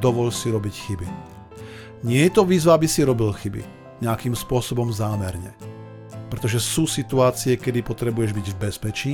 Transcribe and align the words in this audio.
dovol 0.00 0.32
si 0.32 0.48
robiť 0.48 0.74
chyby. 0.74 1.08
Nie 2.00 2.26
je 2.26 2.32
to 2.32 2.48
výzva, 2.48 2.80
aby 2.80 2.88
si 2.88 3.04
robil 3.04 3.28
chyby. 3.30 3.60
Nejakým 4.00 4.32
spôsobom 4.32 4.88
zámerne. 4.88 5.52
Pretože 6.32 6.56
sú 6.56 6.88
situácie, 6.88 7.60
kedy 7.60 7.84
potrebuješ 7.84 8.32
byť 8.32 8.46
v 8.48 8.60
bezpečí 8.60 9.12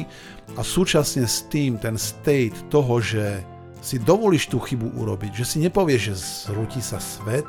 a 0.54 0.62
súčasne 0.62 1.26
s 1.26 1.42
tým 1.50 1.74
ten 1.82 1.98
state 1.98 2.54
toho, 2.70 3.02
že 3.02 3.42
si 3.82 3.98
dovolíš 3.98 4.46
tú 4.46 4.62
chybu 4.62 4.94
urobiť, 4.94 5.42
že 5.42 5.44
si 5.44 5.56
nepovieš, 5.58 6.00
že 6.12 6.14
zrúti 6.46 6.78
sa 6.78 7.02
svet, 7.02 7.46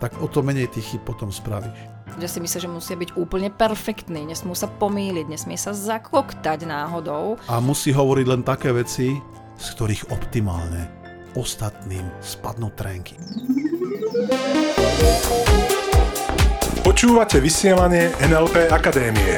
tak 0.00 0.16
o 0.24 0.28
to 0.28 0.40
menej 0.40 0.72
tých 0.72 0.96
chyb 0.96 1.02
potom 1.04 1.28
spravíš 1.28 1.96
že 2.16 2.32
si 2.32 2.38
myslí, 2.40 2.58
že 2.64 2.70
musia 2.70 2.96
byť 2.96 3.12
úplne 3.20 3.52
perfektní, 3.52 4.24
nesmú 4.24 4.56
sa 4.56 4.70
pomýliť, 4.70 5.26
nesmie 5.28 5.58
sa 5.60 5.76
zakoktať 5.76 6.64
náhodou. 6.64 7.36
A 7.44 7.60
musí 7.60 7.92
hovoriť 7.92 8.26
len 8.26 8.40
také 8.40 8.72
veci, 8.72 9.20
z 9.56 9.66
ktorých 9.76 10.08
optimálne 10.08 11.05
ostatným 11.36 12.08
spadnú 12.24 12.72
trenky. 12.72 13.14
Počúvate 16.80 17.44
vysielanie 17.44 18.08
NLP 18.24 18.72
Akadémie. 18.72 19.36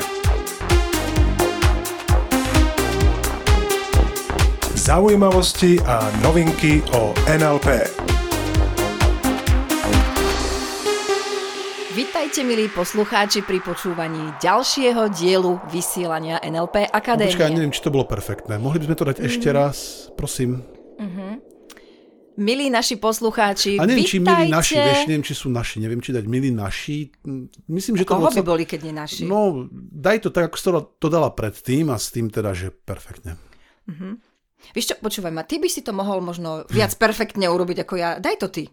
Zaujímavosti 4.79 5.77
a 5.85 6.09
novinky 6.25 6.81
o 6.97 7.13
NLP. 7.29 7.85
Vítajte, 11.99 12.47
milí 12.47 12.71
poslucháči, 12.71 13.43
pri 13.43 13.59
počúvaní 13.59 14.39
ďalšieho 14.39 15.11
dielu 15.11 15.59
vysielania 15.67 16.39
NLP 16.47 16.95
Akadémie. 16.95 17.35
Počkaj, 17.35 17.53
neviem, 17.53 17.75
či 17.75 17.83
to 17.83 17.91
bolo 17.91 18.07
perfektné. 18.07 18.55
Mohli 18.57 18.81
by 18.81 18.87
sme 18.87 18.97
to 18.97 19.09
dať 19.11 19.17
mm-hmm. 19.19 19.31
ešte 19.35 19.49
raz, 19.51 19.77
prosím. 20.15 20.78
Milí 22.39 22.71
naši 22.71 22.95
poslucháči, 23.03 23.83
A 23.83 23.85
neviem, 23.85 24.07
vítajte. 24.07 24.15
či 24.15 24.19
milí 24.23 24.47
naši, 24.47 24.75
vieš, 24.79 25.01
neviem, 25.11 25.25
či 25.27 25.35
sú 25.35 25.51
naši, 25.51 25.77
neviem, 25.83 25.99
či 25.99 26.15
dať 26.15 26.25
milí 26.31 26.55
naši. 26.55 27.11
Myslím, 27.67 27.99
že 27.99 28.07
to 28.07 28.15
Koho 28.15 28.31
by 28.31 28.47
boli, 28.47 28.63
keď 28.63 28.87
nie 28.87 28.95
naši? 28.95 29.27
No, 29.27 29.67
daj 29.75 30.23
to 30.23 30.31
tak, 30.31 30.55
ako 30.55 30.57
si 30.57 30.65
to 31.03 31.09
dala 31.11 31.35
predtým 31.35 31.91
a 31.91 31.99
s 31.99 32.15
tým 32.15 32.31
teda, 32.31 32.55
že 32.55 32.71
perfektne. 32.71 33.35
Mm-hmm. 33.91 34.13
Víš 34.71 34.87
čo, 34.87 34.95
počúvaj 35.03 35.35
ma, 35.35 35.43
ty 35.43 35.59
by 35.59 35.67
si 35.67 35.83
to 35.83 35.91
mohol 35.91 36.23
možno 36.23 36.63
viac 36.71 36.95
perfektne 36.95 37.51
urobiť 37.51 37.83
ako 37.83 37.95
ja. 37.99 38.23
Daj 38.23 38.37
to 38.39 38.47
ty. 38.55 38.71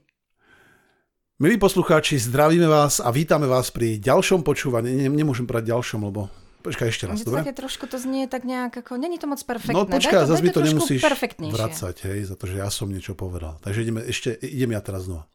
Milí 1.42 1.58
poslucháči, 1.58 2.22
zdravíme 2.22 2.70
vás 2.70 3.02
a 3.02 3.10
vítame 3.10 3.50
vás 3.50 3.74
pri 3.74 3.98
ďalšom 3.98 4.46
počúvaní. 4.46 4.94
Ne, 4.94 5.10
nemôžem 5.10 5.50
brať 5.50 5.74
ďalšom, 5.74 6.06
lebo... 6.06 6.30
Počkaj 6.66 6.88
ešte 6.90 7.06
raz, 7.06 7.22
dobre? 7.22 7.46
Také 7.46 7.54
trošku 7.54 7.86
to 7.86 8.02
znie 8.02 8.26
tak 8.26 8.42
nejak 8.42 8.74
ako... 8.82 8.98
Není 8.98 9.22
to 9.22 9.30
moc 9.30 9.38
perfektné. 9.46 9.78
No 9.78 9.86
počkaj, 9.86 10.26
zase 10.26 10.42
mi 10.42 10.50
to 10.50 10.66
nemusíš 10.66 11.06
vracať, 11.38 11.96
hej, 12.10 12.26
za 12.26 12.34
to, 12.34 12.50
že 12.50 12.58
ja 12.58 12.74
som 12.74 12.90
niečo 12.90 13.14
povedal. 13.14 13.62
Takže 13.62 13.86
ideme, 13.86 14.02
ešte, 14.02 14.34
idem 14.42 14.74
ja 14.74 14.82
teraz 14.82 15.06
znova. 15.06 15.30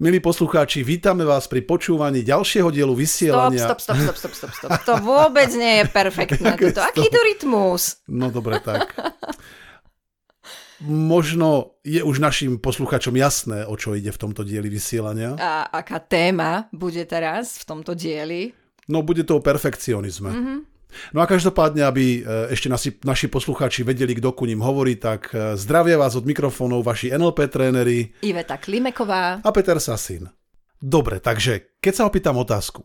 Milí 0.00 0.18
poslucháči, 0.18 0.82
vítame 0.82 1.22
vás 1.28 1.46
pri 1.46 1.62
počúvaní 1.62 2.26
ďalšieho 2.26 2.72
dielu 2.74 2.90
vysielania. 2.90 3.68
Stop, 3.70 3.84
stop, 3.84 4.00
stop, 4.00 4.16
stop, 4.16 4.32
stop, 4.34 4.52
stop. 4.56 4.70
To 4.88 4.94
vôbec 4.98 5.52
nie 5.54 5.84
je 5.84 5.84
perfektné. 5.92 6.56
Toto. 6.58 6.80
Aký 6.82 7.06
to 7.06 7.20
rytmus? 7.20 8.02
No 8.10 8.34
dobre, 8.34 8.58
tak. 8.64 8.96
možno 10.88 11.76
je 11.84 12.00
už 12.00 12.18
našim 12.18 12.56
posluchačom 12.56 13.12
jasné, 13.12 13.68
o 13.68 13.76
čo 13.76 13.92
ide 13.92 14.08
v 14.08 14.20
tomto 14.26 14.42
dieli 14.42 14.72
vysielania. 14.72 15.36
A 15.36 15.68
aká 15.68 16.00
téma 16.00 16.72
bude 16.72 17.04
teraz 17.04 17.60
v 17.60 17.64
tomto 17.68 17.92
dieli? 17.92 18.56
No, 18.90 19.06
bude 19.06 19.22
to 19.22 19.38
o 19.38 19.44
perfekcionizme. 19.44 20.30
Mm-hmm. 20.34 20.58
No 21.14 21.22
a 21.22 21.26
každopádne, 21.30 21.86
aby 21.86 22.20
e, 22.20 22.50
ešte 22.50 22.66
nasi, 22.66 22.90
naši 23.06 23.30
poslucháči 23.30 23.86
vedeli, 23.86 24.18
kto 24.18 24.34
ku 24.34 24.44
ním 24.44 24.58
hovorí, 24.58 24.98
tak 24.98 25.30
e, 25.30 25.54
zdravia 25.54 25.94
vás 25.94 26.18
od 26.18 26.26
mikrofónov 26.26 26.82
vaši 26.82 27.14
NLP 27.14 27.46
tréneri 27.46 28.10
Iveta 28.26 28.58
Klimeková 28.58 29.38
a 29.38 29.50
Peter 29.54 29.78
Sasin. 29.78 30.26
Dobre, 30.80 31.22
takže 31.22 31.78
keď 31.78 31.92
sa 31.94 32.06
opýtam 32.10 32.40
otázku, 32.40 32.82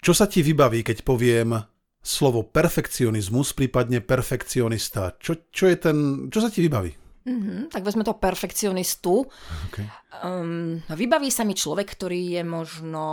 čo 0.00 0.12
sa 0.16 0.24
ti 0.24 0.40
vybaví, 0.40 0.84
keď 0.84 1.04
poviem 1.04 1.56
slovo 2.04 2.44
perfekcionizmus, 2.44 3.56
prípadne 3.56 4.04
perfekcionista? 4.04 5.16
Čo, 5.16 5.48
čo, 5.48 5.64
je 5.68 5.76
ten, 5.80 5.96
čo 6.28 6.44
sa 6.44 6.52
ti 6.52 6.60
vybaví? 6.60 6.92
Mm-hmm, 7.24 7.72
tak 7.72 7.88
vezme 7.88 8.04
to 8.04 8.20
perfekcionistu. 8.20 9.24
Okay. 9.72 9.88
Um, 10.20 10.84
vybaví 10.92 11.32
sa 11.32 11.48
mi 11.48 11.56
človek, 11.56 11.96
ktorý 11.96 12.36
je 12.36 12.42
možno 12.44 13.04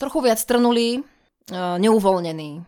trochu 0.00 0.24
viac 0.24 0.40
trnulý, 0.40 1.04
uh, 1.52 1.76
neuvoľnený 1.76 2.64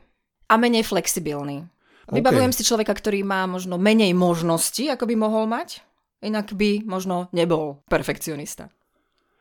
a 0.52 0.54
menej 0.60 0.84
flexibilný. 0.84 1.64
Okay. 2.04 2.20
Vybavujem 2.20 2.52
si 2.52 2.62
človeka, 2.66 2.92
ktorý 2.92 3.24
má 3.24 3.48
možno 3.48 3.80
menej 3.80 4.12
možností, 4.12 4.92
ako 4.92 5.08
by 5.08 5.14
mohol 5.16 5.48
mať, 5.48 5.80
inak 6.20 6.52
by 6.52 6.84
možno 6.84 7.32
nebol 7.32 7.80
perfekcionista. 7.88 8.68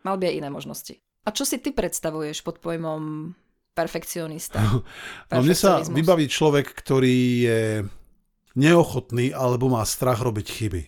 Mal 0.07 0.15
by 0.15 0.31
aj 0.31 0.35
iné 0.39 0.49
možnosti. 0.49 0.95
A 1.21 1.29
čo 1.29 1.45
si 1.45 1.61
ty 1.61 1.69
predstavuješ 1.69 2.41
pod 2.41 2.63
pojmom 2.63 3.33
perfekcionista? 3.75 4.57
No, 5.31 5.43
mne 5.43 5.55
sa 5.55 5.79
vybaví 5.83 6.27
človek, 6.27 6.71
ktorý 6.71 7.17
je 7.47 7.61
neochotný 8.55 9.31
alebo 9.31 9.71
má 9.71 9.83
strach 9.87 10.19
robiť 10.19 10.47
chyby. 10.47 10.81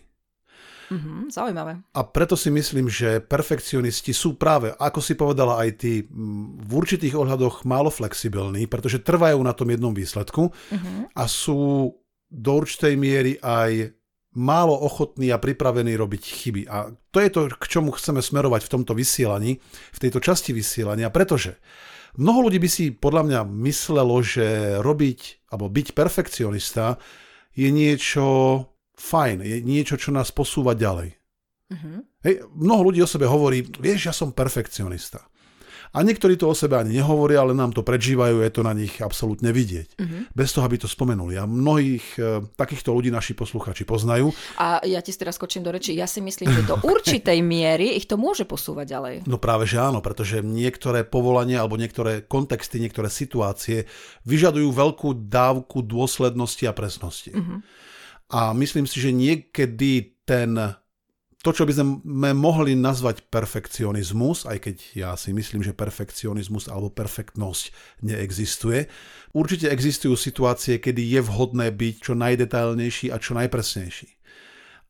Mm-hmm, 0.94 1.34
zaujímavé. 1.34 1.82
A 1.98 2.02
preto 2.06 2.38
si 2.38 2.54
myslím, 2.54 2.86
že 2.86 3.18
perfekcionisti 3.18 4.14
sú 4.14 4.38
práve, 4.38 4.70
ako 4.78 5.00
si 5.02 5.18
povedala 5.18 5.58
aj 5.66 5.70
ty, 5.82 6.06
v 6.06 6.72
určitých 6.72 7.18
ohľadoch 7.18 7.66
málo 7.66 7.90
flexibilní, 7.90 8.70
pretože 8.70 9.02
trvajú 9.02 9.42
na 9.42 9.58
tom 9.58 9.74
jednom 9.74 9.90
výsledku 9.90 10.54
mm-hmm. 10.54 11.18
a 11.18 11.24
sú 11.26 11.92
do 12.30 12.52
určitej 12.54 12.94
miery 12.94 13.34
aj 13.42 13.94
málo 14.34 14.74
ochotní 14.74 15.30
a 15.30 15.38
pripravení 15.38 15.94
robiť 15.94 16.24
chyby. 16.26 16.62
A 16.70 16.90
to 17.14 17.18
je 17.22 17.30
to, 17.30 17.42
k 17.54 17.66
čomu 17.70 17.94
chceme 17.94 18.22
smerovať 18.22 18.66
v 18.66 18.72
tomto 18.74 18.94
vysielaní, 18.98 19.62
v 19.94 20.02
tejto 20.02 20.18
časti 20.18 20.54
vysielania, 20.54 21.14
pretože 21.14 21.62
mnoho 22.18 22.50
ľudí 22.50 22.58
by 22.58 22.70
si 22.70 22.90
podľa 22.90 23.24
mňa 23.30 23.40
myslelo, 23.66 24.18
že 24.26 24.78
robiť 24.82 25.50
alebo 25.54 25.70
byť 25.70 25.88
perfekcionista 25.94 26.98
je 27.54 27.70
niečo 27.70 28.26
fajn, 28.98 29.42
je 29.42 29.58
niečo, 29.62 29.96
čo 29.98 30.14
nás 30.14 30.30
posúva 30.30 30.78
ďalej. 30.78 31.18
Uh-huh. 31.74 32.06
Hej, 32.22 32.46
mnoho 32.54 32.92
ľudí 32.92 33.02
o 33.02 33.10
sebe 33.10 33.26
hovorí, 33.26 33.66
vieš, 33.66 34.10
ja 34.10 34.14
som 34.14 34.36
perfekcionista. 34.36 35.26
A 35.94 36.02
niektorí 36.02 36.34
to 36.42 36.50
o 36.50 36.58
sebe 36.58 36.74
ani 36.74 36.98
nehovoria, 36.98 37.46
ale 37.46 37.54
nám 37.54 37.70
to 37.70 37.86
prežívajú, 37.86 38.42
je 38.42 38.50
to 38.50 38.66
na 38.66 38.74
nich 38.74 38.98
absolútne 38.98 39.54
vidieť. 39.54 39.88
Uh-huh. 40.02 40.26
Bez 40.34 40.50
toho, 40.50 40.66
aby 40.66 40.82
to 40.82 40.90
spomenuli. 40.90 41.38
A 41.38 41.46
mnohých 41.46 42.18
e, 42.18 42.42
takýchto 42.58 42.90
ľudí 42.90 43.14
naši 43.14 43.38
posluchači 43.38 43.86
poznajú. 43.86 44.34
A 44.58 44.82
ja 44.82 45.06
ti 45.06 45.14
teraz 45.14 45.38
skočím 45.38 45.62
do 45.62 45.70
reči. 45.70 45.94
Ja 45.94 46.10
si 46.10 46.18
myslím, 46.26 46.50
že 46.50 46.66
do 46.66 46.82
určitej 46.98 47.38
miery 47.46 47.94
ich 47.94 48.10
to 48.10 48.18
môže 48.18 48.50
posúvať 48.50 48.90
ďalej. 48.90 49.16
No 49.30 49.38
práve, 49.38 49.70
že 49.70 49.78
áno, 49.78 50.02
pretože 50.02 50.42
niektoré 50.42 51.06
povolania 51.06 51.62
alebo 51.62 51.78
niektoré 51.78 52.26
kontexty, 52.26 52.82
niektoré 52.82 53.14
situácie 53.14 53.86
vyžadujú 54.26 54.74
veľkú 54.74 55.30
dávku 55.30 55.86
dôslednosti 55.86 56.66
a 56.66 56.74
presnosti. 56.74 57.38
Uh-huh. 57.38 57.62
A 58.32 58.56
myslím 58.56 58.88
si, 58.88 59.04
že 59.04 59.12
niekedy 59.12 60.24
ten 60.24 60.56
to, 61.44 61.52
čo 61.52 61.68
by 61.68 61.76
sme 61.76 62.32
mohli 62.32 62.72
nazvať 62.72 63.28
perfekcionizmus, 63.28 64.48
aj 64.48 64.64
keď 64.64 64.76
ja 64.96 65.12
si 65.20 65.36
myslím, 65.36 65.60
že 65.60 65.76
perfekcionizmus 65.76 66.72
alebo 66.72 66.88
perfektnosť 66.88 68.00
neexistuje, 68.00 68.88
určite 69.36 69.68
existujú 69.68 70.16
situácie, 70.16 70.80
kedy 70.80 71.04
je 71.04 71.20
vhodné 71.20 71.76
byť 71.76 71.96
čo 72.00 72.16
najdetailnejší 72.16 73.12
a 73.12 73.20
čo 73.20 73.36
najpresnejší. 73.36 74.10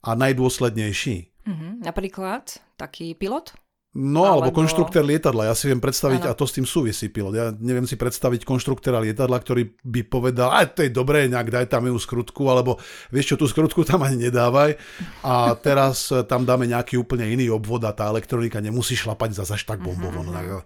A 0.05 0.13
najdôslednejší. 0.13 1.17
Mm-hmm. 1.50 1.71
Napríklad 1.89 2.61
taký 2.77 3.17
pilot? 3.17 3.57
No, 3.93 4.25
alebo, 4.25 4.49
alebo 4.49 4.57
konštruktér 4.57 5.05
lietadla. 5.05 5.53
Ja 5.53 5.53
si 5.53 5.69
viem 5.69 5.77
predstaviť, 5.77 6.25
ano. 6.25 6.33
a 6.33 6.37
to 6.37 6.49
s 6.49 6.57
tým 6.57 6.65
súvisí 6.65 7.13
pilot. 7.13 7.33
Ja 7.37 7.53
neviem 7.53 7.85
si 7.85 7.93
predstaviť 7.93 8.41
konštruktéra 8.41 8.97
lietadla, 8.97 9.37
ktorý 9.37 9.69
by 9.85 10.01
povedal, 10.09 10.49
aj 10.49 10.73
to 10.73 10.81
je 10.81 10.89
dobré, 10.89 11.29
nejak 11.29 11.53
daj 11.53 11.69
tam 11.69 11.85
ju 11.85 11.93
skrutku, 12.01 12.41
alebo 12.49 12.81
vieš 13.13 13.33
čo, 13.33 13.35
tú 13.37 13.45
skrutku 13.45 13.85
tam 13.85 14.01
ani 14.01 14.33
nedávaj 14.33 14.81
a 15.21 15.53
teraz 15.61 16.09
tam 16.25 16.41
dáme 16.41 16.65
nejaký 16.65 16.97
úplne 16.97 17.29
iný 17.29 17.53
obvod 17.53 17.85
a 17.85 17.94
tá 17.94 18.09
elektronika 18.09 18.57
nemusí 18.57 18.97
šlapať 18.97 19.45
zase 19.45 19.62
až 19.62 19.63
tak 19.69 19.85
bombovo. 19.85 20.25
Uh-huh. 20.25 20.65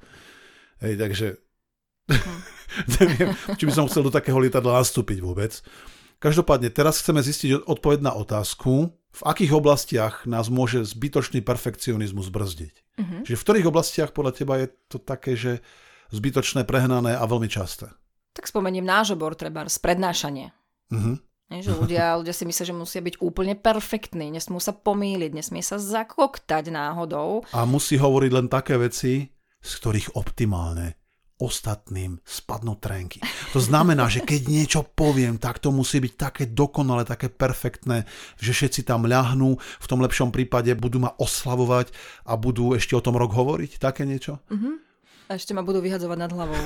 Hej, 0.79 0.95
takže 0.95 1.27
neviem, 2.95 3.35
či 3.59 3.67
by 3.67 3.73
som 3.75 3.91
chcel 3.91 4.07
do 4.07 4.11
takého 4.15 4.39
lietadla 4.39 4.79
nastúpiť 4.79 5.19
vôbec. 5.19 5.59
Každopádne, 6.17 6.73
teraz 6.73 6.97
chceme 6.97 7.21
zistiť 7.21 7.69
odpoveď 7.69 7.99
na 8.01 8.13
otázku, 8.17 8.89
v 8.89 9.21
akých 9.25 9.53
oblastiach 9.53 10.25
nás 10.25 10.49
môže 10.49 10.85
zbytočný 10.85 11.45
perfekcionizmus 11.45 12.29
brzdiť. 12.33 12.75
Uh-huh. 12.97 13.21
Čiže 13.25 13.37
v 13.37 13.45
ktorých 13.45 13.69
oblastiach 13.69 14.09
podľa 14.13 14.33
teba 14.33 14.53
je 14.61 14.67
to 14.89 14.97
také, 14.97 15.37
že 15.37 15.61
zbytočné, 16.09 16.65
prehnané 16.65 17.13
a 17.17 17.23
veľmi 17.25 17.49
časté? 17.49 17.89
Tak 18.33 18.49
spomeniem 18.49 18.85
nážobor, 18.85 19.33
treba 19.33 19.65
prednášanie. 19.65 20.53
Uh-huh. 20.93 21.17
Nie, 21.53 21.61
že 21.61 21.73
ľudia, 21.73 22.13
ľudia 22.19 22.33
si 22.33 22.45
myslia, 22.49 22.69
že 22.69 22.75
musia 22.77 23.01
byť 23.01 23.21
úplne 23.21 23.53
perfektní, 23.53 24.29
nesmú 24.33 24.57
sa 24.57 24.73
pomýliť, 24.73 25.31
nesmie 25.33 25.61
sa 25.61 25.77
zakoktať 25.77 26.73
náhodou. 26.73 27.45
A 27.53 27.65
musí 27.65 27.97
hovoriť 27.97 28.31
len 28.33 28.47
také 28.49 28.77
veci, 28.77 29.29
z 29.61 29.71
ktorých 29.81 30.17
optimálne 30.17 30.97
ostatným 31.37 32.17
spadnú 32.25 32.77
trenky. 32.81 33.21
To 33.53 33.61
znamená, 33.61 34.09
že 34.09 34.25
keď 34.25 34.41
niečo 34.49 34.81
poviem, 34.81 35.37
tak 35.37 35.61
to 35.61 35.69
musí 35.69 36.01
byť 36.01 36.13
také 36.17 36.43
dokonale, 36.49 37.05
také 37.05 37.29
perfektné, 37.29 38.09
že 38.41 38.51
všetci 38.57 38.81
tam 38.89 39.05
ľahnú, 39.05 39.57
v 39.57 39.89
tom 39.89 40.01
lepšom 40.01 40.33
prípade 40.33 40.73
budú 40.73 40.97
ma 40.97 41.13
oslavovať 41.21 41.93
a 42.25 42.33
budú 42.33 42.73
ešte 42.73 42.97
o 42.97 43.01
tom 43.05 43.15
rok 43.15 43.37
hovoriť, 43.37 43.77
také 43.77 44.09
niečo? 44.09 44.41
Mm-hmm. 44.49 44.87
A 45.27 45.35
ešte 45.35 45.51
ma 45.51 45.59
budú 45.59 45.83
vyhadzovať 45.83 46.17
nad 46.17 46.31
hlavou. 46.31 46.55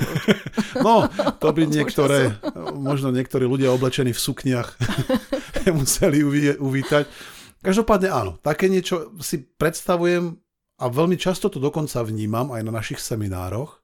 No, 0.86 1.04
to 1.36 1.52
by 1.52 1.68
niektoré, 1.76 2.40
možno 2.72 3.12
niektorí 3.12 3.44
ľudia 3.44 3.74
oblečení 3.74 4.16
v 4.16 4.24
sukniach 4.24 4.78
museli 5.78 6.24
uvítať. 6.56 7.04
Každopádne 7.60 8.08
áno, 8.08 8.32
také 8.40 8.72
niečo 8.72 9.12
si 9.20 9.42
predstavujem 9.44 10.40
a 10.80 10.84
veľmi 10.88 11.14
často 11.20 11.52
to 11.52 11.60
dokonca 11.60 12.00
vnímam 12.02 12.50
aj 12.50 12.62
na 12.64 12.72
našich 12.72 12.98
seminároch, 12.98 13.81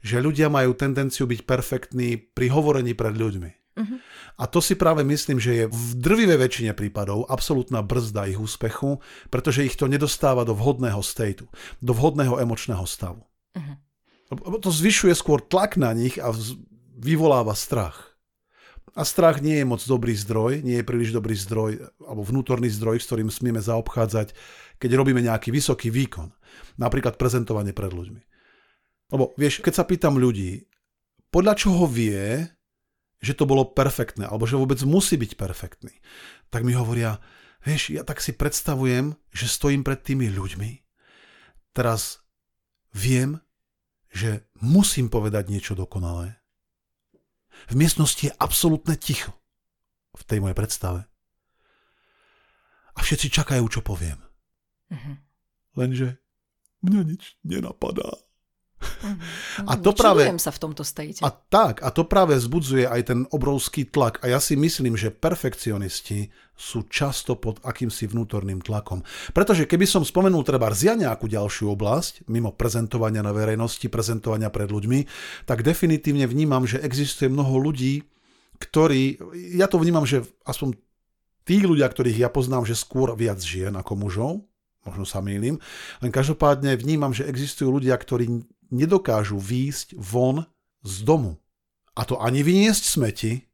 že 0.00 0.20
ľudia 0.20 0.48
majú 0.48 0.72
tendenciu 0.76 1.28
byť 1.28 1.40
perfektní 1.44 2.16
pri 2.16 2.52
hovorení 2.52 2.96
pred 2.96 3.14
ľuďmi. 3.16 3.50
Uh-huh. 3.80 3.98
A 4.40 4.44
to 4.48 4.58
si 4.60 4.74
práve 4.74 5.04
myslím, 5.06 5.38
že 5.38 5.52
je 5.54 5.64
v 5.68 5.88
drvivej 5.96 6.38
väčšine 6.40 6.72
prípadov 6.74 7.28
absolútna 7.28 7.80
brzda 7.84 8.28
ich 8.28 8.40
úspechu, 8.40 8.98
pretože 9.28 9.64
ich 9.64 9.76
to 9.76 9.86
nedostáva 9.86 10.44
do 10.44 10.56
vhodného 10.56 11.00
stateu, 11.04 11.48
do 11.80 11.92
vhodného 11.92 12.40
emočného 12.40 12.84
stavu. 12.84 13.24
Uh-huh. 13.56 13.76
To 14.60 14.70
zvyšuje 14.70 15.14
skôr 15.16 15.42
tlak 15.42 15.74
na 15.74 15.90
nich 15.90 16.16
a 16.20 16.30
vyvoláva 16.94 17.56
strach. 17.58 18.14
A 18.94 19.06
strach 19.06 19.38
nie 19.38 19.62
je 19.62 19.66
moc 19.66 19.82
dobrý 19.86 20.18
zdroj, 20.18 20.66
nie 20.66 20.82
je 20.82 20.86
príliš 20.86 21.14
dobrý 21.14 21.38
zdroj, 21.38 21.78
alebo 22.02 22.26
vnútorný 22.26 22.66
zdroj, 22.66 22.98
s 22.98 23.06
ktorým 23.06 23.30
smieme 23.30 23.62
zaobchádzať, 23.62 24.34
keď 24.82 24.90
robíme 24.98 25.22
nejaký 25.22 25.54
vysoký 25.54 25.94
výkon. 25.94 26.34
Napríklad 26.74 27.14
prezentovanie 27.14 27.70
pred 27.70 27.94
ľuďmi. 27.94 28.29
Lebo 29.10 29.34
vieš, 29.34 29.60
keď 29.60 29.82
sa 29.82 29.84
pýtam 29.86 30.16
ľudí, 30.16 30.66
podľa 31.30 31.54
čoho 31.58 31.86
vie, 31.86 32.46
že 33.20 33.36
to 33.36 33.44
bolo 33.44 33.68
perfektné, 33.70 34.26
alebo 34.26 34.46
že 34.46 34.58
vôbec 34.58 34.80
musí 34.82 35.18
byť 35.18 35.36
perfektný, 35.36 35.94
tak 36.48 36.66
mi 36.66 36.74
hovoria, 36.74 37.20
vieš, 37.62 37.94
ja 37.94 38.02
tak 38.02 38.22
si 38.22 38.34
predstavujem, 38.34 39.14
že 39.30 39.46
stojím 39.46 39.84
pred 39.84 40.00
tými 40.00 40.30
ľuďmi, 40.32 40.70
teraz 41.74 42.24
viem, 42.94 43.38
že 44.10 44.46
musím 44.58 45.06
povedať 45.06 45.52
niečo 45.52 45.78
dokonalé. 45.78 46.40
V 47.70 47.74
miestnosti 47.78 48.30
je 48.30 48.34
absolútne 48.40 48.96
ticho 48.98 49.30
v 50.16 50.22
tej 50.26 50.38
mojej 50.42 50.56
predstave. 50.58 51.00
A 52.96 52.98
všetci 53.04 53.30
čakajú, 53.30 53.64
čo 53.70 53.80
poviem. 53.86 54.18
Uh-huh. 54.90 55.14
Lenže 55.78 56.18
mňa 56.82 57.02
nič 57.06 57.38
nenapadá. 57.46 58.10
Mm-hmm. 58.80 59.68
A 59.68 59.72
to 59.76 59.92
práve... 59.92 60.24
sa 60.40 60.48
v 60.48 60.60
tomto 60.60 60.80
state. 60.80 61.20
A 61.20 61.28
tak, 61.28 61.84
a 61.84 61.92
to 61.92 62.08
práve 62.08 62.32
zbudzuje 62.40 62.88
aj 62.88 63.12
ten 63.12 63.20
obrovský 63.28 63.84
tlak. 63.84 64.24
A 64.24 64.32
ja 64.32 64.40
si 64.40 64.56
myslím, 64.56 64.96
že 64.96 65.12
perfekcionisti 65.12 66.32
sú 66.56 66.84
často 66.88 67.40
pod 67.40 67.60
akýmsi 67.64 68.08
vnútorným 68.08 68.60
tlakom. 68.60 69.00
Pretože 69.32 69.64
keby 69.64 69.88
som 69.88 70.04
spomenul 70.04 70.44
treba 70.44 70.68
ja 70.72 70.92
nejakú 70.92 71.24
ďalšiu 71.24 71.72
oblasť, 71.72 72.28
mimo 72.28 72.52
prezentovania 72.52 73.24
na 73.24 73.32
verejnosti, 73.32 73.88
prezentovania 73.88 74.52
pred 74.52 74.68
ľuďmi, 74.68 75.00
tak 75.48 75.64
definitívne 75.64 76.28
vnímam, 76.28 76.68
že 76.68 76.80
existuje 76.84 77.32
mnoho 77.32 77.56
ľudí, 77.56 78.04
ktorí, 78.60 79.16
ja 79.56 79.72
to 79.72 79.80
vnímam, 79.80 80.04
že 80.04 80.20
aspoň 80.44 80.76
tí 81.48 81.64
ľudia, 81.64 81.88
ktorých 81.88 82.20
ja 82.20 82.28
poznám, 82.28 82.68
že 82.68 82.76
skôr 82.76 83.16
viac 83.16 83.40
žien 83.40 83.72
ako 83.72 83.96
mužov, 83.96 84.44
možno 84.84 85.08
sa 85.08 85.24
mýlim, 85.24 85.56
len 86.04 86.10
každopádne 86.12 86.76
vnímam, 86.76 87.16
že 87.16 87.24
existujú 87.24 87.80
ľudia, 87.80 87.96
ktorí 87.96 88.28
nedokážu 88.70 89.38
výjsť 89.38 89.98
von 89.98 90.46
z 90.82 90.94
domu. 91.04 91.38
A 91.98 92.06
to 92.06 92.16
ani 92.22 92.40
vyniesť 92.40 92.84
smeti, 92.86 93.50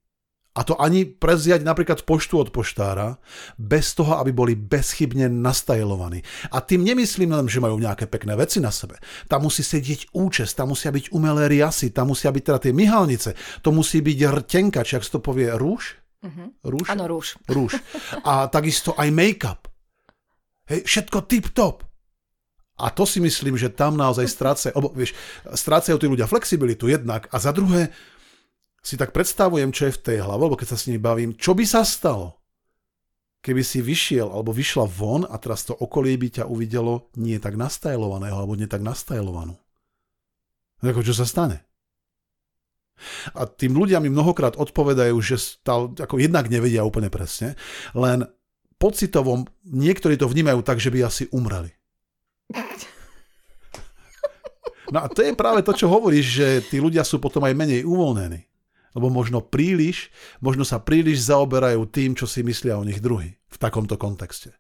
a 0.57 0.65
to 0.65 0.73
ani 0.81 1.05
preziať 1.05 1.61
napríklad 1.61 2.09
poštu 2.09 2.41
od 2.41 2.49
poštára, 2.49 3.21
bez 3.61 3.93
toho, 3.93 4.17
aby 4.17 4.33
boli 4.33 4.57
bezchybne 4.57 5.29
nastajlovaní. 5.29 6.25
A 6.49 6.65
tým 6.65 6.81
nemyslím 6.81 7.37
len, 7.37 7.45
že 7.45 7.61
majú 7.61 7.77
nejaké 7.77 8.09
pekné 8.09 8.33
veci 8.41 8.65
na 8.65 8.73
sebe. 8.73 8.97
Tam 9.29 9.45
musí 9.45 9.61
sedieť 9.61 10.17
účes, 10.17 10.57
tam 10.57 10.73
musia 10.73 10.89
byť 10.89 11.13
umelé 11.13 11.53
riasy, 11.53 11.93
tam 11.93 12.17
musia 12.17 12.33
byť 12.33 12.43
teda 12.43 12.59
tie 12.65 12.73
myhalnice, 12.73 13.37
to 13.61 13.69
musí 13.69 14.01
byť 14.01 14.19
rtenka, 14.33 14.81
či 14.81 14.97
ak 14.97 15.05
to 15.05 15.21
povie, 15.21 15.53
rúž? 15.53 16.01
Uh-huh. 16.25 16.49
Rúž? 16.65 16.89
Áno, 16.89 17.05
rúž. 17.05 17.37
Rúž. 17.45 17.77
A 18.25 18.49
takisto 18.49 18.97
aj 18.97 19.13
make-up. 19.13 19.69
Hej, 20.73 20.89
všetko 20.89 21.29
tip-top. 21.29 21.85
A 22.77 22.93
to 22.93 23.09
si 23.09 23.25
myslím, 23.25 23.57
že 23.57 23.73
tam 23.73 23.97
naozaj 23.97 24.29
strácajú, 24.29 24.73
obo, 24.77 24.93
vieš, 24.93 25.17
strácajú 25.49 25.97
tí 25.97 26.07
ľudia 26.13 26.29
flexibilitu 26.29 26.93
jednak 26.93 27.25
a 27.33 27.41
za 27.41 27.49
druhé 27.53 27.89
si 28.85 29.01
tak 29.01 29.17
predstavujem, 29.17 29.73
čo 29.73 29.89
je 29.89 29.97
v 29.97 30.03
tej 30.03 30.19
hlave, 30.23 30.47
lebo 30.47 30.55
keď 30.55 30.77
sa 30.77 30.79
s 30.79 30.87
nimi 30.87 31.01
bavím, 31.01 31.35
čo 31.35 31.57
by 31.57 31.65
sa 31.65 31.83
stalo, 31.83 32.37
keby 33.41 33.63
si 33.63 33.79
vyšiel 33.79 34.29
alebo 34.29 34.53
vyšla 34.53 34.85
von 34.91 35.23
a 35.25 35.39
teraz 35.39 35.65
to 35.65 35.75
okolie 35.75 36.19
by 36.19 36.43
ťa 36.43 36.45
uvidelo 36.47 37.11
nie 37.17 37.39
tak 37.39 37.55
nastajlovaného 37.55 38.37
alebo 38.37 38.59
nie 38.59 38.67
tak 38.67 38.83
nastajlovanú. 38.85 39.57
Ako 40.83 41.01
čo 41.03 41.15
sa 41.17 41.25
stane? 41.25 41.63
A 43.37 43.45
tým 43.45 43.77
ľudia 43.77 44.01
mi 44.01 44.09
mnohokrát 44.09 44.57
odpovedajú, 44.57 45.17
že 45.21 45.37
stále, 45.37 45.93
ako 45.97 46.17
jednak 46.17 46.49
nevedia 46.49 46.85
úplne 46.85 47.13
presne, 47.13 47.55
len 47.93 48.25
pocitovom 48.81 49.45
niektorí 49.69 50.17
to 50.17 50.29
vnímajú 50.29 50.65
tak, 50.65 50.81
že 50.81 50.89
by 50.89 51.05
asi 51.05 51.29
umreli. 51.33 51.76
No 54.87 55.03
a 55.03 55.11
to 55.11 55.19
je 55.19 55.35
práve 55.35 55.67
to, 55.67 55.75
čo 55.75 55.91
hovoríš, 55.91 56.27
že 56.27 56.47
tí 56.71 56.79
ľudia 56.79 57.03
sú 57.03 57.19
potom 57.19 57.43
aj 57.43 57.59
menej 57.59 57.83
uvoľnení. 57.83 58.47
Lebo 58.95 59.11
možno 59.11 59.43
príliš, 59.43 60.15
možno 60.39 60.63
sa 60.63 60.79
príliš 60.79 61.27
zaoberajú 61.27 61.85
tým, 61.91 62.15
čo 62.15 62.25
si 62.25 62.47
myslia 62.47 62.79
o 62.79 62.87
nich 62.87 63.03
druhý 63.03 63.35
v 63.51 63.57
takomto 63.59 63.99
kontexte. 63.99 64.55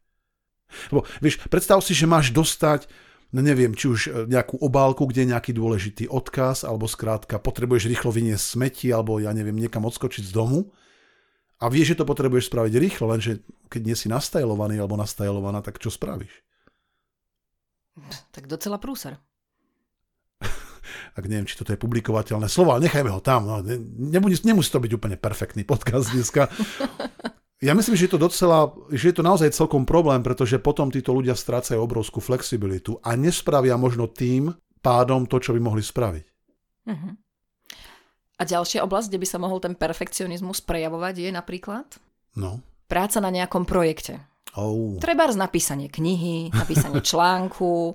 Lebo 0.90 1.06
vieš, 1.22 1.40
predstav 1.46 1.80
si, 1.80 1.94
že 1.94 2.10
máš 2.10 2.34
dostať, 2.34 2.90
no 3.32 3.40
neviem, 3.40 3.72
či 3.72 3.86
už 3.86 4.00
e, 4.06 4.10
nejakú 4.28 4.60
obálku, 4.60 5.06
kde 5.08 5.24
je 5.24 5.32
nejaký 5.32 5.52
dôležitý 5.56 6.04
odkaz, 6.10 6.66
alebo 6.66 6.90
skrátka 6.90 7.38
potrebuješ 7.38 7.88
rýchlo 7.88 8.10
vyniesť 8.12 8.44
smeti, 8.44 8.90
alebo 8.90 9.22
ja 9.22 9.30
neviem, 9.30 9.56
niekam 9.56 9.86
odskočiť 9.88 10.26
z 10.26 10.32
domu 10.34 10.68
a 11.56 11.72
vieš, 11.72 11.96
že 11.96 12.04
to 12.04 12.10
potrebuješ 12.10 12.52
spraviť 12.52 12.74
rýchlo, 12.76 13.08
lenže 13.08 13.40
keď 13.72 13.80
nie 13.88 13.96
si 13.96 14.12
nastajlovaný 14.12 14.76
alebo 14.76 15.00
nastajlovaná, 15.00 15.64
tak 15.64 15.80
čo 15.80 15.88
spravíš? 15.88 16.44
Tak 18.30 18.44
docela 18.46 18.76
prúser. 18.76 19.16
tak 21.16 21.24
neviem, 21.26 21.48
či 21.48 21.56
toto 21.56 21.72
je 21.72 21.80
publikovateľné 21.80 22.46
slovo, 22.46 22.76
ale 22.76 22.86
nechajme 22.88 23.08
ho 23.08 23.20
tam. 23.24 23.48
No, 23.48 23.64
nemusí, 23.96 24.44
nemusí 24.44 24.68
to 24.68 24.82
byť 24.82 24.92
úplne 24.92 25.16
perfektný 25.16 25.64
podcast 25.64 26.12
dneska. 26.12 26.52
Ja 27.64 27.72
myslím, 27.72 27.96
že 27.96 28.04
je 28.04 28.12
to 28.12 28.20
docela, 28.20 28.68
že 28.92 29.08
je 29.08 29.16
to 29.16 29.24
naozaj 29.24 29.48
celkom 29.56 29.88
problém, 29.88 30.20
pretože 30.20 30.60
potom 30.60 30.92
títo 30.92 31.16
ľudia 31.16 31.32
strácajú 31.32 31.80
obrovskú 31.80 32.20
flexibilitu 32.20 33.00
a 33.00 33.16
nespravia 33.16 33.80
možno 33.80 34.12
tým 34.12 34.52
pádom 34.84 35.24
to, 35.24 35.40
čo 35.40 35.56
by 35.56 35.60
mohli 35.64 35.80
spraviť. 35.80 36.24
Uh-huh. 36.84 37.12
A 38.36 38.42
ďalšia 38.44 38.84
oblasť, 38.84 39.08
kde 39.08 39.20
by 39.24 39.26
sa 39.32 39.38
mohol 39.40 39.58
ten 39.64 39.72
perfekcionizmus 39.72 40.60
prejavovať, 40.60 41.24
je 41.24 41.30
napríklad? 41.32 41.88
No. 42.36 42.60
Práca 42.92 43.24
na 43.24 43.32
nejakom 43.32 43.64
projekte. 43.64 44.20
Oh. 44.56 44.96
Treba 44.96 45.28
z 45.28 45.36
napísanie 45.36 45.92
knihy, 45.92 46.50
napísanie 46.52 47.04
článku. 47.12 47.92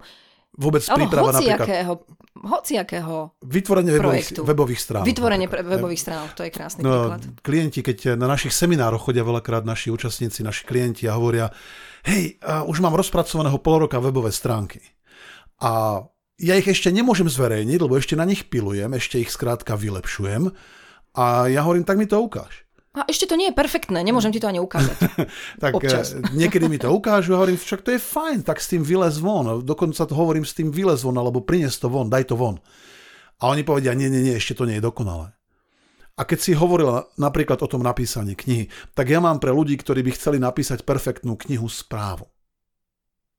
Vôbec 0.52 0.84
príprava 0.84 1.32
napríklad... 1.32 2.04
hociakého 2.36 3.40
Vytvorenie 3.40 3.92
webových, 3.96 4.30
webových 4.44 4.82
strán. 4.84 5.04
Vytvorenie 5.08 5.48
pre, 5.48 5.64
webových 5.64 6.02
strán, 6.02 6.28
to 6.36 6.44
je 6.44 6.52
krásny 6.52 6.84
no, 6.84 6.92
príklad. 6.92 7.22
Klienti, 7.40 7.80
keď 7.80 8.20
na 8.20 8.28
našich 8.28 8.52
seminároch 8.52 9.08
chodia 9.08 9.24
veľakrát 9.24 9.64
naši 9.64 9.90
účastníci, 9.90 10.44
naši 10.44 10.68
klienti 10.68 11.08
a 11.08 11.16
hovoria, 11.16 11.48
hej, 12.04 12.38
uh, 12.44 12.68
už 12.68 12.84
mám 12.84 12.94
rozpracovaného 13.00 13.58
pol 13.64 13.88
roka 13.88 13.98
webové 14.04 14.36
stránky. 14.36 14.84
A 15.64 16.04
ja 16.42 16.54
ich 16.58 16.68
ešte 16.68 16.90
nemôžem 16.90 17.30
zverejniť, 17.30 17.80
lebo 17.80 17.96
ešte 17.96 18.18
na 18.18 18.26
nich 18.26 18.50
pilujem, 18.50 18.92
ešte 18.98 19.22
ich 19.22 19.30
skrátka 19.30 19.78
vylepšujem. 19.78 20.50
A 21.16 21.48
ja 21.48 21.62
hovorím, 21.64 21.86
tak 21.86 22.02
mi 22.02 22.10
to 22.10 22.18
ukáž. 22.18 22.66
A 22.92 23.08
ešte 23.08 23.24
to 23.24 23.40
nie 23.40 23.48
je 23.48 23.56
perfektné, 23.56 24.04
nemôžem 24.04 24.36
ti 24.36 24.44
to 24.44 24.52
ani 24.52 24.60
ukázať. 24.60 25.00
tak 25.64 25.72
Občas. 25.80 26.12
Eh, 26.12 26.20
niekedy 26.36 26.68
mi 26.68 26.76
to 26.76 26.92
ukážu 26.92 27.40
a 27.40 27.40
hovorím, 27.40 27.56
však 27.56 27.88
to 27.88 27.96
je 27.96 28.00
fajn, 28.04 28.44
tak 28.44 28.60
s 28.60 28.68
tým 28.68 28.84
vylez 28.84 29.16
von. 29.16 29.64
Dokonca 29.64 30.04
to 30.04 30.12
hovorím 30.12 30.44
s 30.44 30.52
tým 30.52 30.76
vylez 30.76 31.00
von, 31.00 31.16
alebo 31.16 31.40
prines 31.40 31.80
to 31.80 31.88
von, 31.88 32.12
daj 32.12 32.28
to 32.28 32.36
von. 32.36 32.60
A 33.40 33.48
oni 33.48 33.64
povedia, 33.64 33.96
nie, 33.96 34.12
nie, 34.12 34.28
nie, 34.28 34.36
ešte 34.36 34.60
to 34.60 34.68
nie 34.68 34.78
je 34.78 34.84
dokonalé. 34.84 35.32
A 36.20 36.28
keď 36.28 36.40
si 36.44 36.52
hovorila 36.52 37.08
napríklad 37.16 37.64
o 37.64 37.72
tom 37.72 37.80
napísaní 37.80 38.36
knihy, 38.36 38.68
tak 38.92 39.08
ja 39.08 39.24
mám 39.24 39.40
pre 39.40 39.56
ľudí, 39.56 39.80
ktorí 39.80 40.04
by 40.04 40.12
chceli 40.12 40.38
napísať 40.44 40.84
perfektnú 40.84 41.40
knihu 41.48 41.72
správu. 41.72 42.28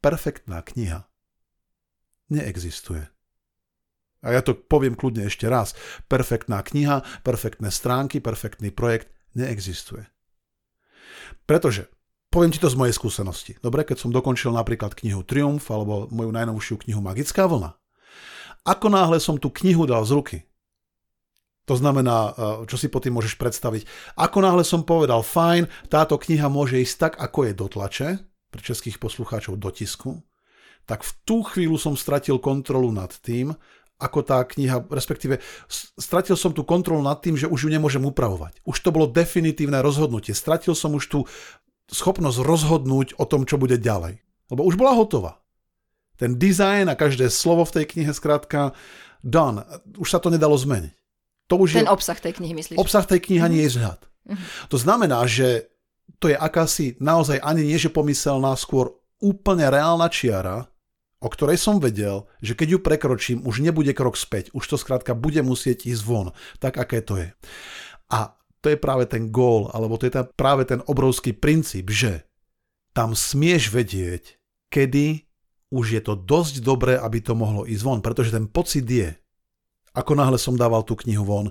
Perfektná 0.01 0.65
kniha 0.65 1.05
neexistuje. 2.33 3.05
A 4.25 4.33
ja 4.33 4.41
to 4.41 4.57
poviem 4.57 4.97
kľudne 4.97 5.29
ešte 5.29 5.45
raz. 5.45 5.77
Perfektná 6.09 6.65
kniha, 6.65 7.05
perfektné 7.21 7.69
stránky, 7.69 8.19
perfektný 8.25 8.73
projekt 8.73 9.13
neexistuje. 9.35 10.07
Pretože, 11.49 11.89
poviem 12.33 12.53
ti 12.55 12.63
to 12.63 12.71
z 12.71 12.79
mojej 12.79 12.95
skúsenosti. 12.95 13.53
Dobre, 13.61 13.85
keď 13.85 14.07
som 14.07 14.15
dokončil 14.15 14.53
napríklad 14.55 14.97
knihu 14.99 15.27
Triumf 15.27 15.69
alebo 15.69 16.09
moju 16.09 16.31
najnovšiu 16.33 16.87
knihu 16.87 17.01
Magická 17.03 17.49
vlna. 17.49 17.77
Ako 18.63 18.87
náhle 18.89 19.19
som 19.19 19.37
tú 19.37 19.51
knihu 19.51 19.91
dal 19.91 20.07
z 20.07 20.15
ruky 20.15 20.39
To 21.71 21.79
znamená, 21.79 22.35
čo 22.67 22.75
si 22.75 22.91
po 22.91 22.99
tým 22.99 23.15
môžeš 23.15 23.39
predstaviť. 23.39 23.87
Ako 24.19 24.43
náhle 24.43 24.67
som 24.67 24.83
povedal, 24.83 25.23
fajn, 25.23 25.71
táto 25.87 26.19
kniha 26.19 26.51
môže 26.51 26.83
ísť 26.83 26.97
tak, 26.99 27.13
ako 27.23 27.39
je 27.47 27.53
do 27.55 27.67
tlače, 27.71 28.09
pre 28.51 28.61
českých 28.61 28.99
poslucháčov 28.99 29.57
do 29.57 29.71
tisku, 29.71 30.21
tak 30.85 31.07
v 31.07 31.13
tú 31.23 31.47
chvíľu 31.47 31.79
som 31.79 31.95
stratil 31.95 32.43
kontrolu 32.43 32.91
nad 32.91 33.15
tým, 33.23 33.55
ako 34.03 34.27
tá 34.27 34.43
kniha, 34.43 34.83
respektíve 34.91 35.39
stratil 35.97 36.35
som 36.35 36.51
tú 36.51 36.67
kontrolu 36.67 36.99
nad 37.07 37.23
tým, 37.23 37.39
že 37.39 37.47
už 37.47 37.67
ju 37.67 37.71
nemôžem 37.71 38.03
upravovať. 38.03 38.59
Už 38.67 38.83
to 38.83 38.91
bolo 38.91 39.07
definitívne 39.07 39.79
rozhodnutie. 39.79 40.35
Stratil 40.35 40.75
som 40.75 40.99
už 40.99 41.05
tú 41.07 41.21
schopnosť 41.87 42.43
rozhodnúť 42.43 43.15
o 43.17 43.25
tom, 43.25 43.47
čo 43.47 43.61
bude 43.61 43.79
ďalej. 43.79 44.19
Lebo 44.51 44.67
už 44.67 44.75
bola 44.75 44.99
hotová. 44.99 45.39
Ten 46.19 46.37
dizajn 46.37 46.91
a 46.91 46.99
každé 46.99 47.31
slovo 47.31 47.63
v 47.63 47.83
tej 47.83 47.85
knihe 47.95 48.13
skrátka 48.13 48.75
done. 49.23 49.63
Už 49.97 50.11
sa 50.11 50.19
to 50.19 50.29
nedalo 50.29 50.59
zmeniť. 50.59 50.95
To 51.51 51.55
už 51.61 51.79
Ten 51.79 51.87
je, 51.87 51.93
obsah 51.93 52.19
tej 52.19 52.33
knihy, 52.39 52.53
myslíš? 52.57 52.77
Obsah 52.81 53.05
tej 53.05 53.21
knihy 53.23 53.39
mm-hmm. 53.39 53.55
nie 53.55 53.65
je 53.69 53.75
zhľad. 53.77 54.01
Mm-hmm. 54.03 54.49
To 54.73 54.77
znamená, 54.79 55.19
že 55.29 55.69
to 56.23 56.31
je 56.31 56.37
akási 56.39 56.97
naozaj 57.03 57.43
ani 57.43 57.67
nie, 57.67 57.79
že 57.79 57.91
pomyselná, 57.91 58.55
skôr 58.55 58.95
úplne 59.23 59.67
reálna 59.69 60.07
čiara, 60.11 60.72
o 61.23 61.29
ktorej 61.31 61.57
som 61.57 61.79
vedel, 61.79 62.27
že 62.43 62.59
keď 62.59 62.69
ju 62.77 62.79
prekročím, 62.83 63.39
už 63.47 63.63
nebude 63.63 63.95
krok 63.95 64.19
späť. 64.19 64.51
Už 64.51 64.67
to 64.67 64.77
skrátka 64.77 65.15
bude 65.15 65.39
musieť 65.47 65.87
ísť 65.87 66.03
von. 66.03 66.35
Tak, 66.59 66.83
aké 66.83 66.99
to 66.99 67.23
je. 67.23 67.31
A 68.11 68.35
to 68.59 68.75
je 68.75 68.79
práve 68.79 69.07
ten 69.07 69.31
gól, 69.31 69.71
alebo 69.71 69.95
to 69.99 70.11
je 70.11 70.15
tá, 70.19 70.23
práve 70.27 70.67
ten 70.67 70.83
obrovský 70.87 71.35
princíp, 71.35 71.91
že 71.91 72.27
tam 72.93 73.15
smieš 73.15 73.71
vedieť, 73.71 74.39
kedy 74.69 75.27
už 75.73 75.87
je 75.97 76.03
to 76.05 76.15
dosť 76.19 76.61
dobré, 76.61 76.95
aby 77.01 77.19
to 77.25 77.33
mohlo 77.33 77.65
ísť 77.65 77.83
von, 77.83 78.01
pretože 78.05 78.35
ten 78.35 78.45
pocit 78.45 78.85
je, 78.85 79.11
ako 79.97 80.13
náhle 80.15 80.37
som 80.37 80.59
dával 80.59 80.85
tú 80.85 80.95
knihu 81.01 81.25
von. 81.25 81.47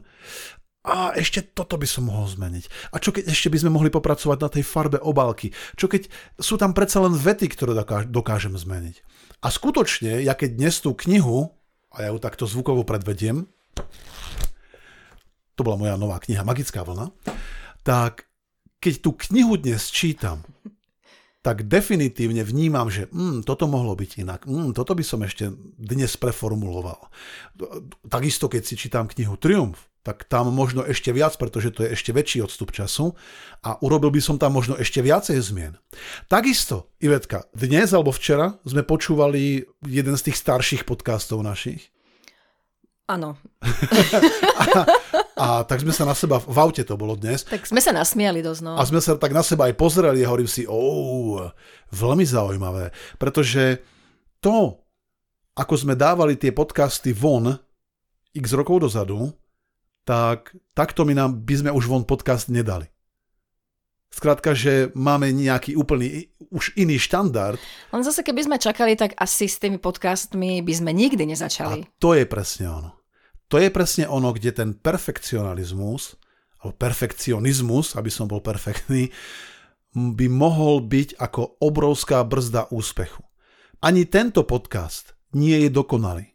A 0.82 1.14
ešte 1.14 1.46
toto 1.46 1.78
by 1.78 1.86
som 1.86 2.10
mohol 2.10 2.26
zmeniť. 2.26 2.90
A 2.90 2.98
čo 2.98 3.14
keď 3.14 3.30
ešte 3.30 3.54
by 3.54 3.58
sme 3.62 3.72
mohli 3.78 3.94
popracovať 3.94 4.38
na 4.42 4.50
tej 4.50 4.66
farbe 4.66 4.98
obálky? 4.98 5.54
Čo 5.78 5.86
keď 5.86 6.10
sú 6.42 6.58
tam 6.58 6.74
predsa 6.74 7.06
len 7.06 7.14
vety, 7.14 7.54
ktoré 7.54 7.78
dokážem 8.10 8.58
zmeniť? 8.58 9.06
A 9.46 9.54
skutočne, 9.54 10.26
ja 10.26 10.34
keď 10.34 10.58
dnes 10.58 10.82
tú 10.82 10.98
knihu, 11.06 11.54
a 11.94 12.08
ja 12.08 12.10
ju 12.10 12.18
takto 12.18 12.50
zvukovo 12.50 12.82
predvediem, 12.82 13.46
to 15.54 15.62
bola 15.62 15.78
moja 15.78 15.96
nová 16.02 16.18
kniha 16.18 16.42
Magická 16.42 16.82
vlna, 16.82 17.14
tak 17.86 18.26
keď 18.82 18.94
tú 19.06 19.14
knihu 19.30 19.62
dnes 19.62 19.94
čítam, 19.94 20.42
tak 21.46 21.66
definitívne 21.66 22.42
vnímam, 22.42 22.90
že 22.90 23.10
mm, 23.10 23.46
toto 23.46 23.66
mohlo 23.66 23.94
byť 23.94 24.12
inak. 24.22 24.42
Mm, 24.46 24.74
toto 24.78 24.94
by 24.94 25.02
som 25.06 25.22
ešte 25.26 25.50
dnes 25.78 26.14
preformuloval. 26.18 27.10
Takisto, 28.06 28.46
keď 28.46 28.62
si 28.62 28.78
čítam 28.78 29.10
knihu 29.10 29.38
Triumf, 29.42 29.91
tak 30.02 30.26
tam 30.26 30.50
možno 30.50 30.82
ešte 30.82 31.14
viac, 31.14 31.38
pretože 31.38 31.70
to 31.70 31.86
je 31.86 31.94
ešte 31.94 32.10
väčší 32.10 32.42
odstup 32.42 32.74
času 32.74 33.14
a 33.62 33.78
urobil 33.86 34.10
by 34.10 34.22
som 34.22 34.36
tam 34.42 34.58
možno 34.58 34.74
ešte 34.74 34.98
viacej 35.06 35.38
zmien. 35.38 35.78
Takisto, 36.26 36.90
Ivetka, 36.98 37.46
dnes 37.54 37.94
alebo 37.94 38.10
včera 38.10 38.58
sme 38.66 38.82
počúvali 38.82 39.70
jeden 39.86 40.16
z 40.18 40.22
tých 40.30 40.42
starších 40.42 40.90
podcastov 40.90 41.46
našich. 41.46 41.94
Áno. 43.12 43.38
a, 44.62 44.64
a 45.38 45.48
tak 45.68 45.84
sme 45.84 45.94
sa 45.94 46.08
na 46.08 46.16
seba, 46.16 46.40
v 46.42 46.58
aute 46.58 46.82
to 46.82 46.96
bolo 46.98 47.14
dnes. 47.14 47.44
Tak 47.46 47.68
sme 47.68 47.84
sa 47.84 47.94
nasmiali 47.94 48.40
dosť, 48.42 48.62
no. 48.64 48.80
A 48.80 48.88
sme 48.88 49.04
sa 49.04 49.20
tak 49.20 49.36
na 49.36 49.44
seba 49.44 49.68
aj 49.68 49.76
pozreli 49.76 50.24
a 50.24 50.30
hovorím 50.32 50.48
si, 50.48 50.64
oh, 50.66 51.52
veľmi 51.92 52.24
zaujímavé. 52.24 52.90
Pretože 53.20 53.84
to, 54.40 54.80
ako 55.54 55.74
sme 55.76 55.94
dávali 56.00 56.40
tie 56.40 56.56
podcasty 56.56 57.12
von 57.12 57.52
x 58.32 58.56
rokov 58.56 58.88
dozadu, 58.88 59.36
tak 60.04 60.56
takto 60.74 61.06
my 61.06 61.14
nám, 61.14 61.44
by 61.46 61.56
sme 61.62 61.72
už 61.72 61.86
von 61.86 62.04
podcast 62.04 62.50
nedali. 62.50 62.90
Skrátka, 64.12 64.52
že 64.52 64.92
máme 64.92 65.32
nejaký 65.32 65.80
úplný, 65.80 66.28
už 66.52 66.76
iný 66.76 67.00
štandard. 67.00 67.56
Len 67.96 68.04
zase, 68.04 68.28
keby 68.28 68.44
sme 68.44 68.58
čakali, 68.60 69.00
tak 69.00 69.16
asi 69.16 69.48
s 69.48 69.56
tými 69.56 69.80
podcastmi 69.80 70.60
by 70.60 70.74
sme 70.76 70.92
nikdy 70.92 71.24
nezačali. 71.32 71.88
A 71.88 71.92
to 71.96 72.12
je 72.12 72.28
presne 72.28 72.68
ono. 72.68 72.92
To 73.48 73.56
je 73.56 73.72
presne 73.72 74.12
ono, 74.12 74.36
kde 74.36 74.52
ten 74.52 74.76
perfekcionalizmus, 74.76 76.20
alebo 76.60 76.76
perfekcionizmus, 76.76 77.96
aby 77.96 78.12
som 78.12 78.28
bol 78.28 78.44
perfektný, 78.44 79.12
by 79.96 80.28
mohol 80.28 80.84
byť 80.84 81.20
ako 81.20 81.64
obrovská 81.64 82.24
brzda 82.28 82.68
úspechu. 82.72 83.24
Ani 83.80 84.08
tento 84.08 84.44
podcast 84.44 85.16
nie 85.36 85.68
je 85.68 85.70
dokonalý. 85.72 86.31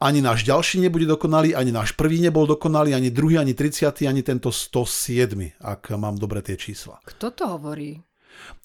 Ani 0.00 0.24
náš 0.24 0.48
ďalší 0.48 0.80
nebude 0.80 1.04
dokonalý, 1.04 1.52
ani 1.52 1.76
náš 1.76 1.92
prvý 1.92 2.24
nebol 2.24 2.48
dokonalý, 2.48 2.96
ani 2.96 3.12
druhý, 3.12 3.36
ani 3.36 3.52
30, 3.52 4.08
ani 4.08 4.24
tento 4.24 4.48
107, 4.48 5.60
ak 5.60 5.92
mám 5.92 6.16
dobre 6.16 6.40
tie 6.40 6.56
čísla. 6.56 7.04
Kto 7.04 7.36
to 7.36 7.44
hovorí? 7.44 8.00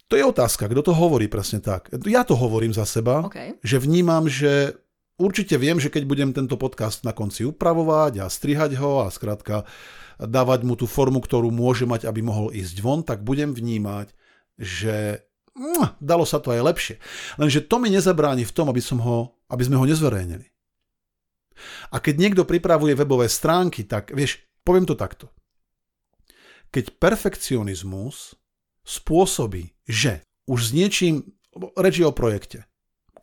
To 0.08 0.16
je 0.16 0.24
otázka, 0.24 0.72
kto 0.72 0.82
to 0.86 0.94
hovorí 0.96 1.28
presne 1.28 1.60
tak. 1.60 1.92
Ja 2.08 2.24
to 2.24 2.40
hovorím 2.40 2.72
za 2.72 2.88
seba, 2.88 3.26
okay. 3.26 3.60
že 3.60 3.84
vnímam, 3.84 4.32
že 4.32 4.80
Určite 5.16 5.56
viem, 5.56 5.80
že 5.80 5.88
keď 5.88 6.04
budem 6.04 6.30
tento 6.36 6.60
podcast 6.60 7.08
na 7.08 7.16
konci 7.16 7.48
upravovať 7.48 8.20
a 8.20 8.26
strihať 8.28 8.76
ho 8.76 9.08
a 9.08 9.08
skrátka 9.08 9.64
dávať 10.20 10.68
mu 10.68 10.76
tú 10.76 10.92
formu, 10.92 11.24
ktorú 11.24 11.56
môže 11.56 11.88
mať, 11.88 12.04
aby 12.04 12.20
mohol 12.20 12.52
ísť 12.52 12.84
von, 12.84 13.00
tak 13.00 13.24
budem 13.24 13.56
vnímať, 13.56 14.12
že 14.60 15.24
mm, 15.56 16.04
dalo 16.04 16.28
sa 16.28 16.44
to 16.44 16.52
aj 16.52 16.68
lepšie. 16.68 16.96
Lenže 17.40 17.64
to 17.64 17.80
mi 17.80 17.88
nezabráni 17.96 18.44
v 18.44 18.56
tom, 18.56 18.68
aby, 18.68 18.84
som 18.84 19.00
ho, 19.00 19.40
aby 19.48 19.64
sme 19.64 19.80
ho 19.80 19.88
nezverejnili. 19.88 20.52
A 21.92 22.00
keď 22.04 22.16
niekto 22.20 22.44
pripravuje 22.44 22.96
webové 22.96 23.28
stránky, 23.32 23.88
tak 23.88 24.12
vieš, 24.12 24.44
poviem 24.62 24.86
to 24.86 24.96
takto. 24.98 25.32
Keď 26.72 27.00
perfekcionizmus 27.00 28.36
spôsobí, 28.84 29.74
že 29.88 30.22
už 30.46 30.60
s 30.60 30.72
niečím, 30.76 31.16
reči 31.80 32.04
o 32.04 32.12
projekte, 32.12 32.68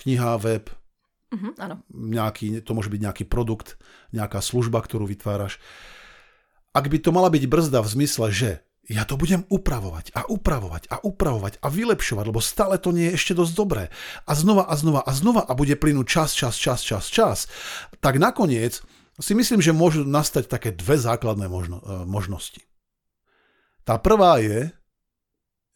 kniha, 0.01 0.41
web, 0.41 0.73
Uh-huh, 1.33 1.57
áno. 1.57 1.81
Nejaký, 1.89 2.61
to 2.61 2.77
môže 2.77 2.93
byť 2.93 3.01
nejaký 3.01 3.25
produkt, 3.25 3.81
nejaká 4.12 4.45
služba, 4.45 4.85
ktorú 4.85 5.09
vytváraš. 5.09 5.57
Ak 6.77 6.93
by 6.93 7.01
to 7.01 7.09
mala 7.09 7.33
byť 7.33 7.49
brzda 7.49 7.81
v 7.81 7.89
zmysle, 7.89 8.27
že 8.29 8.51
ja 8.91 9.07
to 9.07 9.15
budem 9.15 9.47
upravovať 9.47 10.11
a 10.11 10.27
upravovať 10.27 10.91
a 10.91 10.99
upravovať 11.07 11.62
a 11.62 11.67
vylepšovať, 11.71 12.25
lebo 12.27 12.43
stále 12.43 12.83
to 12.83 12.91
nie 12.91 13.11
je 13.11 13.15
ešte 13.15 13.39
dosť 13.39 13.53
dobré. 13.55 13.85
A 14.27 14.33
znova 14.35 14.67
a 14.67 14.75
znova 14.75 15.07
a 15.07 15.11
znova 15.15 15.43
a 15.47 15.53
bude 15.55 15.79
plynúť 15.79 16.07
čas, 16.07 16.31
čas, 16.35 16.59
čas, 16.59 16.83
čas, 16.83 17.07
čas. 17.07 17.39
Tak 18.03 18.19
nakoniec 18.19 18.83
si 19.23 19.33
myslím, 19.39 19.62
že 19.62 19.71
môžu 19.71 20.03
nastať 20.03 20.51
také 20.51 20.75
dve 20.75 20.99
základné 20.99 21.47
možno, 21.47 21.79
e, 21.79 22.03
možnosti. 22.11 22.59
Tá 23.87 24.03
prvá 24.03 24.43
je, 24.43 24.75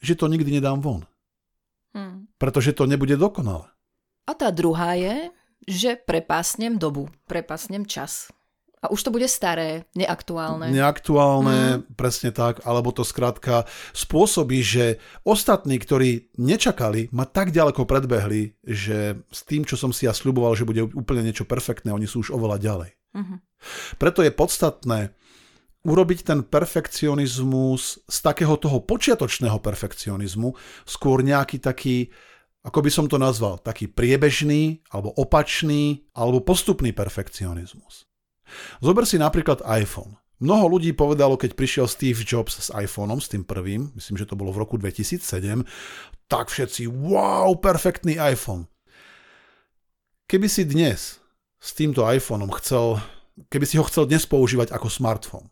že 0.02 0.18
to 0.18 0.26
nikdy 0.26 0.58
nedám 0.58 0.82
von. 0.82 1.06
Hmm. 1.94 2.26
Pretože 2.42 2.74
to 2.74 2.90
nebude 2.90 3.14
dokonalé. 3.14 3.70
A 4.26 4.34
tá 4.34 4.50
druhá 4.50 4.98
je, 4.98 5.30
že 5.66 5.94
prepásnem 5.94 6.74
dobu, 6.74 7.06
prepásnem 7.30 7.86
čas. 7.86 8.34
A 8.86 8.92
už 8.94 9.02
to 9.02 9.10
bude 9.10 9.26
staré, 9.26 9.82
neaktuálne. 9.98 10.70
Neaktuálne, 10.70 11.82
mm. 11.82 11.98
presne 11.98 12.30
tak, 12.30 12.62
alebo 12.62 12.94
to 12.94 13.02
skrátka 13.02 13.66
spôsobí, 13.90 14.62
že 14.62 15.02
ostatní, 15.26 15.82
ktorí 15.82 16.30
nečakali, 16.38 17.10
ma 17.10 17.26
tak 17.26 17.50
ďaleko 17.50 17.82
predbehli, 17.82 18.54
že 18.62 19.26
s 19.26 19.42
tým, 19.42 19.66
čo 19.66 19.74
som 19.74 19.90
si 19.90 20.06
ja 20.06 20.14
sľuboval, 20.14 20.54
že 20.54 20.62
bude 20.62 20.86
úplne 20.86 21.26
niečo 21.26 21.42
perfektné, 21.42 21.90
oni 21.90 22.06
sú 22.06 22.22
už 22.22 22.30
oveľa 22.30 22.62
ďalej. 22.62 22.90
Mm-hmm. 22.94 23.38
Preto 23.98 24.22
je 24.22 24.30
podstatné 24.30 25.10
urobiť 25.82 26.18
ten 26.22 26.46
perfekcionizmus 26.46 28.06
z 28.06 28.18
takého 28.22 28.54
toho 28.54 28.78
počiatočného 28.82 29.58
perfekcionizmu 29.58 30.54
skôr 30.86 31.26
nejaký 31.26 31.58
taký 31.58 32.14
ako 32.66 32.82
by 32.82 32.90
som 32.90 33.06
to 33.06 33.14
nazval, 33.14 33.62
taký 33.62 33.86
priebežný, 33.86 34.82
alebo 34.90 35.14
opačný, 35.14 36.02
alebo 36.18 36.42
postupný 36.42 36.90
perfekcionizmus. 36.90 38.10
Zober 38.78 39.08
si 39.08 39.16
napríklad 39.18 39.64
iPhone. 39.66 40.18
Mnoho 40.36 40.76
ľudí 40.76 40.92
povedalo, 40.92 41.40
keď 41.40 41.56
prišiel 41.56 41.88
Steve 41.88 42.20
Jobs 42.20 42.60
s 42.60 42.68
iPhoneom, 42.68 43.24
s 43.24 43.32
tým 43.32 43.40
prvým, 43.40 43.88
myslím, 43.96 44.20
že 44.20 44.28
to 44.28 44.36
bolo 44.36 44.52
v 44.52 44.60
roku 44.60 44.76
2007, 44.76 45.64
tak 46.28 46.52
všetci, 46.52 46.92
wow, 46.92 47.56
perfektný 47.56 48.20
iPhone. 48.20 48.68
Keby 50.28 50.44
si 50.52 50.68
dnes 50.68 51.24
s 51.56 51.70
týmto 51.72 52.04
iPhoneom 52.04 52.52
chcel, 52.60 53.00
keby 53.48 53.64
si 53.64 53.80
ho 53.80 53.84
chcel 53.88 54.04
dnes 54.04 54.28
používať 54.28 54.76
ako 54.76 54.92
smartphone, 54.92 55.48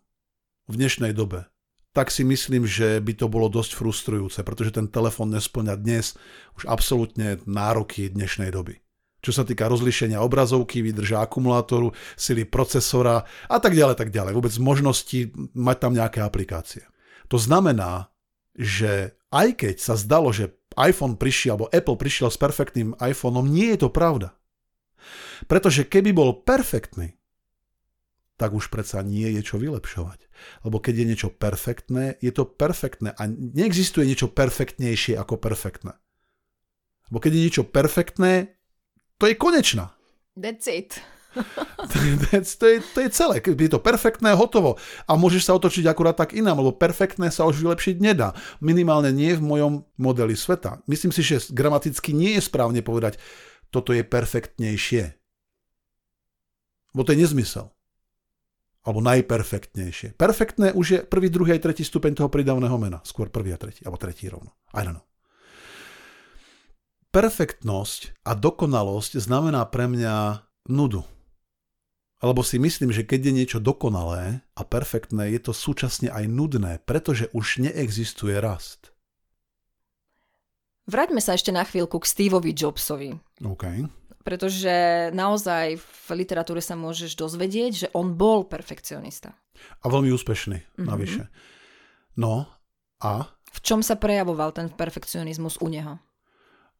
v 0.68 0.76
dnešnej 0.76 1.16
dobe, 1.16 1.48
tak 1.96 2.12
si 2.12 2.20
myslím, 2.20 2.68
že 2.68 3.00
by 3.00 3.16
to 3.16 3.32
bolo 3.32 3.48
dosť 3.48 3.80
frustrujúce, 3.80 4.44
pretože 4.44 4.76
ten 4.76 4.90
telefón 4.90 5.32
nesplňa 5.32 5.80
dnes 5.80 6.12
už 6.60 6.68
absolútne 6.68 7.40
nároky 7.48 8.12
dnešnej 8.12 8.52
doby. 8.52 8.83
Čo 9.24 9.40
sa 9.40 9.44
týka 9.48 9.64
rozlišenia 9.72 10.20
obrazovky, 10.20 10.84
výdrža 10.84 11.24
akumulátoru, 11.24 11.96
sily 12.12 12.44
procesora 12.44 13.24
a 13.48 13.56
tak 13.56 13.72
ďalej, 13.72 13.96
tak 13.96 14.12
ďalej. 14.12 14.36
Vôbec 14.36 14.52
možnosti 14.60 15.32
mať 15.56 15.76
tam 15.80 15.96
nejaké 15.96 16.20
aplikácie. 16.20 16.84
To 17.32 17.40
znamená, 17.40 18.12
že 18.52 19.16
aj 19.32 19.64
keď 19.64 19.74
sa 19.80 19.96
zdalo, 19.96 20.28
že 20.28 20.52
iPhone 20.76 21.16
prišiel, 21.16 21.56
alebo 21.56 21.72
Apple 21.72 21.96
prišiel 21.96 22.28
s 22.28 22.36
perfektným 22.36 22.92
iPhoneom, 23.00 23.48
nie 23.48 23.72
je 23.72 23.86
to 23.86 23.88
pravda. 23.88 24.36
Pretože 25.48 25.88
keby 25.88 26.12
bol 26.12 26.44
perfektný, 26.44 27.16
tak 28.34 28.50
už 28.50 28.68
predsa 28.68 29.00
nie 29.06 29.30
je 29.38 29.42
čo 29.46 29.56
vylepšovať. 29.62 30.26
Lebo 30.66 30.82
keď 30.82 30.94
je 31.00 31.08
niečo 31.08 31.30
perfektné, 31.30 32.18
je 32.18 32.32
to 32.34 32.44
perfektné 32.44 33.14
a 33.14 33.22
neexistuje 33.30 34.04
niečo 34.04 34.26
perfektnejšie 34.26 35.14
ako 35.14 35.38
perfektné. 35.38 35.94
Lebo 37.08 37.18
keď 37.22 37.30
je 37.30 37.44
niečo 37.46 37.64
perfektné, 37.64 38.58
to 39.18 39.24
je 39.30 39.34
konečná. 39.34 39.94
That's 40.34 40.66
it. 40.66 40.98
to, 42.60 42.66
je, 42.66 42.78
to 42.94 42.98
je 43.02 43.08
celé. 43.10 43.42
Je 43.42 43.70
to 43.70 43.82
perfektné, 43.82 44.38
hotovo. 44.38 44.78
A 45.10 45.18
môžeš 45.18 45.50
sa 45.50 45.56
otočiť 45.58 45.86
akurát 45.90 46.14
tak 46.14 46.34
inám, 46.34 46.62
lebo 46.62 46.74
perfektné 46.74 47.30
sa 47.34 47.46
už 47.46 47.58
vylepšiť 47.58 47.98
nedá. 47.98 48.34
Minimálne 48.62 49.10
nie 49.10 49.34
v 49.34 49.42
mojom 49.42 49.72
modeli 49.98 50.38
sveta. 50.38 50.82
Myslím 50.86 51.10
si, 51.10 51.26
že 51.26 51.42
gramaticky 51.50 52.14
nie 52.14 52.38
je 52.38 52.42
správne 52.46 52.82
povedať, 52.86 53.18
toto 53.74 53.90
je 53.90 54.06
perfektnejšie. 54.06 55.18
Bo 56.94 57.02
to 57.02 57.10
je 57.10 57.26
nezmysel 57.26 57.74
alebo 58.84 59.00
najperfektnejšie. 59.00 60.12
Perfektné 60.12 60.76
už 60.76 60.86
je 60.92 60.98
prvý, 61.08 61.32
druhý 61.32 61.56
aj 61.56 61.64
tretí 61.64 61.82
stupeň 61.82 62.20
toho 62.20 62.28
pridavného 62.28 62.76
mena. 62.76 63.00
Skôr 63.00 63.32
prvý 63.32 63.56
a 63.56 63.58
tretí, 63.58 63.80
alebo 63.80 63.96
tretí 63.96 64.28
rovno. 64.28 64.52
I 64.76 64.84
don't 64.84 65.00
know. 65.00 65.13
Perfektnosť 67.14 68.26
a 68.26 68.34
dokonalosť 68.34 69.22
znamená 69.22 69.62
pre 69.70 69.86
mňa 69.86 70.42
nudu. 70.66 71.06
Alebo 72.18 72.42
si 72.42 72.58
myslím, 72.58 72.90
že 72.90 73.06
keď 73.06 73.30
je 73.30 73.36
niečo 73.38 73.58
dokonalé 73.62 74.42
a 74.58 74.62
perfektné, 74.66 75.30
je 75.30 75.40
to 75.46 75.52
súčasne 75.54 76.10
aj 76.10 76.26
nudné, 76.26 76.82
pretože 76.82 77.30
už 77.30 77.62
neexistuje 77.70 78.34
rast. 78.42 78.90
Vráťme 80.90 81.22
sa 81.22 81.38
ešte 81.38 81.54
na 81.54 81.62
chvíľku 81.62 82.02
k 82.02 82.10
Steveovi 82.10 82.50
Jobsovi. 82.50 83.14
Okay 83.38 83.86
pretože 84.24 84.72
naozaj 85.12 85.76
v 85.76 86.08
literatúre 86.16 86.64
sa 86.64 86.74
môžeš 86.74 87.12
dozvedieť, 87.14 87.72
že 87.76 87.88
on 87.92 88.16
bol 88.16 88.48
perfekcionista. 88.48 89.36
A 89.84 89.86
veľmi 89.86 90.08
úspešný, 90.16 90.58
mm-hmm. 90.58 90.88
navyše. 90.88 91.28
No 92.16 92.48
a? 93.04 93.28
V 93.52 93.58
čom 93.60 93.84
sa 93.84 94.00
prejavoval 94.00 94.56
ten 94.56 94.72
perfekcionizmus 94.72 95.60
u 95.60 95.68
neho? 95.68 96.00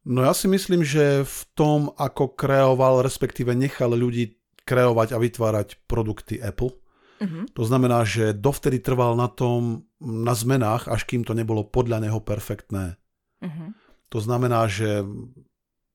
No 0.05 0.21
ja 0.21 0.37
si 0.37 0.47
myslím, 0.53 0.85
že 0.85 1.25
v 1.25 1.41
tom, 1.57 1.89
ako 1.97 2.37
kreoval, 2.37 3.01
respektíve 3.01 3.57
nechal 3.57 3.97
ľudí 3.97 4.37
kreovať 4.69 5.17
a 5.17 5.19
vytvárať 5.21 5.69
produkty 5.89 6.41
Apple. 6.41 6.77
Mm-hmm. 7.21 7.57
To 7.57 7.63
znamená, 7.65 8.05
že 8.05 8.37
dovtedy 8.37 8.85
trval 8.85 9.17
na 9.17 9.33
tom, 9.33 9.89
na 10.01 10.37
zmenách, 10.37 10.93
až 10.93 11.09
kým 11.09 11.25
to 11.25 11.33
nebolo 11.33 11.65
podľa 11.65 12.05
neho 12.05 12.21
perfektné. 12.21 13.01
Mm-hmm. 13.41 13.69
To 14.13 14.19
znamená, 14.21 14.69
že 14.69 15.05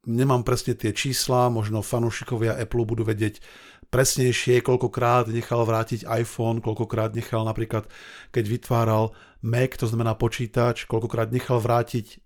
nemám 0.10 0.42
presne 0.42 0.74
tie 0.74 0.90
čísla, 0.90 1.54
možno 1.54 1.86
fanúšikovia 1.86 2.58
Apple 2.58 2.90
budú 2.90 3.06
vedieť 3.06 3.46
presnejšie, 3.94 4.62
koľkokrát 4.66 5.30
nechal 5.30 5.66
vrátiť 5.66 6.06
iPhone, 6.06 6.62
koľkokrát 6.62 7.14
nechal 7.14 7.46
napríklad, 7.46 7.90
keď 8.34 8.44
vytváral 8.46 9.04
Mac, 9.46 9.78
to 9.78 9.90
znamená 9.90 10.14
počítač, 10.18 10.86
koľkokrát 10.86 11.34
nechal 11.34 11.62
vrátiť 11.62 12.22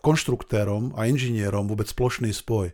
konštruktérom 0.00 0.96
a 0.98 1.08
inžinierom 1.08 1.68
vôbec 1.68 1.88
plošný 1.92 2.32
spoj. 2.32 2.72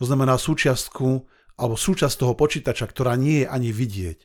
To 0.00 0.04
znamená 0.08 0.40
súčiastku 0.40 1.28
alebo 1.58 1.74
súčasť 1.74 2.22
toho 2.22 2.34
počítača, 2.38 2.86
ktorá 2.86 3.18
nie 3.18 3.42
je 3.42 3.46
ani 3.50 3.74
vidieť, 3.74 4.18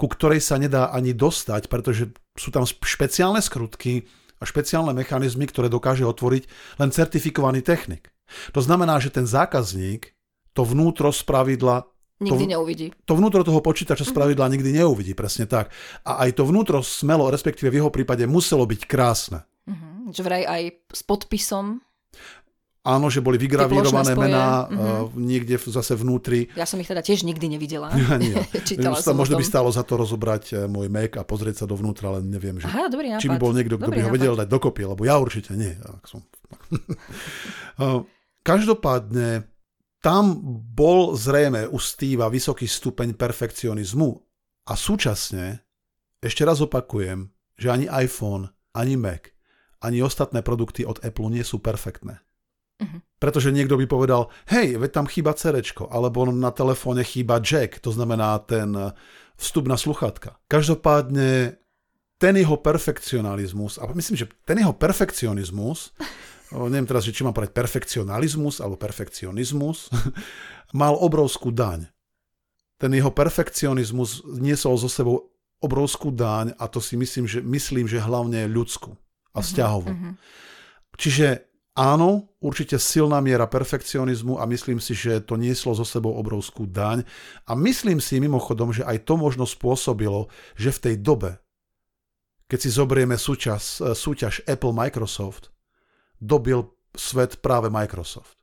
ku 0.00 0.08
ktorej 0.08 0.40
sa 0.40 0.56
nedá 0.56 0.88
ani 0.88 1.12
dostať, 1.12 1.68
pretože 1.68 2.16
sú 2.34 2.48
tam 2.48 2.64
špeciálne 2.64 3.44
skrutky 3.44 4.08
a 4.40 4.44
špeciálne 4.48 4.96
mechanizmy, 4.96 5.44
ktoré 5.44 5.68
dokáže 5.68 6.08
otvoriť 6.08 6.48
len 6.80 6.88
certifikovaný 6.88 7.60
technik. 7.60 8.08
To 8.56 8.64
znamená, 8.64 8.96
že 9.04 9.12
ten 9.12 9.28
zákazník 9.28 10.16
to 10.56 10.64
vnútro 10.64 11.12
z 11.12 11.22
pravidla 11.28 11.84
Nikdy 12.18 12.44
to, 12.44 12.50
neuvidí. 12.50 12.86
To 13.06 13.14
vnútro 13.14 13.46
toho 13.46 13.62
počítača 13.62 14.02
z 14.02 14.10
mhm. 14.10 14.16
pravidla 14.18 14.44
mm-hmm. 14.50 14.54
nikdy 14.58 14.70
neuvidí, 14.82 15.12
presne 15.14 15.46
tak. 15.46 15.70
A 16.02 16.26
aj 16.26 16.34
to 16.34 16.42
vnútro 16.50 16.82
smelo, 16.82 17.30
respektíve 17.30 17.70
v 17.70 17.78
jeho 17.78 17.90
prípade, 17.94 18.26
muselo 18.26 18.66
byť 18.66 18.80
krásne. 18.90 19.46
Mm-hmm. 19.68 20.16
Že 20.16 20.22
vraj 20.24 20.44
aj 20.48 20.62
s 20.96 21.02
podpisom. 21.04 21.84
Áno, 22.88 23.12
že 23.12 23.20
boli 23.20 23.36
vygravírované 23.36 24.16
mená 24.16 24.64
mm-hmm. 24.64 24.80
uh, 24.80 25.12
niekde 25.12 25.60
zase 25.60 25.92
vnútri. 25.92 26.48
Ja 26.56 26.64
som 26.64 26.80
ich 26.80 26.88
teda 26.88 27.04
tiež 27.04 27.20
nikdy 27.20 27.52
nevidela. 27.52 27.92
Ja, 28.00 28.16
nie. 28.16 28.32
Čítala 28.68 28.96
som 29.04 29.12
možno 29.12 29.36
by 29.36 29.44
stálo 29.44 29.68
za 29.68 29.84
to 29.84 30.00
rozobrať 30.00 30.44
uh, 30.56 30.58
môj 30.64 30.88
Mac 30.88 31.20
a 31.20 31.26
pozrieť 31.26 31.62
sa 31.62 31.66
dovnútra, 31.68 32.16
ale 32.16 32.24
neviem, 32.24 32.56
že 32.56 32.64
Aha, 32.64 32.88
dobrý 32.88 33.12
nápad. 33.12 33.20
či 33.20 33.28
by 33.28 33.36
bol 33.36 33.52
niekto, 33.52 33.76
kto 33.76 33.92
by 33.92 34.00
ho 34.00 34.10
vedel 34.14 34.34
dať 34.38 34.48
dokopy, 34.48 34.88
lebo 34.88 35.04
ja 35.04 35.20
určite 35.20 35.52
nie. 35.52 35.76
Som... 36.08 36.24
uh, 37.76 38.00
Každopádne 38.48 39.44
tam 40.00 40.40
bol 40.72 41.12
zrejme 41.12 41.68
u 41.68 41.76
Steva 41.76 42.32
vysoký 42.32 42.64
stupeň 42.64 43.12
perfekcionizmu 43.18 44.08
a 44.64 44.72
súčasne, 44.72 45.60
ešte 46.24 46.46
raz 46.46 46.62
opakujem, 46.64 47.28
že 47.58 47.68
ani 47.68 47.86
iPhone, 47.90 48.48
ani 48.72 48.96
Mac, 48.96 49.28
ani 49.78 50.02
ostatné 50.02 50.42
produkty 50.42 50.82
od 50.82 51.02
Apple 51.04 51.30
nie 51.30 51.46
sú 51.46 51.62
perfektné. 51.62 52.18
Uh-huh. 52.78 52.98
Pretože 53.18 53.50
niekto 53.50 53.74
by 53.74 53.86
povedal, 53.90 54.30
hej, 54.50 54.78
veď 54.78 54.90
tam 55.02 55.06
chýba 55.10 55.34
cerečko, 55.34 55.90
alebo 55.90 56.26
na 56.30 56.54
telefóne 56.54 57.02
chýba 57.02 57.42
jack, 57.42 57.82
to 57.82 57.90
znamená 57.90 58.38
ten 58.46 58.74
vstup 59.38 59.66
na 59.66 59.74
sluchatka. 59.78 60.38
Každopádne 60.46 61.58
ten 62.18 62.34
jeho 62.34 62.58
perfekcionalizmus, 62.58 63.78
a 63.78 63.86
myslím, 63.94 64.18
že 64.18 64.26
ten 64.42 64.58
jeho 64.58 64.74
perfekcionizmus 64.74 65.94
neviem 66.70 66.88
teraz, 66.88 67.04
či 67.04 67.26
mám 67.26 67.36
povedať 67.36 67.52
perfekcionalizmus 67.52 68.64
alebo 68.64 68.80
perfekcionizmus, 68.80 69.92
mal 70.80 70.96
obrovskú 70.96 71.52
daň. 71.52 71.90
Ten 72.78 72.94
jeho 72.94 73.10
perfekcionizmus 73.10 74.22
niesol 74.38 74.78
zo 74.78 74.86
sebou 74.86 75.34
obrovskú 75.58 76.14
daň 76.14 76.54
a 76.54 76.70
to 76.70 76.78
si 76.78 76.94
myslím, 76.94 77.26
že, 77.26 77.42
myslím, 77.42 77.90
že 77.90 77.98
hlavne 77.98 78.46
ľudskú 78.46 78.94
a 79.38 79.46
vzťahovú. 79.46 79.90
Uh-huh. 79.94 80.12
Čiže 80.98 81.46
áno, 81.78 82.34
určite 82.42 82.74
silná 82.82 83.22
miera 83.22 83.46
perfekcionizmu 83.46 84.42
a 84.42 84.50
myslím 84.50 84.82
si, 84.82 84.98
že 84.98 85.22
to 85.22 85.38
nieslo 85.38 85.78
zo 85.78 85.86
sebou 85.86 86.18
obrovskú 86.18 86.66
daň 86.66 87.06
a 87.46 87.54
myslím 87.54 88.02
si 88.02 88.18
mimochodom, 88.18 88.74
že 88.74 88.82
aj 88.82 89.06
to 89.06 89.14
možno 89.14 89.46
spôsobilo, 89.46 90.26
že 90.58 90.74
v 90.74 90.82
tej 90.82 90.94
dobe, 90.98 91.38
keď 92.50 92.58
si 92.66 92.70
zobrieme 92.74 93.14
súťaž, 93.14 93.94
súťaž 93.94 94.42
Apple 94.50 94.74
Microsoft, 94.74 95.54
dobil 96.18 96.66
svet 96.98 97.38
práve 97.38 97.70
Microsoft. 97.70 98.34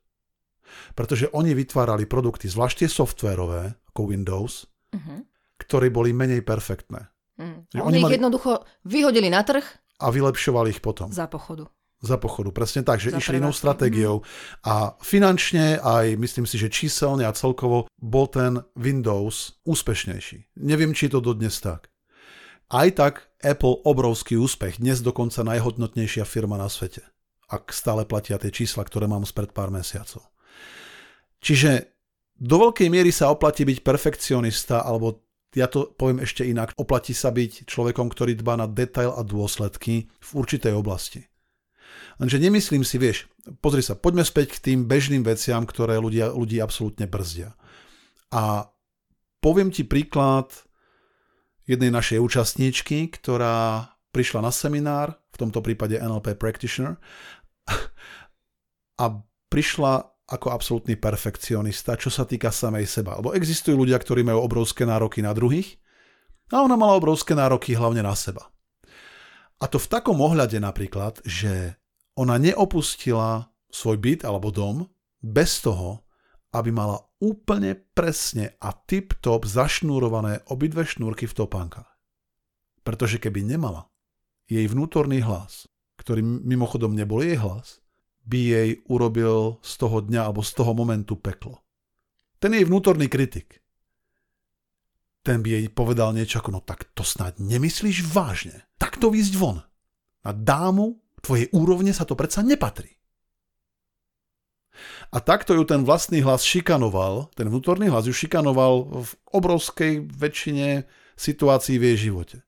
Pretože 0.96 1.28
oni 1.36 1.52
vytvárali 1.52 2.08
produkty, 2.08 2.48
zvlášť 2.48 2.84
tie 2.84 2.90
softverové, 2.90 3.76
ako 3.92 4.02
Windows, 4.16 4.68
uh-huh. 4.96 5.20
ktoré 5.60 5.92
boli 5.92 6.16
menej 6.16 6.40
perfektné. 6.40 7.12
Uh-huh. 7.36 7.68
Oni, 7.84 7.84
oni 7.84 7.98
ich 8.00 8.08
mali... 8.08 8.16
jednoducho 8.16 8.64
vyhodili 8.88 9.28
na 9.28 9.44
trh 9.44 9.64
a 10.00 10.12
vylepšovali 10.12 10.76
ich 10.76 10.82
potom. 10.82 11.12
Za 11.12 11.28
pochodu. 11.28 11.68
Za 12.04 12.20
pochodu, 12.22 12.52
presne 12.52 12.86
tak, 12.86 13.02
že 13.02 13.16
Za 13.16 13.18
išli 13.18 13.40
inou 13.42 13.56
stratégiou. 13.56 14.22
A 14.68 14.94
finančne, 15.02 15.80
aj 15.80 16.20
myslím 16.20 16.46
si, 16.46 16.60
že 16.60 16.70
číselne 16.70 17.26
a 17.26 17.34
celkovo 17.34 17.90
bol 17.98 18.30
ten 18.30 18.62
Windows 18.78 19.58
úspešnejší. 19.66 20.60
Neviem, 20.62 20.94
či 20.94 21.08
je 21.08 21.18
to 21.18 21.24
dodnes 21.24 21.56
tak. 21.64 21.90
Aj 22.70 22.90
tak 22.94 23.32
Apple 23.42 23.82
obrovský 23.86 24.38
úspech, 24.38 24.84
dnes 24.84 25.02
dokonca 25.02 25.42
najhodnotnejšia 25.46 26.26
firma 26.28 26.60
na 26.60 26.70
svete 26.70 27.06
ak 27.50 27.70
stále 27.70 28.10
platia 28.10 28.42
tie 28.42 28.50
čísla, 28.50 28.86
ktoré 28.86 29.06
mám 29.06 29.26
spred 29.26 29.54
pár 29.54 29.70
mesiacov. 29.70 30.26
Čiže 31.42 31.94
do 32.36 32.58
veľkej 32.68 32.90
miery 32.90 33.14
sa 33.14 33.30
oplatí 33.30 33.64
byť 33.64 33.86
perfekcionista, 33.86 34.82
alebo 34.82 35.25
ja 35.56 35.72
to 35.72 35.96
poviem 35.96 36.20
ešte 36.20 36.44
inak, 36.44 36.76
oplatí 36.76 37.16
sa 37.16 37.32
byť 37.32 37.64
človekom, 37.66 38.12
ktorý 38.12 38.36
dba 38.36 38.60
na 38.60 38.68
detail 38.68 39.16
a 39.16 39.24
dôsledky 39.24 40.12
v 40.12 40.30
určitej 40.36 40.76
oblasti. 40.76 41.24
Lenže 42.20 42.40
nemyslím 42.40 42.84
si, 42.84 42.96
vieš, 43.00 43.28
pozri 43.60 43.84
sa, 43.84 43.96
poďme 43.96 44.24
späť 44.24 44.60
k 44.60 44.72
tým 44.72 44.80
bežným 44.88 45.24
veciam, 45.24 45.64
ktoré 45.64 46.00
ľudia, 46.00 46.32
ľudí 46.32 46.60
absolútne 46.60 47.08
brzdia. 47.08 47.56
A 48.32 48.68
poviem 49.44 49.72
ti 49.72 49.84
príklad 49.84 50.52
jednej 51.68 51.92
našej 51.92 52.20
účastníčky, 52.22 53.12
ktorá 53.12 53.90
prišla 54.16 54.40
na 54.44 54.52
seminár, 54.52 55.20
v 55.36 55.38
tomto 55.40 55.60
prípade 55.60 56.00
NLP 56.00 56.40
Practitioner, 56.40 56.96
a 59.04 59.06
prišla 59.52 60.15
ako 60.26 60.50
absolútny 60.50 60.98
perfekcionista, 60.98 61.94
čo 61.98 62.10
sa 62.10 62.26
týka 62.26 62.50
samej 62.50 62.90
seba. 62.90 63.22
Lebo 63.22 63.38
existujú 63.38 63.78
ľudia, 63.78 64.02
ktorí 64.02 64.26
majú 64.26 64.42
obrovské 64.42 64.82
nároky 64.84 65.22
na 65.22 65.34
druhých 65.38 65.78
a 66.50 66.66
ona 66.66 66.74
mala 66.74 66.98
obrovské 66.98 67.38
nároky 67.38 67.78
hlavne 67.78 68.02
na 68.02 68.14
seba. 68.18 68.50
A 69.62 69.70
to 69.70 69.78
v 69.78 69.88
takom 69.88 70.18
ohľade 70.20 70.58
napríklad, 70.58 71.22
že 71.24 71.78
ona 72.18 72.42
neopustila 72.42 73.54
svoj 73.70 74.02
byt 74.02 74.26
alebo 74.26 74.50
dom 74.50 74.90
bez 75.22 75.62
toho, 75.62 76.06
aby 76.56 76.72
mala 76.72 77.04
úplne 77.20 77.76
presne 77.76 78.56
a 78.64 78.72
tip-top 78.72 79.44
zašnúrované 79.44 80.44
obidve 80.48 80.88
šnúrky 80.88 81.28
v 81.28 81.38
topánkach. 81.38 81.90
Pretože 82.86 83.20
keby 83.20 83.44
nemala, 83.44 83.92
jej 84.46 84.64
vnútorný 84.70 85.26
hlas, 85.26 85.68
ktorý 86.00 86.22
mimochodom 86.22 86.94
nebol 86.94 87.26
jej 87.26 87.36
hlas, 87.36 87.82
by 88.26 88.40
jej 88.42 88.70
urobil 88.90 89.62
z 89.62 89.74
toho 89.78 90.02
dňa 90.02 90.22
alebo 90.26 90.42
z 90.42 90.52
toho 90.58 90.74
momentu 90.74 91.18
peklo. 91.18 91.62
Ten 92.42 92.54
jej 92.54 92.66
vnútorný 92.66 93.10
kritik. 93.10 93.62
ten 95.26 95.42
by 95.42 95.58
jej 95.58 95.66
povedal 95.74 96.14
niečo 96.14 96.38
ako, 96.38 96.54
no 96.54 96.62
tak 96.62 96.86
to 96.94 97.02
snáď 97.02 97.42
nemyslíš 97.42 98.06
vážne. 98.06 98.62
Tak 98.78 99.02
to 99.02 99.10
výjsť 99.10 99.34
von. 99.42 99.66
Na 100.22 100.32
dámu 100.38 101.02
tvojej 101.26 101.50
úrovne 101.50 101.90
sa 101.90 102.06
to 102.06 102.14
predsa 102.14 102.46
nepatrí. 102.46 102.94
A 105.10 105.18
takto 105.18 105.58
ju 105.58 105.66
ten 105.66 105.82
vlastný 105.82 106.22
hlas 106.22 106.46
šikanoval, 106.46 107.34
ten 107.34 107.50
vnútorný 107.50 107.90
hlas 107.90 108.06
ju 108.06 108.14
šikanoval 108.14 109.02
v 109.02 109.12
obrovskej 109.34 110.06
väčšine 110.14 110.86
situácií 111.18 111.82
v 111.82 111.90
jej 111.90 112.12
živote. 112.12 112.45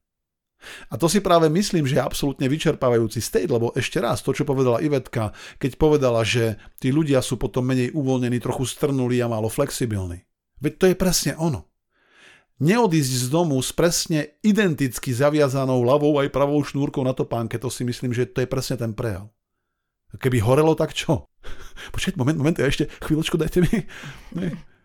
A 0.91 0.95
to 0.95 1.11
si 1.11 1.19
práve 1.19 1.47
myslím, 1.51 1.85
že 1.85 1.99
je 1.99 2.03
absolútne 2.03 2.47
vyčerpávajúci 2.47 3.19
state, 3.19 3.51
lebo 3.51 3.73
ešte 3.73 3.99
raz, 3.99 4.23
to, 4.23 4.31
čo 4.31 4.47
povedala 4.47 4.83
Ivetka, 4.83 5.35
keď 5.57 5.71
povedala, 5.75 6.21
že 6.23 6.61
tí 6.77 6.93
ľudia 6.93 7.19
sú 7.19 7.35
potom 7.39 7.65
menej 7.65 7.93
uvoľnení, 7.93 8.39
trochu 8.39 8.67
strnulí 8.67 9.19
a 9.23 9.31
málo 9.31 9.47
flexibilní. 9.51 10.23
Veď 10.61 10.73
to 10.77 10.85
je 10.89 10.95
presne 10.97 11.33
ono. 11.37 11.69
Neodísť 12.57 13.13
z 13.21 13.25
domu 13.29 13.61
s 13.61 13.69
presne 13.69 14.41
identicky 14.41 15.13
zaviazanou 15.13 15.85
ľavou 15.85 16.17
aj 16.17 16.33
pravou 16.33 16.57
šnúrkou 16.65 17.05
na 17.05 17.13
topánke, 17.13 17.61
to 17.61 17.69
si 17.69 17.85
myslím, 17.85 18.17
že 18.17 18.25
to 18.25 18.41
je 18.41 18.49
presne 18.49 18.81
ten 18.81 18.91
prejav. 18.97 19.29
Keby 20.17 20.41
horelo, 20.41 20.73
tak 20.73 20.97
čo? 20.97 21.29
Počkajte, 21.93 22.17
moment, 22.17 22.39
moment, 22.39 22.57
ja 22.57 22.65
ešte 22.65 22.89
chvíľočku 23.05 23.37
dajte 23.37 23.61
mi. 23.61 23.85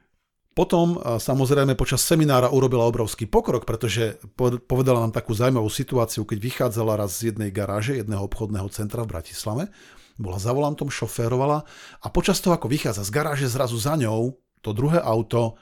Potom 0.53 1.01
samozrejme 1.01 1.73
počas 1.81 2.05
seminára 2.05 2.53
urobila 2.53 2.85
obrovský 2.85 3.25
pokrok, 3.25 3.65
pretože 3.65 4.21
povedala 4.69 5.01
nám 5.01 5.17
takú 5.17 5.33
zaujímavú 5.33 5.73
situáciu, 5.73 6.29
keď 6.29 6.39
vychádzala 6.45 7.01
raz 7.01 7.17
z 7.17 7.33
jednej 7.33 7.49
garáže, 7.49 7.97
jedného 7.97 8.29
obchodného 8.29 8.69
centra 8.69 9.01
v 9.01 9.17
Bratislave, 9.17 9.73
bola 10.21 10.37
za 10.37 10.53
volantom, 10.53 10.93
šoférovala 10.93 11.65
a 12.05 12.07
počas 12.13 12.45
toho, 12.45 12.53
ako 12.53 12.69
vychádza 12.69 13.09
z 13.09 13.11
garáže, 13.17 13.49
zrazu 13.49 13.81
za 13.81 13.97
ňou 13.97 14.37
to 14.61 14.77
druhé 14.77 15.01
auto 15.01 15.57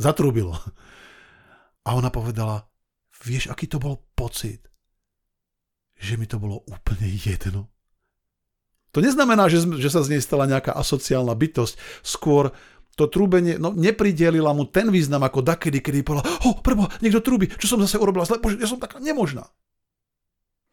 zatrúbilo. 0.00 0.56
A 1.84 1.92
ona 1.92 2.08
povedala, 2.08 2.64
vieš, 3.20 3.52
aký 3.52 3.68
to 3.68 3.76
bol 3.76 4.00
pocit? 4.16 4.64
Že 6.00 6.16
mi 6.16 6.24
to 6.24 6.40
bolo 6.40 6.64
úplne 6.64 7.04
jedno. 7.04 7.68
To 8.96 9.04
neznamená, 9.04 9.52
že, 9.52 9.60
že 9.76 9.92
sa 9.92 10.00
z 10.00 10.16
nej 10.16 10.22
stala 10.24 10.48
nejaká 10.48 10.72
asociálna 10.72 11.36
bytosť. 11.36 11.76
Skôr 12.00 12.56
to 12.98 13.06
trúbenie, 13.06 13.62
no 13.62 13.70
nepridelila 13.70 14.50
mu 14.50 14.66
ten 14.66 14.90
význam 14.90 15.22
ako 15.22 15.46
dakedy, 15.46 15.78
kedy 15.78 16.02
povedala, 16.02 16.26
ho, 16.42 16.58
prebo, 16.58 16.90
niekto 16.98 17.22
trúbi, 17.22 17.46
čo 17.46 17.70
som 17.70 17.78
zase 17.78 17.94
urobila 17.94 18.26
zle, 18.26 18.42
bože, 18.42 18.58
ja 18.58 18.66
som 18.66 18.82
taká 18.82 18.98
nemožná. 18.98 19.46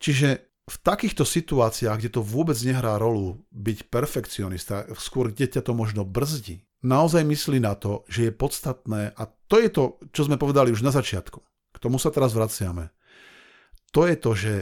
Čiže 0.02 0.50
v 0.66 0.78
takýchto 0.82 1.22
situáciách, 1.22 2.02
kde 2.02 2.18
to 2.18 2.26
vôbec 2.26 2.58
nehrá 2.66 2.98
rolu 2.98 3.46
byť 3.54 3.94
perfekcionista, 3.94 4.90
skôr 4.98 5.30
kde 5.30 5.62
to 5.62 5.78
možno 5.78 6.02
brzdí, 6.02 6.66
naozaj 6.82 7.22
myslí 7.22 7.62
na 7.62 7.78
to, 7.78 8.02
že 8.10 8.30
je 8.30 8.34
podstatné, 8.34 9.14
a 9.14 9.24
to 9.46 9.62
je 9.62 9.70
to, 9.70 10.02
čo 10.10 10.26
sme 10.26 10.42
povedali 10.42 10.74
už 10.74 10.82
na 10.82 10.90
začiatku, 10.90 11.38
k 11.46 11.78
tomu 11.78 12.02
sa 12.02 12.10
teraz 12.10 12.34
vraciame, 12.34 12.90
to 13.94 14.10
je 14.10 14.16
to, 14.18 14.32
že 14.34 14.54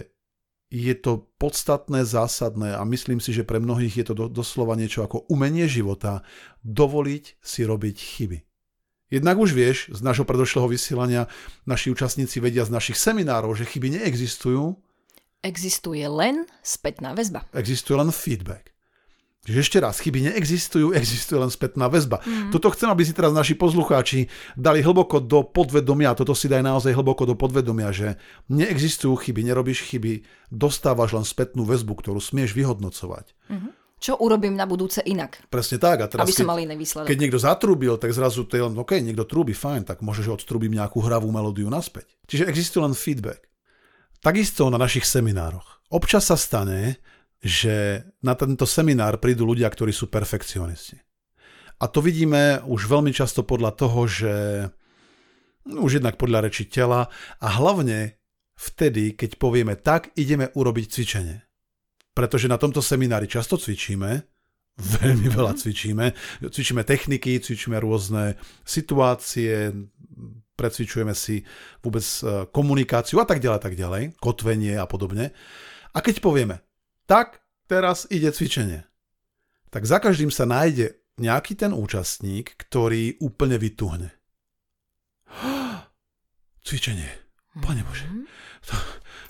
je 0.73 0.95
to 0.97 1.29
podstatné, 1.37 2.01
zásadné 2.01 2.73
a 2.73 2.81
myslím 2.89 3.21
si, 3.21 3.29
že 3.29 3.45
pre 3.45 3.61
mnohých 3.61 4.01
je 4.01 4.05
to 4.09 4.13
do, 4.17 4.25
doslova 4.25 4.73
niečo 4.73 5.05
ako 5.05 5.29
umenie 5.29 5.69
života, 5.69 6.25
dovoliť 6.65 7.37
si 7.37 7.61
robiť 7.61 7.95
chyby. 8.01 8.37
Jednak 9.13 9.37
už 9.37 9.53
vieš, 9.53 9.93
z 9.93 10.01
nášho 10.01 10.25
predošlého 10.25 10.65
vysielania 10.65 11.29
naši 11.69 11.93
účastníci 11.93 12.41
vedia 12.41 12.65
z 12.65 12.73
našich 12.73 12.97
seminárov, 12.97 13.53
že 13.53 13.69
chyby 13.69 14.01
neexistujú. 14.01 14.73
Existuje 15.45 16.01
len 16.09 16.49
spätná 16.65 17.13
väzba. 17.13 17.45
Existuje 17.53 17.93
len 17.93 18.09
feedback. 18.09 18.72
Čiže 19.43 19.59
ešte 19.59 19.77
raz, 19.83 19.99
chyby 19.99 20.31
neexistujú, 20.31 20.95
existuje 20.99 21.35
len 21.35 21.51
spätná 21.51 21.91
väzba. 21.91 22.23
Mm. 22.23 22.55
Toto 22.55 22.71
chcem, 22.71 22.87
aby 22.87 23.03
si 23.03 23.11
teraz 23.11 23.35
naši 23.35 23.59
poslucháči 23.59 24.31
dali 24.55 24.79
hlboko 24.79 25.19
do 25.19 25.43
podvedomia, 25.43 26.15
toto 26.15 26.31
si 26.31 26.47
daj 26.47 26.63
naozaj 26.63 26.95
hlboko 26.95 27.27
do 27.27 27.35
podvedomia, 27.35 27.91
že 27.91 28.15
neexistujú 28.47 29.19
chyby, 29.19 29.43
nerobíš 29.43 29.83
chyby, 29.91 30.23
dostávaš 30.47 31.11
len 31.11 31.27
spätnú 31.27 31.67
väzbu, 31.67 31.91
ktorú 31.99 32.23
smieš 32.23 32.55
vyhodnocovať. 32.55 33.35
Mm-hmm. 33.51 33.71
Čo 34.03 34.19
urobím 34.19 34.59
na 34.59 34.67
budúce 34.67 34.99
inak? 34.99 35.47
Presne 35.47 35.79
tak. 35.79 36.03
A 36.03 36.11
teraz, 36.11 36.27
aby 36.27 36.35
som 36.35 36.51
mal 36.51 36.59
iný 36.59 36.75
výsledok. 36.75 37.07
Keď 37.07 37.17
niekto 37.23 37.39
zatrúbil, 37.39 37.95
tak 37.95 38.11
zrazu 38.11 38.43
to 38.43 38.59
je 38.59 38.63
len, 38.67 38.75
OK, 38.75 38.99
niekto 38.99 39.23
trúbi, 39.23 39.55
fajn, 39.55 39.87
tak 39.87 40.03
môžeš 40.03 40.43
odtrúbiť 40.43 40.75
nejakú 40.75 40.99
hravú 40.99 41.31
melódiu 41.31 41.71
naspäť. 41.71 42.11
Čiže 42.27 42.51
existuje 42.51 42.83
len 42.83 42.91
feedback. 42.91 43.47
Takisto 44.19 44.67
na 44.67 44.75
našich 44.75 45.07
seminároch. 45.07 45.79
Občas 45.87 46.27
sa 46.27 46.35
stane, 46.35 46.99
že 47.43 48.07
na 48.23 48.39
tento 48.39 48.63
seminár 48.63 49.19
prídu 49.19 49.43
ľudia, 49.43 49.67
ktorí 49.67 49.91
sú 49.91 50.07
perfekcionisti. 50.07 50.95
A 51.83 51.91
to 51.91 51.99
vidíme 51.99 52.63
už 52.63 52.87
veľmi 52.87 53.11
často 53.11 53.43
podľa 53.43 53.75
toho, 53.75 54.07
že 54.07 54.33
no, 55.67 55.83
už 55.83 55.99
jednak 55.99 56.15
podľa 56.15 56.47
reči 56.47 56.71
tela 56.71 57.11
a 57.43 57.47
hlavne 57.59 58.15
vtedy, 58.55 59.19
keď 59.19 59.35
povieme 59.35 59.75
tak, 59.75 60.15
ideme 60.15 60.47
urobiť 60.55 60.85
cvičenie. 60.87 61.37
Pretože 62.15 62.47
na 62.47 62.55
tomto 62.55 62.79
seminári 62.79 63.27
často 63.27 63.59
cvičíme, 63.59 64.11
veľmi 65.03 65.27
veľa 65.27 65.53
mhm. 65.53 65.59
cvičíme. 65.59 66.05
Cvičíme 66.47 66.87
techniky, 66.87 67.43
cvičíme 67.43 67.75
rôzne 67.83 68.39
situácie, 68.63 69.75
precvičujeme 70.55 71.11
si 71.17 71.43
vôbec 71.81 72.05
e, 72.05 72.47
komunikáciu 72.53 73.19
a 73.19 73.25
tak 73.27 73.41
ďalej, 73.41 73.59
tak 73.59 73.75
ďalej, 73.75 74.15
kotvenie 74.21 74.77
a 74.77 74.85
podobne. 74.85 75.33
A 75.93 75.99
keď 75.99 76.21
povieme, 76.21 76.61
tak 77.05 77.43
teraz 77.67 78.07
ide 78.09 78.31
cvičenie. 78.31 78.87
Tak 79.73 79.89
za 79.89 79.97
každým 79.97 80.29
sa 80.29 80.45
nájde 80.45 81.01
nejaký 81.17 81.57
ten 81.57 81.73
účastník, 81.73 82.53
ktorý 82.57 83.21
úplne 83.21 83.57
vytuhne. 83.57 84.13
Cvičenie. 86.67 87.09
Pane 87.53 87.85
Bože. 87.85 88.09
To, 88.65 88.73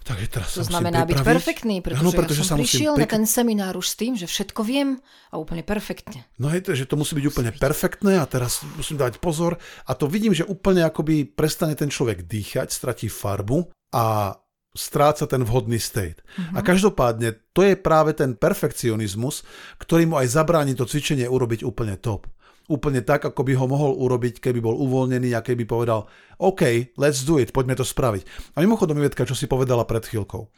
takže 0.08 0.28
teraz 0.32 0.50
to 0.56 0.64
sa 0.64 0.80
znamená 0.80 1.04
byť 1.04 1.28
perfektný, 1.28 1.84
pretože, 1.84 2.06
ano, 2.06 2.12
pretože 2.16 2.44
ja 2.46 2.50
som 2.54 2.60
prišiel 2.62 2.94
prik... 2.96 3.04
na 3.04 3.08
ten 3.20 3.26
seminár 3.28 3.76
už 3.76 3.88
s 3.92 3.96
tým, 4.00 4.14
že 4.16 4.32
všetko 4.32 4.62
viem 4.64 5.02
a 5.28 5.36
úplne 5.42 5.60
perfektne. 5.66 6.24
No 6.40 6.48
je 6.54 6.64
to, 6.64 6.72
že 6.72 6.88
to 6.88 6.96
musí 6.96 7.20
byť 7.20 7.26
úplne 7.28 7.52
perfektné 7.52 8.22
a 8.22 8.26
teraz 8.30 8.64
musím 8.80 9.02
dať 9.02 9.20
pozor 9.20 9.60
a 9.84 9.92
to 9.92 10.08
vidím, 10.08 10.32
že 10.32 10.48
úplne 10.48 10.88
akoby 10.88 11.28
prestane 11.28 11.76
ten 11.76 11.92
človek 11.92 12.24
dýchať, 12.24 12.72
stratí 12.72 13.12
farbu 13.12 13.68
a 13.92 14.38
stráca 14.74 15.30
ten 15.30 15.46
vhodný 15.46 15.78
state. 15.78 16.26
Mm-hmm. 16.26 16.58
A 16.58 16.60
každopádne 16.66 17.30
to 17.54 17.62
je 17.62 17.78
práve 17.78 18.18
ten 18.18 18.34
perfekcionizmus, 18.34 19.46
ktorý 19.78 20.10
mu 20.10 20.16
aj 20.18 20.34
zabráni 20.34 20.74
to 20.74 20.90
cvičenie 20.90 21.30
urobiť 21.30 21.62
úplne 21.62 21.94
top. 22.02 22.26
Úplne 22.66 23.06
tak, 23.06 23.28
ako 23.28 23.44
by 23.44 23.54
ho 23.60 23.66
mohol 23.70 23.94
urobiť, 24.02 24.42
keby 24.42 24.64
bol 24.64 24.74
uvoľnený 24.80 25.36
a 25.38 25.46
keby 25.46 25.68
povedal 25.70 26.10
OK, 26.42 26.96
let's 26.98 27.22
do 27.22 27.38
it, 27.38 27.54
poďme 27.54 27.78
to 27.78 27.86
spraviť. 27.86 28.56
A 28.58 28.66
mimochodom, 28.66 28.98
Ivetka, 28.98 29.30
čo 29.30 29.38
si 29.38 29.46
povedala 29.46 29.86
pred 29.86 30.02
chvíľkou. 30.02 30.50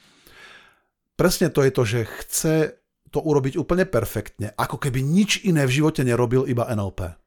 Presne 1.15 1.51
to 1.51 1.65
je 1.65 1.71
to, 1.71 1.84
že 1.84 1.99
chce 2.23 2.56
to 3.10 3.19
urobiť 3.23 3.56
úplne 3.56 3.88
perfektne, 3.88 4.51
ako 4.60 4.75
keby 4.75 4.99
nič 4.99 5.47
iné 5.47 5.63
v 5.63 5.82
živote 5.82 6.04
nerobil, 6.04 6.43
iba 6.45 6.67
NLP. 6.67 7.24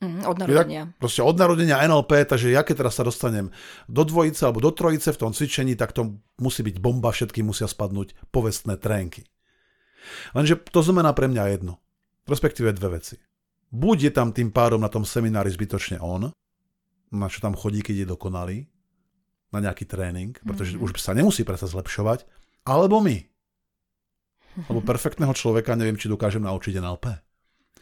Mm, 0.00 0.24
od 0.24 0.36
narodenia. 0.40 0.82
Ja, 0.88 0.96
proste 0.96 1.20
od 1.20 1.36
narodenia 1.36 1.84
NLP, 1.84 2.24
takže 2.24 2.48
ja 2.48 2.64
keď 2.64 2.84
teraz 2.84 2.96
sa 2.96 3.04
dostanem 3.04 3.52
do 3.84 4.00
dvojice 4.00 4.48
alebo 4.48 4.64
do 4.64 4.72
trojice 4.72 5.12
v 5.12 5.20
tom 5.20 5.36
cvičení, 5.36 5.76
tak 5.76 5.92
to 5.92 6.16
musí 6.40 6.64
byť 6.64 6.80
bomba, 6.80 7.12
všetky 7.12 7.44
musia 7.44 7.68
spadnúť 7.68 8.16
povestné 8.32 8.80
trénky. 8.80 9.28
Lenže 10.32 10.56
to 10.72 10.80
znamená 10.80 11.12
pre 11.12 11.28
mňa 11.28 11.52
jedno, 11.52 11.84
respektíve 12.24 12.72
dve 12.72 12.96
veci. 12.96 13.20
Buď 13.68 14.08
je 14.08 14.12
tam 14.16 14.32
tým 14.32 14.48
pádom 14.48 14.80
na 14.80 14.88
tom 14.88 15.04
seminári 15.04 15.52
zbytočne 15.52 16.00
on, 16.00 16.32
na 17.12 17.28
čo 17.28 17.44
tam 17.44 17.52
chodí, 17.52 17.84
keď 17.84 18.02
je 18.02 18.06
dokonalý, 18.08 18.58
na 19.52 19.58
nejaký 19.60 19.84
tréning, 19.84 20.32
pretože 20.40 20.80
mm-hmm. 20.80 20.96
už 20.96 21.02
sa 21.02 21.12
nemusí 21.12 21.44
predsa 21.44 21.68
zlepšovať, 21.68 22.24
alebo 22.64 23.04
my. 23.04 23.20
Lebo 24.64 24.80
perfektného 24.90 25.36
človeka 25.36 25.76
neviem, 25.76 26.00
či 26.00 26.08
dokážem 26.08 26.40
naučiť 26.40 26.80
NLP. 26.80 27.06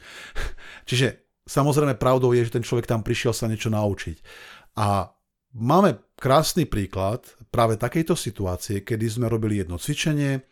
Čiže 0.90 1.27
Samozrejme 1.48 1.96
pravdou 1.96 2.36
je, 2.36 2.44
že 2.44 2.60
ten 2.60 2.64
človek 2.64 2.84
tam 2.84 3.00
prišiel 3.00 3.32
sa 3.32 3.48
niečo 3.48 3.72
naučiť. 3.72 4.20
A 4.76 5.08
máme 5.56 6.12
krásny 6.20 6.68
príklad 6.68 7.24
práve 7.48 7.80
takejto 7.80 8.12
situácie, 8.12 8.84
kedy 8.84 9.08
sme 9.08 9.26
robili 9.32 9.64
jedno 9.64 9.80
cvičenie, 9.80 10.44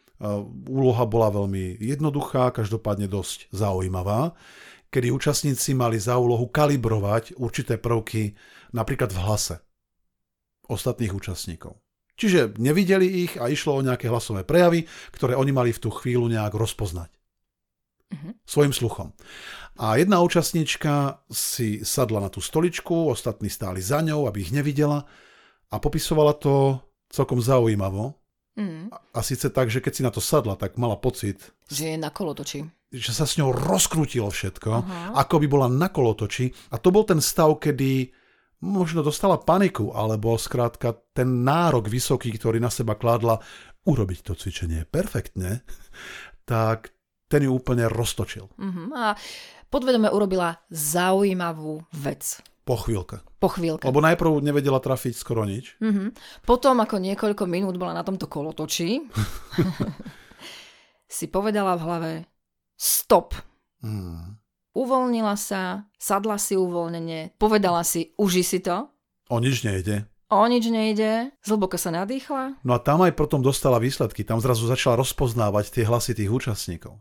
úloha 0.72 1.04
bola 1.04 1.28
veľmi 1.28 1.76
jednoduchá, 1.76 2.48
každopádne 2.48 3.04
dosť 3.12 3.52
zaujímavá, 3.52 4.32
kedy 4.88 5.12
účastníci 5.12 5.76
mali 5.76 6.00
za 6.00 6.16
úlohu 6.16 6.48
kalibrovať 6.48 7.36
určité 7.36 7.76
prvky 7.76 8.32
napríklad 8.72 9.12
v 9.12 9.20
hlase 9.20 9.56
ostatných 10.72 11.12
účastníkov. 11.12 11.76
Čiže 12.16 12.56
nevideli 12.56 13.28
ich 13.28 13.36
a 13.36 13.52
išlo 13.52 13.76
o 13.76 13.84
nejaké 13.84 14.08
hlasové 14.08 14.40
prejavy, 14.40 14.88
ktoré 15.12 15.36
oni 15.36 15.52
mali 15.52 15.70
v 15.76 15.82
tú 15.84 15.92
chvíľu 15.92 16.32
nejak 16.32 16.56
rozpoznať. 16.56 17.12
Uh-huh. 18.06 18.32
Svojim 18.46 18.70
sluchom. 18.70 19.10
A 19.76 19.98
jedna 19.98 20.22
účastníčka 20.22 21.20
si 21.28 21.82
sadla 21.82 22.22
na 22.22 22.30
tú 22.30 22.38
stoličku, 22.38 23.10
ostatní 23.10 23.50
stáli 23.50 23.82
za 23.82 23.98
ňou, 24.00 24.30
aby 24.30 24.46
ich 24.46 24.54
nevidela 24.54 25.04
a 25.68 25.76
popisovala 25.82 26.32
to 26.38 26.80
celkom 27.10 27.42
zaujímavo. 27.42 28.14
Mm. 28.56 28.88
A, 28.88 28.96
a 29.10 29.20
síce 29.20 29.52
tak, 29.52 29.68
že 29.68 29.84
keď 29.84 29.92
si 29.92 30.02
na 30.06 30.14
to 30.14 30.24
sadla, 30.24 30.56
tak 30.56 30.80
mala 30.80 30.96
pocit... 30.96 31.52
Že 31.68 31.92
je 31.92 31.98
na 32.00 32.08
kolotoči. 32.08 32.64
Že 32.88 33.12
sa 33.12 33.28
s 33.28 33.36
ňou 33.36 33.52
rozkrútilo 33.52 34.32
všetko, 34.32 34.70
uh-huh. 34.70 35.12
ako 35.12 35.34
by 35.44 35.46
bola 35.50 35.68
na 35.68 35.92
kolotoči. 35.92 36.48
A 36.72 36.80
to 36.80 36.88
bol 36.88 37.04
ten 37.04 37.20
stav, 37.20 37.52
kedy 37.60 38.08
možno 38.64 39.04
dostala 39.04 39.36
paniku, 39.36 39.92
alebo 39.92 40.40
skrátka 40.40 40.96
ten 41.12 41.44
nárok 41.44 41.92
vysoký, 41.92 42.32
ktorý 42.32 42.56
na 42.56 42.72
seba 42.72 42.96
kladla 42.96 43.44
urobiť 43.84 44.18
to 44.24 44.32
cvičenie 44.32 44.88
perfektne, 44.88 45.60
tak 46.48 46.95
ten 47.26 47.46
ju 47.46 47.50
úplne 47.54 47.90
roztočil. 47.90 48.46
Uh-huh. 48.54 48.86
A 48.94 49.14
podvedome 49.70 50.10
urobila 50.10 50.58
zaujímavú 50.70 51.82
vec. 51.94 52.38
Po 52.66 52.74
chvíľke. 52.74 53.22
Po 53.38 53.46
chvíľke. 53.46 53.86
Lebo 53.86 54.02
najprv 54.02 54.42
nevedela 54.42 54.82
trafiť 54.82 55.14
skoro 55.14 55.46
nič. 55.46 55.78
Uh-huh. 55.78 56.10
Potom, 56.42 56.82
ako 56.82 56.98
niekoľko 56.98 57.44
minút 57.46 57.78
bola 57.78 57.94
na 57.94 58.02
tomto 58.02 58.26
kolotoči, 58.26 59.06
si 61.16 61.26
povedala 61.30 61.78
v 61.78 61.84
hlave 61.86 62.12
stop. 62.74 63.38
Mm. 63.80 64.36
Uvoľnila 64.76 65.32
sa, 65.40 65.88
sadla 65.96 66.36
si 66.36 66.52
uvoľnenie, 66.52 67.40
povedala 67.40 67.80
si, 67.80 68.12
uži 68.20 68.44
si 68.44 68.60
to. 68.60 68.92
O 69.32 69.40
nič 69.40 69.64
nejde. 69.64 70.04
O 70.28 70.42
nič 70.44 70.68
nejde, 70.68 71.32
zhlboko 71.40 71.78
sa 71.78 71.94
nadýchla. 71.94 72.60
No 72.66 72.76
a 72.76 72.82
tam 72.82 73.00
aj 73.06 73.14
potom 73.14 73.40
dostala 73.40 73.78
výsledky, 73.78 74.26
tam 74.26 74.42
zrazu 74.42 74.66
začala 74.68 75.00
rozpoznávať 75.00 75.70
tie 75.70 75.84
hlasy 75.86 76.18
tých 76.18 76.28
účastníkov. 76.28 76.98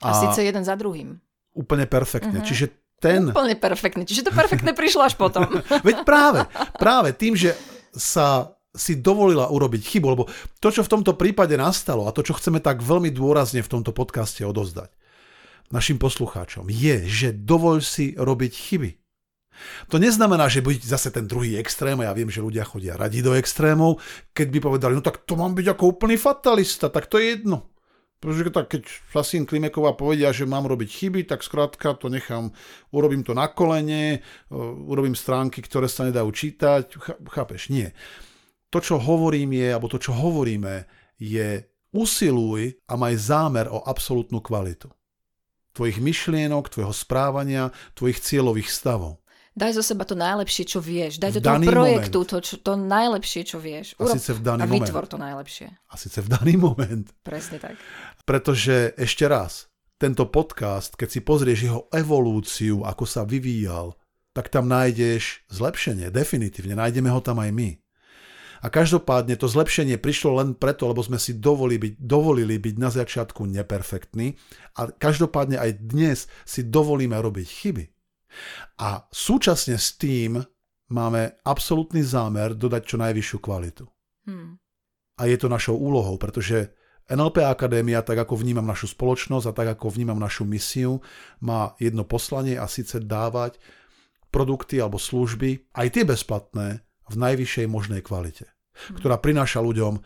A, 0.00 0.10
a 0.10 0.16
síce 0.16 0.40
jeden 0.44 0.64
za 0.64 0.74
druhým. 0.76 1.20
Úplne 1.52 1.84
perfektne. 1.84 2.40
Uh-huh. 2.40 2.48
Čiže 2.48 2.72
ten... 3.00 3.32
Úplne 3.32 3.56
perfektne. 3.56 4.04
Čiže 4.04 4.28
to 4.28 4.32
perfektne 4.32 4.72
prišlo 4.72 5.04
až 5.04 5.14
potom. 5.16 5.44
Veď 5.86 6.04
práve, 6.04 6.44
práve 6.76 7.12
tým, 7.16 7.36
že 7.36 7.56
sa 7.92 8.56
si 8.70 9.02
dovolila 9.02 9.50
urobiť 9.50 9.82
chybu, 9.82 10.06
lebo 10.06 10.24
to, 10.62 10.68
čo 10.70 10.86
v 10.86 10.92
tomto 10.94 11.18
prípade 11.18 11.58
nastalo 11.58 12.06
a 12.06 12.14
to, 12.14 12.22
čo 12.22 12.38
chceme 12.38 12.62
tak 12.62 12.86
veľmi 12.86 13.10
dôrazne 13.10 13.66
v 13.66 13.72
tomto 13.72 13.90
podcaste 13.90 14.46
odozdať 14.46 14.94
našim 15.70 16.02
poslucháčom, 16.02 16.66
je, 16.66 17.06
že 17.06 17.28
dovol 17.30 17.78
si 17.78 18.18
robiť 18.18 18.52
chyby. 18.52 18.90
To 19.92 20.00
neznamená, 20.00 20.50
že 20.50 20.64
byť 20.64 20.82
zase 20.82 21.08
ten 21.14 21.28
druhý 21.30 21.58
extrém, 21.58 21.98
a 22.00 22.10
ja 22.10 22.16
viem, 22.16 22.30
že 22.32 22.42
ľudia 22.42 22.66
chodia 22.66 22.98
radi 22.98 23.20
do 23.22 23.36
extrémov, 23.36 24.00
keď 24.34 24.46
by 24.50 24.58
povedali, 24.58 24.92
no 24.98 25.02
tak 25.04 25.22
to 25.28 25.38
mám 25.38 25.54
byť 25.54 25.66
ako 25.76 25.84
úplný 25.94 26.16
fatalista, 26.16 26.90
tak 26.90 27.06
to 27.06 27.20
je 27.20 27.38
jedno. 27.38 27.70
Pretože 28.20 28.52
tak, 28.52 28.76
keď 28.76 28.84
Fasín 28.84 29.48
Klimeková 29.48 29.96
povedia, 29.96 30.28
že 30.28 30.44
mám 30.44 30.68
robiť 30.68 30.88
chyby, 30.92 31.20
tak 31.24 31.40
skrátka 31.40 31.96
to 31.96 32.12
nechám, 32.12 32.52
urobím 32.92 33.24
to 33.24 33.32
na 33.32 33.48
kolene, 33.48 34.20
urobím 34.84 35.16
stránky, 35.16 35.64
ktoré 35.64 35.88
sa 35.88 36.04
nedajú 36.04 36.28
čítať, 36.28 37.00
chápeš? 37.32 37.72
Nie. 37.72 37.96
To, 38.68 38.78
čo 38.78 39.00
hovorím 39.00 39.56
je, 39.56 39.68
alebo 39.72 39.88
to, 39.88 39.96
čo 39.96 40.12
hovoríme, 40.12 40.84
je 41.16 41.64
usiluj 41.96 42.76
a 42.86 42.94
maj 43.00 43.16
zámer 43.16 43.72
o 43.72 43.80
absolútnu 43.88 44.44
kvalitu. 44.44 44.92
Tvojich 45.72 46.02
myšlienok, 46.02 46.68
tvojho 46.68 46.92
správania, 46.92 47.72
tvojich 47.96 48.20
cieľových 48.20 48.68
stavov. 48.68 49.19
Daj 49.50 49.74
zo 49.74 49.82
seba 49.82 50.06
to 50.06 50.14
najlepšie, 50.14 50.62
čo 50.62 50.78
vieš. 50.78 51.18
Daj 51.18 51.38
do 51.38 51.40
toho 51.42 51.58
projektu 51.66 52.22
to, 52.22 52.38
čo, 52.38 52.54
to 52.62 52.78
najlepšie, 52.78 53.42
čo 53.42 53.58
vieš. 53.58 53.98
Urob, 53.98 54.14
a 54.14 54.16
síce 54.16 54.30
v 54.38 54.40
daný 54.46 54.62
a 54.62 54.66
vytvor 54.70 55.04
moment. 55.04 55.10
to 55.10 55.18
najlepšie. 55.18 55.66
A 55.90 55.94
síce 55.98 56.18
v 56.22 56.28
daný 56.30 56.54
moment. 56.54 57.06
Presne 57.26 57.58
tak. 57.58 57.74
Pretože 58.22 58.94
ešte 58.94 59.26
raz, 59.26 59.66
tento 59.98 60.30
podcast, 60.30 60.94
keď 60.94 61.08
si 61.10 61.20
pozrieš 61.20 61.58
jeho 61.66 61.80
evolúciu, 61.90 62.86
ako 62.86 63.04
sa 63.04 63.26
vyvíjal, 63.26 63.98
tak 64.30 64.54
tam 64.54 64.70
nájdeš 64.70 65.42
zlepšenie, 65.50 66.14
definitívne. 66.14 66.78
Nájdeme 66.78 67.10
ho 67.10 67.18
tam 67.18 67.42
aj 67.42 67.50
my. 67.50 67.70
A 68.60 68.68
každopádne 68.68 69.40
to 69.40 69.48
zlepšenie 69.48 69.96
prišlo 69.96 70.36
len 70.36 70.52
preto, 70.52 70.84
lebo 70.84 71.00
sme 71.00 71.16
si 71.16 71.32
dovolili 71.32 71.90
byť, 71.90 71.94
dovolili 71.96 72.60
byť 72.60 72.74
na 72.76 72.92
začiatku 72.92 73.48
neperfektní 73.48 74.36
a 74.76 74.92
každopádne 74.92 75.56
aj 75.56 75.70
dnes 75.80 76.28
si 76.44 76.60
dovolíme 76.68 77.16
robiť 77.16 77.48
chyby. 77.48 77.84
A 78.80 79.04
súčasne 79.10 79.76
s 79.76 79.94
tým 79.98 80.40
máme 80.90 81.38
absolútny 81.46 82.02
zámer 82.02 82.54
dodať 82.54 82.82
čo 82.84 82.96
najvyššiu 82.98 83.38
kvalitu. 83.38 83.84
Hmm. 84.26 84.58
A 85.20 85.28
je 85.28 85.36
to 85.36 85.52
našou 85.52 85.76
úlohou, 85.76 86.16
pretože 86.16 86.72
NLP 87.10 87.42
Akadémia, 87.42 88.06
tak 88.06 88.22
ako 88.22 88.38
vnímam 88.38 88.66
našu 88.66 88.90
spoločnosť 88.90 89.50
a 89.50 89.52
tak 89.52 89.68
ako 89.78 89.90
vnímam 89.90 90.18
našu 90.18 90.46
misiu, 90.46 91.02
má 91.42 91.74
jedno 91.82 92.06
poslanie 92.06 92.54
a 92.54 92.70
síce 92.70 93.02
dávať 93.02 93.58
produkty 94.30 94.78
alebo 94.78 94.96
služby, 94.96 95.74
aj 95.74 95.88
tie 95.90 96.04
bezplatné, 96.06 96.86
v 97.10 97.16
najvyššej 97.18 97.66
možnej 97.66 98.06
kvalite, 98.06 98.46
hmm. 98.46 99.02
ktorá 99.02 99.18
prináša 99.18 99.58
ľuďom 99.58 99.98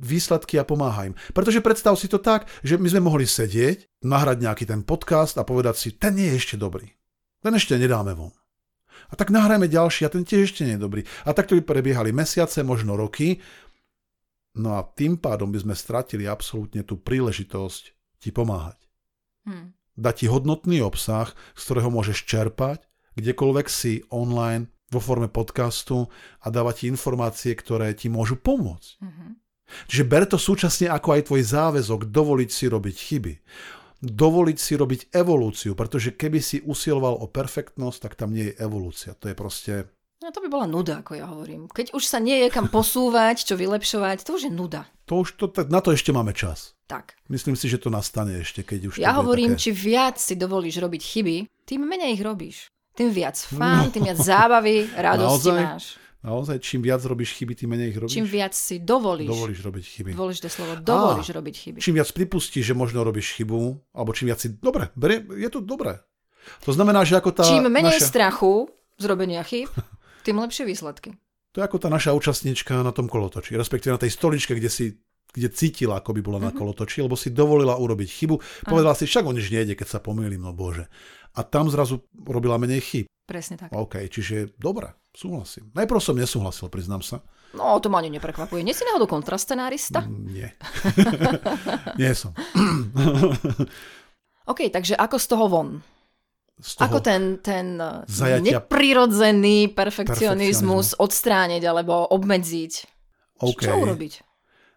výsledky 0.00 0.56
a 0.56 0.64
pomáha 0.64 1.12
im. 1.12 1.14
Pretože 1.36 1.60
predstav 1.60 1.96
si 2.00 2.08
to 2.08 2.16
tak, 2.16 2.48
že 2.64 2.80
my 2.80 2.88
sme 2.88 3.04
mohli 3.04 3.28
sedieť, 3.28 4.04
nahrať 4.04 4.36
nejaký 4.40 4.64
ten 4.64 4.80
podcast 4.80 5.36
a 5.36 5.44
povedať 5.44 5.76
si, 5.76 5.88
ten 5.96 6.16
nie 6.16 6.32
je 6.32 6.40
ešte 6.40 6.56
dobrý. 6.56 6.88
Ten 7.46 7.54
ešte 7.54 7.78
nedáme 7.78 8.10
von. 8.18 8.34
A 9.06 9.14
tak 9.14 9.30
nahrajme 9.30 9.70
ďalší 9.70 10.02
a 10.02 10.10
ten 10.10 10.26
tiež 10.26 10.50
ešte 10.50 10.66
nie 10.66 10.74
je 10.74 10.82
dobrý. 10.82 11.06
A 11.22 11.30
takto 11.30 11.54
by 11.54 11.62
prebiehali 11.62 12.10
mesiace, 12.10 12.66
možno 12.66 12.98
roky. 12.98 13.38
No 14.58 14.74
a 14.74 14.82
tým 14.82 15.14
pádom 15.14 15.54
by 15.54 15.62
sme 15.62 15.78
stratili 15.78 16.26
absolútne 16.26 16.82
tú 16.82 16.98
príležitosť 16.98 17.82
ti 18.18 18.34
pomáhať. 18.34 18.82
Hmm. 19.46 19.78
Dať 19.94 20.14
ti 20.18 20.26
hodnotný 20.26 20.82
obsah, 20.82 21.30
z 21.54 21.62
ktorého 21.62 21.86
môžeš 21.94 22.26
čerpať, 22.26 22.82
kdekoľvek 23.14 23.66
si 23.70 24.02
online 24.10 24.66
vo 24.90 24.98
forme 24.98 25.30
podcastu 25.30 26.10
a 26.42 26.50
dávať 26.50 26.82
ti 26.82 26.84
informácie, 26.90 27.54
ktoré 27.54 27.94
ti 27.94 28.10
môžu 28.10 28.42
pomôcť. 28.42 28.90
Mm-hmm. 29.02 29.30
Čiže 29.86 30.04
ber 30.06 30.26
to 30.26 30.38
súčasne 30.38 30.90
ako 30.90 31.08
aj 31.14 31.22
tvoj 31.30 31.42
záväzok 31.42 32.10
dovoliť 32.10 32.50
si 32.50 32.64
robiť 32.70 32.96
chyby 32.98 33.34
dovoliť 34.02 34.58
si 34.60 34.72
robiť 34.76 35.00
evolúciu, 35.12 35.72
pretože 35.72 36.14
keby 36.14 36.38
si 36.40 36.60
usiloval 36.60 37.16
o 37.20 37.26
perfektnosť, 37.28 37.98
tak 38.02 38.12
tam 38.14 38.32
nie 38.32 38.52
je 38.52 38.58
evolúcia. 38.60 39.16
To 39.18 39.30
je 39.30 39.36
proste... 39.36 39.72
No 40.20 40.32
to 40.32 40.40
by 40.40 40.48
bola 40.48 40.66
nuda, 40.68 41.04
ako 41.04 41.12
ja 41.16 41.28
hovorím. 41.28 41.68
Keď 41.68 41.92
už 41.92 42.04
sa 42.04 42.18
nie 42.20 42.40
je 42.44 42.48
kam 42.48 42.72
posúvať, 42.72 43.44
čo 43.44 43.54
vylepšovať, 43.54 44.24
to 44.24 44.40
už 44.40 44.48
je 44.48 44.52
nuda. 44.52 44.88
To 45.06 45.22
už 45.22 45.36
to, 45.36 45.46
na 45.68 45.78
to 45.84 45.92
ešte 45.92 46.10
máme 46.10 46.32
čas. 46.32 46.74
Tak. 46.86 47.18
Myslím 47.28 47.54
si, 47.58 47.66
že 47.68 47.82
to 47.82 47.92
nastane 47.92 48.40
ešte, 48.40 48.62
keď 48.62 48.80
už... 48.90 48.94
Ja 49.02 49.18
hovorím, 49.18 49.54
také... 49.54 49.62
či 49.68 49.70
viac 49.74 50.16
si 50.16 50.34
dovolíš 50.38 50.78
robiť 50.80 51.02
chyby, 51.02 51.36
tým 51.66 51.80
menej 51.84 52.16
ich 52.16 52.22
robíš. 52.22 52.70
Tým 52.96 53.12
viac 53.12 53.36
fán, 53.36 53.90
no. 53.90 53.92
tým 53.92 54.08
viac 54.08 54.18
zábavy, 54.18 54.88
radosti 55.06 55.52
Naozaj? 55.52 55.62
máš. 55.62 55.84
Naozaj, 56.26 56.58
čím 56.58 56.82
viac 56.82 56.98
robíš 57.06 57.38
chyby, 57.38 57.54
tým 57.54 57.70
menej 57.70 57.94
ich 57.94 57.98
robíš? 58.02 58.18
Čím 58.18 58.26
viac 58.26 58.50
si 58.50 58.82
dovolíš. 58.82 59.30
Dovolíš 59.30 59.60
robiť 59.62 59.84
chyby. 59.86 60.10
Dôležité 60.18 60.50
slovo, 60.50 60.74
dovolíš 60.82 61.30
Á, 61.30 61.38
robiť 61.38 61.54
chyby. 61.54 61.78
Čím 61.78 61.94
viac 62.02 62.10
pripustíš, 62.10 62.66
že 62.66 62.74
možno 62.74 63.06
robíš 63.06 63.38
chybu, 63.38 63.78
alebo 63.94 64.10
čím 64.10 64.34
viac 64.34 64.42
si... 64.42 64.50
Dobre, 64.50 64.90
berie, 64.98 65.22
je 65.38 65.46
to 65.46 65.62
dobré. 65.62 66.02
To 66.66 66.74
znamená, 66.74 67.06
že 67.06 67.14
ako 67.14 67.30
tá 67.30 67.46
Čím 67.46 67.70
menej 67.70 68.02
naša... 68.02 68.10
strachu 68.10 68.66
z 68.98 69.04
robenia 69.06 69.46
chyb, 69.46 69.70
tým 70.26 70.42
lepšie 70.42 70.66
výsledky. 70.66 71.14
To 71.54 71.62
je 71.62 71.64
ako 71.64 71.78
tá 71.78 71.88
naša 71.94 72.10
účastníčka 72.18 72.74
na 72.82 72.90
tom 72.90 73.06
kolotoči, 73.06 73.54
respektíve 73.54 73.94
na 73.94 74.02
tej 74.02 74.10
stoličke, 74.10 74.58
kde 74.58 74.66
si 74.66 74.98
kde 75.36 75.52
cítila, 75.52 76.00
ako 76.00 76.16
by 76.16 76.20
bola 76.24 76.40
na 76.40 76.50
mhm. 76.50 76.56
kolotoči, 76.56 77.04
lebo 77.04 77.12
si 77.12 77.28
dovolila 77.28 77.76
urobiť 77.76 78.08
chybu. 78.08 78.64
Povedala 78.64 78.96
si, 78.96 79.04
však 79.04 79.28
o 79.28 79.36
nič 79.36 79.52
nejde, 79.52 79.76
keď 79.76 79.98
sa 79.98 79.98
pomýlim, 80.00 80.40
no 80.40 80.56
bože. 80.56 80.88
A 81.36 81.44
tam 81.44 81.68
zrazu 81.68 82.00
robila 82.16 82.56
menej 82.56 82.80
chyb. 82.80 83.04
Presne 83.26 83.58
tak. 83.58 83.74
OK, 83.74 84.06
čiže 84.06 84.54
dobre. 84.54 84.94
Súhlasím. 85.10 85.74
Najprv 85.74 85.98
som 85.98 86.14
nesúhlasil, 86.14 86.70
priznám 86.70 87.02
sa. 87.02 87.26
No, 87.56 87.80
to 87.82 87.90
ma 87.90 87.98
ani 87.98 88.12
neprekvapuje. 88.14 88.62
Nie 88.62 88.76
si 88.76 88.86
náhodou 88.86 89.10
kontrascenárista? 89.10 90.06
Mm, 90.06 90.26
nie. 90.30 90.48
nie 92.00 92.12
som. 92.14 92.30
OK, 94.52 94.70
takže 94.70 94.94
ako 94.94 95.16
z 95.18 95.26
toho 95.26 95.46
von? 95.50 95.68
Z 96.60 96.72
toho 96.78 96.86
ako 96.86 96.98
ten, 97.02 97.42
ten 97.42 97.80
zajatia... 98.06 98.62
neprirodzený 98.62 99.74
perfekcionizmus 99.74 100.94
odstrániť 100.96 101.62
alebo 101.66 102.06
obmedziť? 102.14 102.72
Okay. 103.42 103.66
Čo 103.68 103.82
urobiť? 103.82 104.12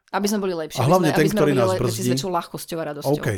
Aby 0.10 0.26
sme 0.26 0.40
boli 0.42 0.58
lepší. 0.58 0.82
A 0.82 0.90
hlavne 0.90 1.14
aby 1.14 1.30
sme, 1.30 1.38
ten, 1.38 1.38
ktorý 1.38 1.52
nás 1.54 1.72
brzdí. 1.78 2.18
ľahkosťou 2.18 2.78
a 2.82 2.84
radosťou. 2.96 3.22
OK. 3.22 3.30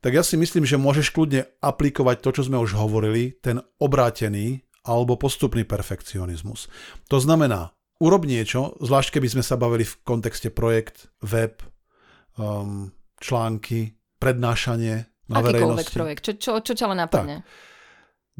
Tak 0.00 0.16
ja 0.16 0.24
si 0.24 0.40
myslím, 0.40 0.64
že 0.64 0.80
môžeš 0.80 1.12
kľudne 1.12 1.44
aplikovať 1.60 2.24
to, 2.24 2.30
čo 2.40 2.42
sme 2.48 2.56
už 2.56 2.72
hovorili, 2.72 3.36
ten 3.44 3.60
obrátený 3.76 4.64
alebo 4.88 5.20
postupný 5.20 5.68
perfekcionizmus. 5.68 6.72
To 7.12 7.20
znamená, 7.20 7.76
urob 8.00 8.24
niečo, 8.24 8.80
zvlášť 8.80 9.20
keby 9.20 9.28
sme 9.28 9.44
sa 9.44 9.60
bavili 9.60 9.84
v 9.84 9.94
kontexte 10.00 10.48
projekt, 10.48 11.12
web, 11.20 11.60
um, 12.40 12.88
články, 13.20 14.00
prednášanie 14.16 15.04
na 15.28 15.36
Akýkoľvek 15.44 15.52
verejnosti. 15.52 15.96
projekt, 15.96 16.22
čo, 16.24 16.32
čo, 16.40 16.50
čo 16.64 16.72
ťa 16.72 16.86
len 16.96 16.98
napadne. 17.04 17.36
Tak. 17.44 17.48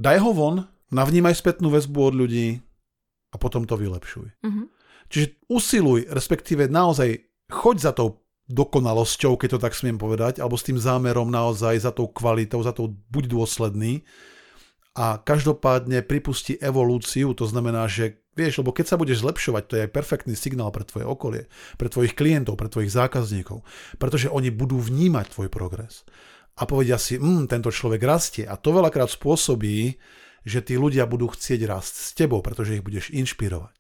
Daj 0.01 0.18
ho 0.25 0.31
von, 0.33 0.57
navnímaj 0.90 1.37
spätnú 1.37 1.68
väzbu 1.68 2.01
od 2.01 2.14
ľudí 2.16 2.49
a 3.31 3.37
potom 3.37 3.68
to 3.68 3.77
vylepšuj. 3.77 4.27
Uh-huh. 4.42 4.66
Čiže 5.12 5.44
usiluj, 5.53 6.09
respektíve 6.09 6.73
naozaj 6.73 7.20
choď 7.53 7.77
za 7.79 7.92
tou 7.92 8.25
dokonalosťou, 8.50 9.38
keď 9.38 9.56
to 9.56 9.62
tak 9.62 9.78
smiem 9.78 9.96
povedať, 9.96 10.42
alebo 10.42 10.58
s 10.58 10.66
tým 10.66 10.76
zámerom 10.76 11.30
naozaj 11.30 11.86
za 11.86 11.94
tou 11.94 12.10
kvalitou, 12.10 12.58
za 12.66 12.74
tou 12.74 12.90
buď 12.90 13.30
dôsledný 13.30 14.02
a 14.98 15.22
každopádne 15.22 16.02
pripustí 16.02 16.58
evolúciu, 16.58 17.30
to 17.38 17.46
znamená, 17.46 17.86
že 17.86 18.18
vieš, 18.34 18.58
lebo 18.60 18.74
keď 18.74 18.86
sa 18.90 18.96
budeš 18.98 19.22
zlepšovať, 19.22 19.62
to 19.70 19.74
je 19.78 19.84
aj 19.86 19.94
perfektný 19.94 20.34
signál 20.34 20.74
pre 20.74 20.82
tvoje 20.82 21.06
okolie, 21.06 21.46
pre 21.78 21.86
tvojich 21.86 22.18
klientov, 22.18 22.58
pre 22.58 22.66
tvojich 22.66 22.90
zákazníkov, 22.90 23.62
pretože 24.02 24.26
oni 24.26 24.50
budú 24.50 24.82
vnímať 24.82 25.30
tvoj 25.30 25.48
progres 25.48 26.02
a 26.58 26.66
povedia 26.66 26.98
si, 27.00 27.16
mm, 27.16 27.48
tento 27.48 27.70
človek 27.70 28.02
rastie 28.02 28.44
a 28.44 28.58
to 28.58 28.74
veľakrát 28.74 29.08
spôsobí, 29.08 29.96
že 30.44 30.60
tí 30.60 30.74
ľudia 30.76 31.08
budú 31.08 31.32
chcieť 31.32 31.60
rásť 31.64 31.94
s 31.94 32.10
tebou, 32.12 32.44
pretože 32.44 32.76
ich 32.76 32.84
budeš 32.84 33.14
inšpirovať. 33.14 33.72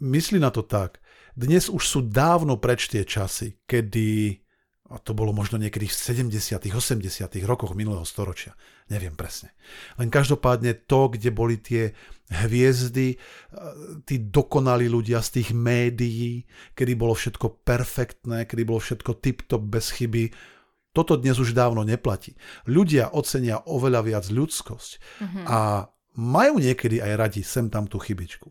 Myslí 0.00 0.40
na 0.40 0.48
to 0.48 0.64
tak. 0.64 1.03
Dnes 1.34 1.66
už 1.66 1.82
sú 1.82 2.00
dávno 2.06 2.58
preč 2.62 2.86
tie 2.86 3.02
časy, 3.02 3.58
kedy 3.66 4.38
a 4.84 5.00
to 5.00 5.16
bolo 5.16 5.32
možno 5.32 5.56
niekedy 5.56 5.88
v 5.88 5.96
70 6.30 6.70
80 6.70 7.08
rokoch 7.48 7.72
minulého 7.72 8.04
storočia. 8.04 8.52
Neviem 8.92 9.16
presne. 9.16 9.56
Len 9.96 10.12
každopádne 10.12 10.86
to, 10.86 11.08
kde 11.08 11.32
boli 11.32 11.56
tie 11.56 11.96
hviezdy, 12.28 13.16
tí 14.04 14.14
dokonalí 14.28 14.86
ľudia 14.86 15.24
z 15.24 15.40
tých 15.40 15.48
médií, 15.56 16.44
kedy 16.76 16.92
bolo 16.94 17.16
všetko 17.16 17.64
perfektné, 17.64 18.44
kedy 18.44 18.62
bolo 18.68 18.78
všetko 18.78 19.18
tip-top 19.24 19.64
bez 19.66 19.88
chyby, 19.88 20.30
toto 20.94 21.18
dnes 21.18 21.40
už 21.42 21.58
dávno 21.58 21.82
neplatí. 21.82 22.38
Ľudia 22.70 23.10
ocenia 23.18 23.58
oveľa 23.66 24.00
viac 24.06 24.24
ľudskosť 24.30 24.90
mm-hmm. 25.00 25.44
a 25.50 25.90
majú 26.14 26.62
niekedy 26.62 27.02
aj 27.02 27.12
radi 27.18 27.42
sem 27.42 27.66
tam 27.66 27.90
tú 27.90 27.98
chybičku. 27.98 28.46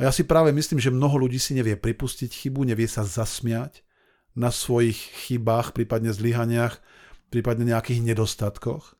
A 0.00 0.08
ja 0.08 0.12
si 0.16 0.24
práve 0.24 0.48
myslím, 0.48 0.80
že 0.80 0.88
mnoho 0.88 1.28
ľudí 1.28 1.36
si 1.36 1.52
nevie 1.52 1.76
pripustiť 1.76 2.32
chybu, 2.32 2.64
nevie 2.64 2.88
sa 2.88 3.04
zasmiať, 3.04 3.84
na 4.32 4.48
svojich 4.48 4.96
chybách, 4.96 5.76
prípadne 5.76 6.14
zlyhaniach, 6.14 6.80
prípadne 7.28 7.68
nejakých 7.68 8.00
nedostatkoch. 8.00 8.96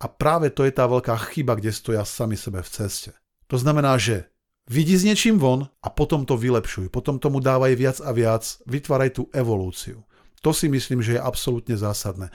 A 0.00 0.06
práve 0.08 0.48
to 0.48 0.64
je 0.64 0.72
tá 0.72 0.88
veľká 0.88 1.12
chyba, 1.28 1.60
kde 1.60 1.76
stoja 1.76 2.08
sami 2.08 2.40
sebe 2.40 2.64
v 2.64 2.72
ceste. 2.72 3.12
To 3.52 3.60
znamená, 3.60 4.00
že 4.00 4.32
vidí 4.64 4.96
s 4.96 5.04
niečím 5.04 5.36
von 5.36 5.68
a 5.84 5.88
potom 5.92 6.24
to 6.24 6.40
vylepšuj, 6.40 6.88
potom 6.88 7.20
tomu 7.20 7.44
dávaj 7.44 7.74
viac 7.76 7.98
a 8.00 8.10
viac, 8.16 8.42
vytváraj 8.64 9.20
tú 9.20 9.22
evolúciu. 9.36 10.02
To 10.40 10.52
si 10.52 10.68
myslím, 10.68 11.00
že 11.00 11.16
je 11.16 11.24
absolútne 11.24 11.76
zásadné. 11.76 12.28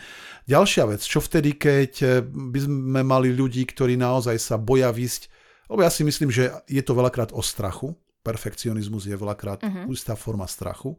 Ďalšia 0.49 0.89
vec, 0.89 1.01
čo 1.05 1.21
vtedy, 1.21 1.57
keď 1.57 2.25
by 2.29 2.59
sme 2.65 3.01
mali 3.05 3.29
ľudí, 3.33 3.65
ktorí 3.69 3.97
naozaj 3.97 4.37
sa 4.37 4.57
boja 4.57 4.89
vysť, 4.89 5.29
lebo 5.69 5.79
ja 5.85 5.91
si 5.93 6.01
myslím, 6.01 6.33
že 6.33 6.49
je 6.65 6.81
to 6.81 6.97
veľakrát 6.97 7.31
o 7.31 7.39
strachu, 7.45 7.93
perfekcionizmus 8.25 9.07
je 9.07 9.15
veľakrát 9.15 9.63
uh-huh. 9.63 9.85
istá 9.93 10.17
forma 10.17 10.49
strachu, 10.49 10.97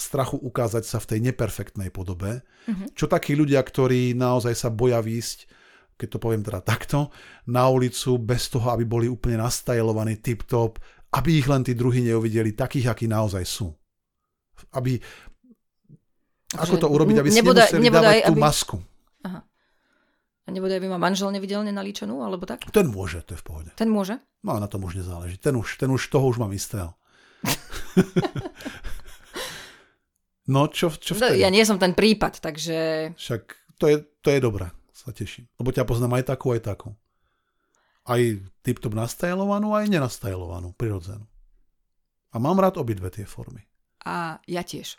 strachu 0.00 0.40
ukázať 0.40 0.84
sa 0.88 0.98
v 0.98 1.08
tej 1.14 1.18
neperfektnej 1.30 1.92
podobe. 1.92 2.40
Mm-hmm. 2.64 2.96
Čo 2.96 3.06
takí 3.06 3.36
ľudia, 3.36 3.60
ktorí 3.60 4.16
naozaj 4.16 4.56
sa 4.56 4.72
boja 4.72 5.04
výjsť, 5.04 5.38
keď 6.00 6.08
to 6.16 6.18
poviem 6.18 6.40
teda 6.40 6.64
takto, 6.64 7.12
na 7.44 7.68
ulicu 7.68 8.16
bez 8.16 8.48
toho, 8.48 8.72
aby 8.72 8.88
boli 8.88 9.06
úplne 9.12 9.44
nastajlovaní 9.44 10.24
tip-top, 10.24 10.80
aby 11.12 11.44
ich 11.44 11.46
len 11.46 11.60
tí 11.60 11.76
druhí 11.76 12.00
neuvideli 12.00 12.56
takých, 12.56 12.96
akí 12.96 13.04
naozaj 13.04 13.44
sú. 13.44 13.68
Aby... 14.72 14.96
Ako 16.56 16.80
to 16.80 16.88
urobiť, 16.88 17.16
aby 17.20 17.30
ste 17.30 17.44
nemuseli 17.44 17.78
nebodaj, 17.78 18.02
dávať 18.02 18.26
tú 18.26 18.34
aby... 18.34 18.40
masku. 18.40 18.76
Aha. 19.22 19.40
A 20.50 20.52
nebude, 20.52 20.74
aby 20.74 20.90
ma 20.90 20.98
manžel 20.98 21.30
nevidel 21.30 21.62
nenalíčenú, 21.62 22.26
alebo 22.26 22.42
tak? 22.42 22.66
Ten 22.74 22.90
môže, 22.90 23.22
to 23.22 23.38
je 23.38 23.40
v 23.40 23.46
pohode. 23.46 23.70
Ten 23.78 23.86
môže? 23.86 24.18
No, 24.42 24.58
na 24.58 24.66
tom 24.66 24.82
už 24.82 24.98
nezáleží. 24.98 25.38
Ten 25.38 25.54
už, 25.54 25.78
ten 25.78 25.86
už 25.86 26.10
toho 26.10 26.26
už 26.26 26.42
mám 26.42 26.50
istého. 26.50 26.98
No, 30.50 30.66
čo, 30.66 30.90
čo 30.90 31.14
vtedy? 31.14 31.46
Ja 31.46 31.46
nie 31.46 31.62
som 31.62 31.78
ten 31.78 31.94
prípad, 31.94 32.42
takže... 32.42 33.10
Však 33.14 33.42
to 33.78 33.86
je, 33.86 34.02
to 34.18 34.34
je 34.34 34.42
dobré, 34.42 34.74
sa 34.90 35.14
teším. 35.14 35.46
Lebo 35.62 35.70
ťa 35.70 35.86
poznám 35.86 36.18
aj 36.18 36.34
takú, 36.34 36.50
aj 36.50 36.66
takú. 36.66 36.90
Aj 38.02 38.18
tip-top 38.66 38.98
nastajlovanú, 38.98 39.78
aj 39.78 39.86
nenastajlovanú, 39.86 40.74
prirodzenú. 40.74 41.22
A 42.34 42.36
mám 42.42 42.58
rád 42.58 42.82
obidve 42.82 43.14
tie 43.14 43.22
formy. 43.22 43.62
A 44.02 44.42
ja 44.50 44.66
tiež. 44.66 44.98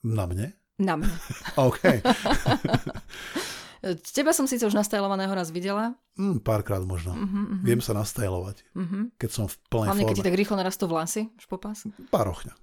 Na 0.00 0.24
mne? 0.24 0.56
Na 0.80 0.96
mne. 0.96 1.12
OK. 1.68 1.82
Teba 3.94 4.34
som 4.34 4.50
síce 4.50 4.66
už 4.66 4.74
nastajlovaného 4.74 5.30
raz 5.30 5.54
videla. 5.54 5.94
Mm, 6.18 6.42
párkrát 6.42 6.82
možno. 6.82 7.14
Uh-huh, 7.14 7.22
uh-huh. 7.22 7.62
Viem 7.62 7.78
sa 7.78 7.94
nastajlovať, 7.94 8.66
uh-huh. 8.74 9.14
keď 9.14 9.30
som 9.30 9.44
v 9.46 9.54
plnej 9.70 9.88
Hlavne, 9.92 10.02
forme. 10.02 10.10
keď 10.10 10.16
ti 10.18 10.26
tak 10.26 10.38
rýchlo 10.40 10.56
narastú 10.58 10.84
vlasy, 10.90 11.30
špopas. 11.38 11.86
Párochňa. 12.10 12.54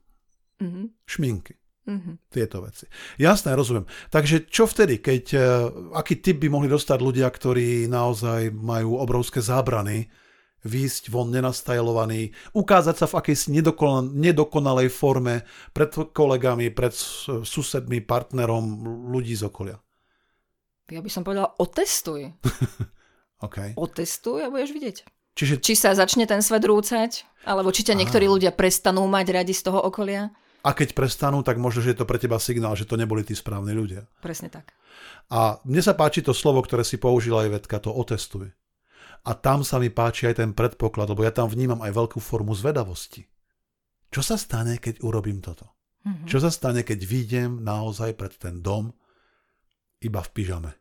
Uh-huh. 0.59 0.91
Šminky. 1.07 1.55
Mm-hmm. 1.83 2.31
Tieto 2.31 2.63
veci. 2.63 2.87
Jasné, 3.19 3.59
rozumiem. 3.59 3.83
Takže 4.07 4.47
čo 4.47 4.63
vtedy, 4.63 5.03
keď, 5.03 5.23
uh, 5.35 5.43
aký 5.99 6.23
typ 6.23 6.39
by 6.39 6.47
mohli 6.47 6.71
dostať 6.71 6.95
ľudia, 6.95 7.27
ktorí 7.27 7.91
naozaj 7.91 8.55
majú 8.55 9.03
obrovské 9.03 9.43
zábrany, 9.43 10.07
výjsť 10.63 11.11
von 11.11 11.27
nenastajlovaný, 11.27 12.31
ukázať 12.55 12.95
sa 12.95 13.05
v 13.11 13.19
akejsi 13.19 13.51
nedokon- 13.51 14.15
nedokonalej 14.15 14.87
forme 14.95 15.43
pred 15.75 15.91
kolegami, 15.91 16.71
pred 16.71 16.95
susedmi, 17.43 17.99
partnerom, 17.99 18.63
ľudí 19.11 19.35
z 19.35 19.51
okolia? 19.51 19.75
Ja 20.93 21.01
by 21.01 21.11
som 21.11 21.25
povedala, 21.25 21.49
otestuj. 21.57 22.29
okay. 23.45 23.73
Otestuj 23.73 24.45
a 24.45 24.53
budeš 24.53 24.71
vidieť. 24.71 24.97
Čiže... 25.33 25.65
Či 25.65 25.73
sa 25.73 25.97
začne 25.97 26.29
ten 26.29 26.45
svet 26.45 26.61
rúcať, 26.61 27.25
alebo 27.49 27.73
či 27.73 27.81
ťa 27.81 27.97
niektorí 27.97 28.29
ľudia 28.29 28.53
prestanú 28.53 29.09
mať 29.09 29.27
radi 29.33 29.53
z 29.57 29.65
toho 29.65 29.81
okolia. 29.81 30.29
A 30.63 30.71
keď 30.71 30.95
prestanú, 30.95 31.43
tak 31.43 31.59
možno, 31.59 31.83
že 31.83 31.91
je 31.91 31.99
to 31.99 32.07
pre 32.07 32.21
teba 32.21 32.39
signál, 32.39 32.77
že 32.77 32.87
to 32.87 32.95
neboli 32.95 33.25
tí 33.25 33.35
správni 33.35 33.75
ľudia. 33.75 34.07
Presne 34.23 34.47
tak. 34.47 34.71
A 35.27 35.59
mne 35.67 35.81
sa 35.83 35.97
páči 35.97 36.23
to 36.23 36.31
slovo, 36.31 36.63
ktoré 36.63 36.87
si 36.87 36.95
použila 37.01 37.43
aj 37.43 37.59
Vedka, 37.59 37.83
to 37.83 37.91
otestuj. 37.91 38.53
A 39.23 39.31
tam 39.35 39.63
sa 39.65 39.79
mi 39.79 39.91
páči 39.91 40.29
aj 40.29 40.39
ten 40.39 40.51
predpoklad, 40.55 41.11
lebo 41.11 41.23
ja 41.25 41.31
tam 41.35 41.51
vnímam 41.51 41.83
aj 41.83 41.91
veľkú 41.95 42.19
formu 42.23 42.55
zvedavosti. 42.55 43.27
Čo 44.13 44.21
sa 44.21 44.35
stane, 44.37 44.77
keď 44.77 45.01
urobím 45.01 45.41
toto? 45.41 45.73
Mm-hmm. 46.03 46.27
Čo 46.27 46.37
sa 46.43 46.51
stane, 46.51 46.83
keď 46.83 46.99
vyjdem 47.01 47.51
naozaj 47.63 48.19
pred 48.19 48.35
ten 48.35 48.59
dom 48.59 48.91
iba 50.03 50.19
v 50.19 50.29
pyžame? 50.35 50.71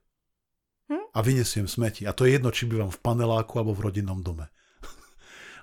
Hm? 0.92 1.08
A 1.16 1.18
vyniesiem 1.24 1.64
smeti. 1.64 2.04
A 2.04 2.12
to 2.12 2.28
je 2.28 2.36
jedno, 2.36 2.52
či 2.52 2.68
bývam 2.68 2.92
v 2.92 3.00
paneláku 3.00 3.56
alebo 3.56 3.72
v 3.72 3.88
rodinnom 3.88 4.20
dome. 4.20 4.52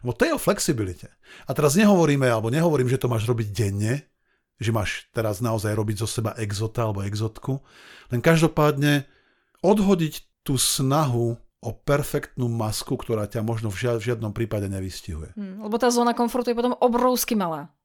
Lebo 0.02 0.14
to 0.18 0.26
je 0.26 0.34
o 0.34 0.42
flexibilite. 0.42 1.14
A 1.46 1.54
teraz 1.54 1.78
nehovoríme, 1.78 2.26
alebo 2.26 2.50
nehovorím, 2.50 2.90
že 2.90 2.98
to 2.98 3.06
máš 3.06 3.30
robiť 3.30 3.48
denne, 3.54 4.10
že 4.58 4.74
máš 4.74 5.06
teraz 5.14 5.38
naozaj 5.40 5.72
robiť 5.78 6.02
zo 6.02 6.08
seba 6.10 6.34
exota 6.42 6.90
alebo 6.90 7.06
exotku. 7.06 7.62
Len 8.10 8.26
každopádne 8.26 9.06
odhodiť 9.62 10.42
tú 10.42 10.58
snahu 10.58 11.38
o 11.60 11.70
perfektnú 11.76 12.48
masku, 12.48 12.96
ktorá 12.96 13.28
ťa 13.28 13.44
možno 13.44 13.68
v 13.68 14.00
žiadnom 14.00 14.32
prípade 14.32 14.72
nevystihuje. 14.72 15.36
Hmm, 15.36 15.68
lebo 15.68 15.76
tá 15.76 15.92
zóna 15.92 16.16
komfortu 16.16 16.56
je 16.56 16.60
potom 16.60 16.76
obrovsky 16.80 17.36
malá. 17.36 17.76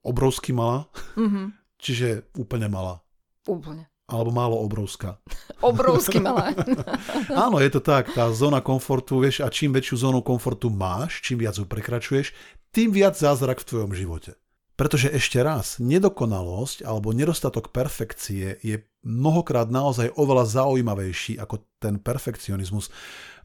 Obrovsky 0.00 0.56
malá? 0.56 0.88
Mm-hmm. 1.14 1.46
Čiže 1.84 2.32
úplne 2.40 2.72
malá. 2.72 3.04
Úplne. 3.44 3.91
Alebo 4.12 4.28
málo 4.28 4.60
obrovská. 4.60 5.16
Obrovsky 5.64 6.20
malá. 6.20 6.52
Áno, 7.48 7.56
je 7.56 7.70
to 7.72 7.80
tak. 7.80 8.12
Tá 8.12 8.28
zóna 8.28 8.60
komfortu, 8.60 9.24
vieš, 9.24 9.40
a 9.40 9.48
čím 9.48 9.72
väčšiu 9.72 9.96
zónu 10.04 10.20
komfortu 10.20 10.68
máš, 10.68 11.24
čím 11.24 11.40
viac 11.40 11.56
ju 11.56 11.64
prekračuješ, 11.64 12.36
tým 12.68 12.92
viac 12.92 13.16
zázrak 13.16 13.64
v 13.64 13.68
tvojom 13.72 13.92
živote. 13.96 14.36
Pretože 14.76 15.12
ešte 15.14 15.38
raz, 15.40 15.78
nedokonalosť 15.80 16.84
alebo 16.84 17.14
nedostatok 17.14 17.70
perfekcie 17.72 18.58
je 18.60 18.82
mnohokrát 19.06 19.70
naozaj 19.70 20.12
oveľa 20.18 20.48
zaujímavejší 20.48 21.38
ako 21.38 21.62
ten 21.78 22.00
perfekcionizmus. 22.02 22.90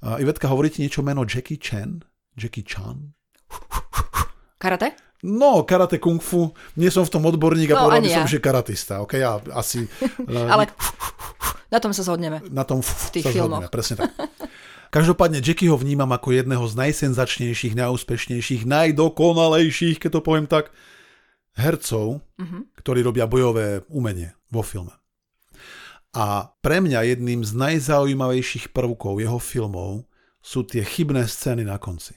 Ivetka, 0.01 0.49
hovorí 0.49 0.73
ti 0.73 0.81
niečo 0.81 1.05
meno 1.05 1.27
Jackie 1.27 1.61
Chan? 1.61 2.01
Jackie 2.33 2.65
Chan? 2.65 3.13
Karate? 4.57 5.06
No, 5.25 5.65
karate 5.65 5.97
kung 5.97 6.21
fu, 6.21 6.53
nie 6.77 6.93
som 6.93 7.01
v 7.01 7.09
tom 7.09 7.25
odborník 7.25 7.73
a 7.73 7.81
no, 7.81 7.81
povedal 7.89 8.05
by 8.05 8.11
ja. 8.13 8.17
som, 8.21 8.29
že 8.29 8.37
karatista. 8.37 9.01
Okay, 9.01 9.25
ja 9.25 9.41
asi... 9.57 9.89
Ale 10.53 10.69
na 11.73 11.79
tom 11.81 11.89
sa 11.91 12.05
zhodneme. 12.05 12.45
Na 12.53 12.61
tom 12.61 12.85
v 12.85 12.91
tých 13.09 13.25
sa 13.25 13.33
filmoch. 13.33 13.65
Zhodneme, 13.65 13.73
presne 13.73 13.95
tak. 14.05 14.13
Každopádne 14.87 15.43
Jackie 15.43 15.67
ho 15.67 15.75
vnímam 15.75 16.07
ako 16.13 16.31
jedného 16.31 16.63
z 16.63 16.73
najsenzačnejších, 16.79 17.75
najúspešnejších, 17.75 18.63
najdokonalejších, 18.63 19.99
keď 19.99 20.09
to 20.15 20.21
poviem 20.23 20.47
tak, 20.47 20.71
hercov, 21.59 22.23
uh-huh. 22.23 22.61
ktorí 22.79 23.03
robia 23.03 23.27
bojové 23.27 23.83
umenie 23.91 24.37
vo 24.47 24.63
filme. 24.63 24.93
A 26.15 26.55
pre 26.63 26.79
mňa 26.79 27.03
jedným 27.13 27.43
z 27.43 27.51
najzaujímavejších 27.57 28.71
prvkov 28.71 29.19
jeho 29.19 29.37
filmov 29.41 30.07
sú 30.39 30.63
tie 30.63 30.87
chybné 30.87 31.27
scény 31.27 31.67
na 31.67 31.75
konci. 31.75 32.15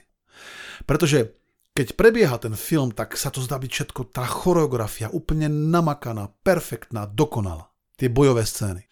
Pretože 0.87 1.40
keď 1.71 1.95
prebieha 1.95 2.35
ten 2.35 2.51
film, 2.59 2.91
tak 2.91 3.15
sa 3.15 3.31
to 3.31 3.39
zdá 3.39 3.55
byť 3.55 3.71
všetko, 3.71 4.11
tá 4.11 4.27
choreografia 4.27 5.07
úplne 5.07 5.47
namakaná, 5.47 6.27
perfektná, 6.43 7.07
dokonalá. 7.07 7.71
Tie 7.95 8.11
bojové 8.11 8.43
scény. 8.43 8.91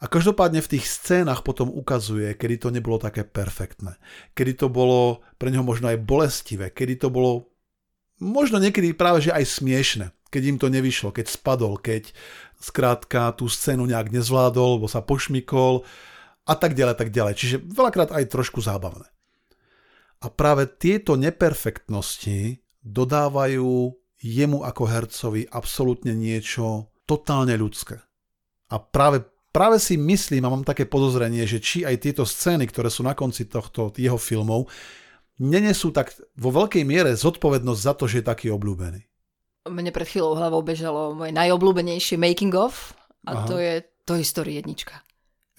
A 0.00 0.08
každopádne 0.08 0.64
v 0.64 0.70
tých 0.76 0.88
scénach 0.88 1.44
potom 1.44 1.68
ukazuje, 1.68 2.32
kedy 2.32 2.56
to 2.56 2.68
nebolo 2.72 2.96
také 2.96 3.20
perfektné. 3.20 4.00
Kedy 4.32 4.64
to 4.64 4.66
bolo 4.72 5.20
pre 5.36 5.52
neho 5.52 5.60
možno 5.60 5.92
aj 5.92 6.00
bolestivé, 6.00 6.72
kedy 6.72 7.04
to 7.04 7.08
bolo 7.12 7.52
možno 8.16 8.56
niekedy 8.56 8.96
práve 8.96 9.28
že 9.28 9.34
aj 9.36 9.44
smiešne, 9.60 10.06
keď 10.32 10.42
im 10.46 10.56
to 10.56 10.72
nevyšlo, 10.72 11.12
keď 11.12 11.26
spadol, 11.28 11.76
keď 11.76 12.16
skrátka 12.60 13.36
tú 13.36 13.44
scénu 13.48 13.84
nejak 13.84 14.08
nezvládol, 14.08 14.80
lebo 14.80 14.88
sa 14.88 15.04
pošmikol 15.04 15.84
a 16.48 16.54
tak 16.56 16.72
ďalej, 16.72 16.96
tak 16.96 17.12
ďalej. 17.12 17.34
Čiže 17.36 17.56
veľakrát 17.60 18.08
aj 18.16 18.30
trošku 18.32 18.64
zábavné. 18.64 19.04
A 20.20 20.26
práve 20.28 20.68
tieto 20.68 21.16
neperfektnosti 21.16 22.60
dodávajú 22.84 23.96
jemu 24.20 24.58
ako 24.60 24.82
hercovi 24.84 25.48
absolútne 25.48 26.12
niečo 26.12 26.92
totálne 27.08 27.56
ľudské. 27.56 28.04
A 28.70 28.76
práve 28.78 29.24
práve 29.50 29.82
si 29.82 29.98
myslím 29.98 30.46
a 30.46 30.52
mám 30.52 30.64
také 30.66 30.86
podozrenie, 30.86 31.42
že 31.46 31.58
či 31.58 31.82
aj 31.82 32.06
tieto 32.06 32.22
scény, 32.22 32.70
ktoré 32.70 32.88
sú 32.88 33.02
na 33.02 33.18
konci 33.18 33.50
tohto 33.50 33.90
jeho 33.98 34.16
filmov, 34.16 34.70
nenesú 35.42 35.90
tak 35.90 36.14
vo 36.38 36.54
veľkej 36.54 36.86
miere 36.86 37.16
zodpovednosť 37.18 37.80
za 37.82 37.92
to, 37.98 38.04
že 38.06 38.22
je 38.22 38.30
taký 38.30 38.46
obľúbený. 38.54 39.02
Mne 39.68 39.92
pred 39.92 40.08
chvíľou 40.08 40.40
hlavou 40.40 40.64
bežalo 40.64 41.12
moje 41.12 41.36
najobľúbenejšie 41.36 42.16
making 42.16 42.54
of 42.56 42.96
a 43.28 43.44
Aha. 43.44 43.46
to 43.48 43.60
je 43.60 43.84
Toy 44.08 44.24
Story 44.24 44.56
jednička. 44.56 45.04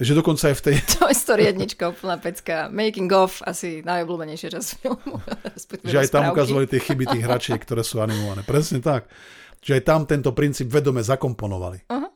Že 0.02 0.18
dokonca 0.18 0.50
aj 0.50 0.56
v 0.58 0.64
tej... 0.66 0.76
Toy 0.98 1.14
Story 1.14 1.46
jednička, 1.46 1.94
úplná 1.94 2.18
pecka. 2.18 2.74
Making 2.74 3.12
of, 3.14 3.46
asi 3.46 3.86
najobľúbenejšia 3.86 4.50
časť 4.50 4.70
filmu. 4.82 5.22
že 5.94 5.98
aj 6.02 6.10
tam 6.10 6.34
ukazovali 6.34 6.66
tie 6.66 6.82
chyby 6.82 7.06
tých 7.06 7.22
hračiek, 7.22 7.62
ktoré 7.62 7.86
sú 7.86 8.02
animované. 8.02 8.42
Presne 8.42 8.82
tak. 8.82 9.06
Že 9.62 9.78
aj 9.78 9.84
tam 9.86 10.10
tento 10.10 10.34
princíp 10.34 10.74
vedome 10.74 11.06
zakomponovali. 11.06 11.86
Uh-huh. 11.86 12.10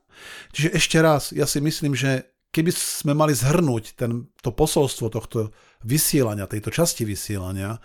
Čiže 0.49 0.69
ešte 0.73 0.97
raz, 0.97 1.29
ja 1.29 1.45
si 1.45 1.61
myslím, 1.61 1.93
že 1.93 2.25
keby 2.49 2.73
sme 2.73 3.13
mali 3.13 3.37
zhrnúť 3.37 3.93
ten, 3.93 4.33
to 4.41 4.49
posolstvo 4.49 5.13
tohto 5.13 5.53
vysielania, 5.85 6.49
tejto 6.49 6.73
časti 6.73 7.05
vysielania, 7.05 7.77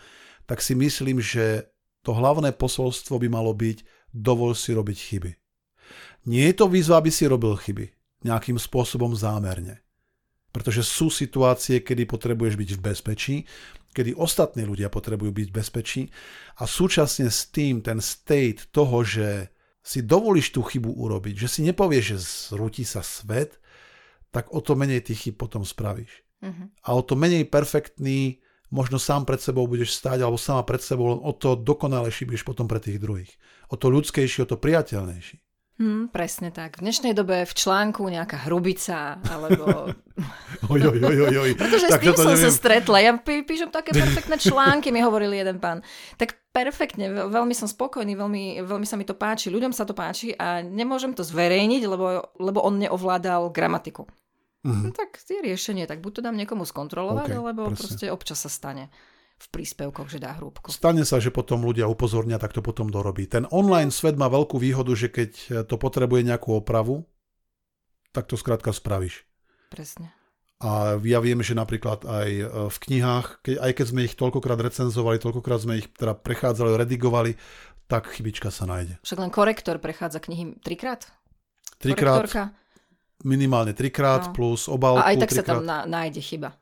tak 0.49 0.65
si 0.65 0.73
myslím, 0.81 1.21
že 1.21 1.69
to 2.01 2.17
hlavné 2.17 2.57
posolstvo 2.57 3.21
by 3.21 3.29
malo 3.29 3.53
byť 3.53 3.85
dovol 4.17 4.57
si 4.57 4.73
robiť 4.73 4.97
chyby. 4.97 5.31
Nie 6.33 6.49
je 6.49 6.57
to 6.57 6.73
výzva, 6.73 7.05
aby 7.05 7.13
si 7.13 7.29
robil 7.29 7.53
chyby 7.53 7.93
nejakým 8.25 8.57
spôsobom 8.57 9.13
zámerne. 9.17 9.81
Pretože 10.51 10.83
sú 10.83 11.09
situácie, 11.09 11.81
kedy 11.81 12.11
potrebuješ 12.11 12.55
byť 12.59 12.71
v 12.75 12.81
bezpečí, 12.83 13.37
kedy 13.95 14.15
ostatní 14.15 14.67
ľudia 14.67 14.91
potrebujú 14.91 15.31
byť 15.31 15.47
v 15.51 15.57
bezpečí 15.57 16.03
a 16.59 16.67
súčasne 16.67 17.31
s 17.31 17.51
tým 17.51 17.83
ten 17.83 17.99
state 17.99 18.71
toho, 18.71 19.03
že 19.03 19.51
si 19.81 20.05
dovolíš 20.05 20.55
tú 20.55 20.63
chybu 20.63 20.93
urobiť, 20.93 21.35
že 21.35 21.49
si 21.49 21.61
nepovieš, 21.67 22.05
že 22.05 22.19
zrúti 22.53 22.85
sa 22.87 23.03
svet, 23.03 23.59
tak 24.31 24.53
o 24.55 24.63
to 24.63 24.79
menej 24.79 25.03
tých 25.03 25.31
chyb 25.31 25.35
potom 25.41 25.67
spravíš. 25.67 26.23
Uh-huh. 26.41 26.67
A 26.87 26.89
o 26.95 27.03
to 27.03 27.19
menej 27.19 27.51
perfektný 27.51 28.39
možno 28.71 29.03
sám 29.03 29.27
pred 29.27 29.43
sebou 29.43 29.67
budeš 29.67 29.99
stáť, 29.99 30.23
alebo 30.23 30.39
sama 30.39 30.63
pred 30.63 30.79
sebou, 30.79 31.19
len 31.19 31.21
o 31.21 31.35
to 31.35 31.59
dokonalejší 31.59 32.31
budeš 32.31 32.47
potom 32.47 32.71
pre 32.71 32.79
tých 32.79 33.03
druhých. 33.03 33.35
O 33.69 33.75
to 33.75 33.91
ľudskejší, 33.91 34.47
o 34.47 34.51
to 34.51 34.57
priateľnejší. 34.57 35.50
Hmm, 35.81 36.13
presne 36.13 36.53
tak. 36.53 36.77
V 36.77 36.85
dnešnej 36.85 37.17
dobe 37.17 37.49
v 37.49 37.55
článku 37.57 38.05
nejaká 38.05 38.45
hrubica, 38.45 39.17
alebo... 39.25 39.89
oj, 40.77 40.81
oj, 40.93 41.01
oj, 41.01 41.19
oj, 41.25 41.37
oj. 41.41 41.51
Pretože 41.57 41.89
tak 41.89 42.05
s 42.05 42.13
tým 42.13 42.21
som 42.21 42.37
neviem. 42.37 42.45
sa 42.45 42.51
stretla. 42.53 42.97
Ja 43.01 43.13
pí, 43.17 43.41
píšem 43.41 43.73
také 43.73 43.97
perfektné 43.97 44.37
články, 44.37 44.93
mi 44.93 45.01
hovoril 45.01 45.33
jeden 45.33 45.57
pán. 45.57 45.81
Tak 46.21 46.53
perfektne, 46.53 47.33
veľmi 47.33 47.57
som 47.57 47.65
spokojný, 47.65 48.13
veľmi, 48.13 48.61
veľmi 48.61 48.85
sa 48.85 49.01
mi 49.01 49.09
to 49.09 49.17
páči, 49.17 49.49
ľuďom 49.49 49.73
sa 49.73 49.89
to 49.89 49.97
páči 49.97 50.37
a 50.37 50.61
nemôžem 50.61 51.17
to 51.17 51.25
zverejniť, 51.25 51.83
lebo, 51.89 52.29
lebo 52.37 52.61
on 52.61 52.77
neovládal 52.77 53.49
gramatiku. 53.49 54.05
Mm-hmm. 54.61 54.85
No 54.85 54.93
tak 54.93 55.17
je 55.25 55.41
riešenie, 55.41 55.89
tak 55.89 56.05
buď 56.05 56.13
to 56.13 56.25
dám 56.29 56.37
niekomu 56.37 56.69
skontrolovať, 56.69 57.33
okay, 57.33 57.41
alebo 57.41 57.73
presne. 57.73 57.81
proste 57.81 58.07
občas 58.13 58.45
sa 58.45 58.53
stane 58.53 58.93
v 59.41 59.47
príspevkoch, 59.49 60.13
že 60.13 60.21
dá 60.21 60.37
hrúbku. 60.37 60.69
Stane 60.69 61.09
sa, 61.09 61.17
že 61.17 61.33
potom 61.33 61.65
ľudia 61.65 61.89
upozornia, 61.89 62.37
tak 62.37 62.53
to 62.53 62.61
potom 62.61 62.93
dorobí. 62.93 63.25
Ten 63.25 63.49
online 63.49 63.89
svet 63.89 64.21
má 64.21 64.29
veľkú 64.29 64.61
výhodu, 64.61 64.93
že 64.93 65.09
keď 65.09 65.65
to 65.65 65.81
potrebuje 65.81 66.29
nejakú 66.29 66.61
opravu, 66.61 67.09
tak 68.13 68.29
to 68.29 68.37
skrátka 68.37 68.77
spravíš. 68.77 69.25
Presne. 69.73 70.13
A 70.61 71.01
ja 71.01 71.25
viem, 71.25 71.41
že 71.41 71.57
napríklad 71.57 72.05
aj 72.05 72.29
e, 72.29 72.45
v 72.69 72.77
knihách, 72.85 73.41
keď, 73.41 73.57
aj 73.65 73.73
keď 73.81 73.87
sme 73.89 74.01
ich 74.05 74.13
toľkokrát 74.13 74.61
recenzovali, 74.61 75.17
toľkokrát 75.17 75.65
sme 75.65 75.81
ich 75.81 75.89
teda 75.89 76.13
prechádzali, 76.13 76.77
redigovali, 76.77 77.33
tak 77.89 78.13
chybička 78.13 78.53
sa 78.53 78.69
nájde. 78.69 79.01
Však 79.01 79.19
len 79.25 79.33
korektor 79.33 79.81
prechádza 79.81 80.21
knihy 80.21 80.61
trikrát? 80.61 81.09
Trikrát. 81.81 82.53
Minimálne 83.25 83.73
trikrát 83.73 84.29
no. 84.29 84.33
plus 84.37 84.69
obálku. 84.69 85.01
A 85.01 85.17
aj 85.17 85.25
tak 85.25 85.33
trikrát. 85.33 85.49
sa 85.49 85.53
tam 85.57 85.61
nájde 85.65 86.21
chyba 86.21 86.61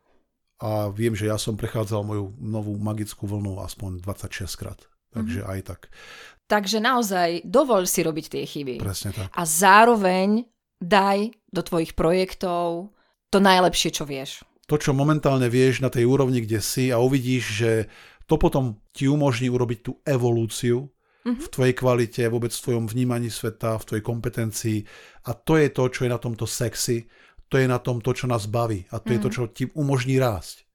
a 0.59 0.91
viem, 0.91 1.15
že 1.15 1.31
ja 1.31 1.39
som 1.39 1.55
prechádzal 1.55 2.03
moju 2.03 2.35
novú 2.43 2.75
magickú 2.79 3.31
vlnu 3.31 3.63
aspoň 3.63 4.03
26 4.03 4.61
krát. 4.61 4.81
Takže 5.15 5.41
mm-hmm. 5.41 5.55
aj 5.55 5.61
tak. 5.65 5.81
Takže 6.49 6.79
naozaj 6.81 7.29
dovol 7.45 7.85
si 7.85 8.01
robiť 8.03 8.27
tie 8.27 8.43
chyby. 8.45 8.75
Presne 8.83 9.15
tak. 9.15 9.31
A 9.33 9.43
zároveň 9.47 10.49
daj 10.81 11.33
do 11.53 11.63
tvojich 11.63 11.95
projektov 11.95 12.91
to 13.29 13.39
najlepšie, 13.39 13.91
čo 13.93 14.05
vieš. 14.09 14.43
To, 14.69 14.77
čo 14.77 14.93
momentálne 14.93 15.49
vieš 15.49 15.81
na 15.81 15.89
tej 15.89 16.05
úrovni, 16.05 16.45
kde 16.45 16.61
si 16.61 16.93
a 16.93 17.01
uvidíš, 17.01 17.45
že 17.65 17.73
to 18.29 18.37
potom 18.37 18.81
ti 18.93 19.09
umožní 19.09 19.49
urobiť 19.49 19.79
tú 19.81 19.93
evolúciu 20.05 20.89
mm-hmm. 21.25 21.41
v 21.41 21.47
tvojej 21.49 21.75
kvalite, 21.77 22.23
vôbec 22.29 22.53
v 22.53 22.63
tvojom 22.65 22.85
vnímaní 22.89 23.33
sveta, 23.33 23.81
v 23.81 23.87
tvojej 23.89 24.05
kompetencii. 24.05 24.79
A 25.29 25.37
to 25.37 25.57
je 25.57 25.69
to, 25.73 25.89
čo 25.89 26.05
je 26.05 26.11
na 26.13 26.21
tomto 26.21 26.45
sexy 26.45 27.09
to 27.49 27.57
je 27.59 27.67
na 27.67 27.81
tom 27.81 28.05
to, 28.05 28.13
čo 28.13 28.29
nás 28.29 28.47
baví 28.47 28.85
a 28.93 29.01
to 29.01 29.11
mm. 29.11 29.15
je 29.17 29.21
to, 29.21 29.29
mhm. 29.29 29.35
čo 29.35 29.43
ti 29.51 29.65
umožní 29.75 30.21
rásť. 30.21 30.69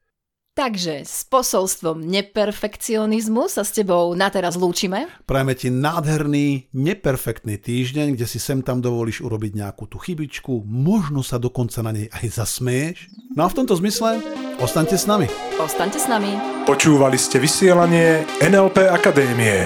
Takže 0.53 1.01
s 1.01 1.25
posolstvom 1.33 2.05
neperfekcionizmu 2.05 3.49
sa 3.49 3.65
s 3.65 3.73
tebou 3.73 4.13
na 4.13 4.29
teraz 4.29 4.53
lúčime. 4.53 5.09
Prajeme 5.25 5.57
ti 5.57 5.73
nádherný, 5.73 6.69
neperfektný 6.69 7.57
týždeň, 7.57 8.13
kde 8.13 8.29
si 8.29 8.37
sem 8.37 8.61
tam 8.61 8.77
dovolíš 8.77 9.25
urobiť 9.25 9.57
nejakú 9.57 9.89
tú 9.89 9.97
chybičku, 9.97 10.61
možno 10.61 11.25
sa 11.25 11.41
dokonca 11.41 11.81
na 11.81 11.97
nej 11.97 12.05
aj 12.13 12.37
zasmieš. 12.37 13.09
No 13.33 13.49
a 13.49 13.49
v 13.49 13.57
tomto 13.57 13.73
zmysle, 13.81 14.21
ostaňte 14.61 14.93
s 14.93 15.09
nami. 15.09 15.25
Ostaňte 15.57 15.97
s 15.97 16.05
nami. 16.05 16.37
Počúvali 16.69 17.17
ste 17.17 17.41
vysielanie 17.41 18.21
NLP 18.37 18.93
Akadémie. 18.93 19.65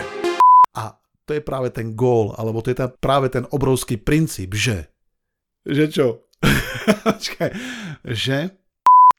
A 0.71 0.95
to 1.27 1.35
je 1.35 1.43
práve 1.43 1.67
ten 1.75 1.99
gól, 1.99 2.31
alebo 2.39 2.63
to 2.63 2.71
je 2.71 2.79
tá, 2.79 2.87
práve 2.87 3.27
ten 3.27 3.43
obrovský 3.51 3.99
princíp, 3.99 4.55
že... 4.55 4.87
Že 5.67 5.85
čo? 5.91 6.07
že? 8.05 8.51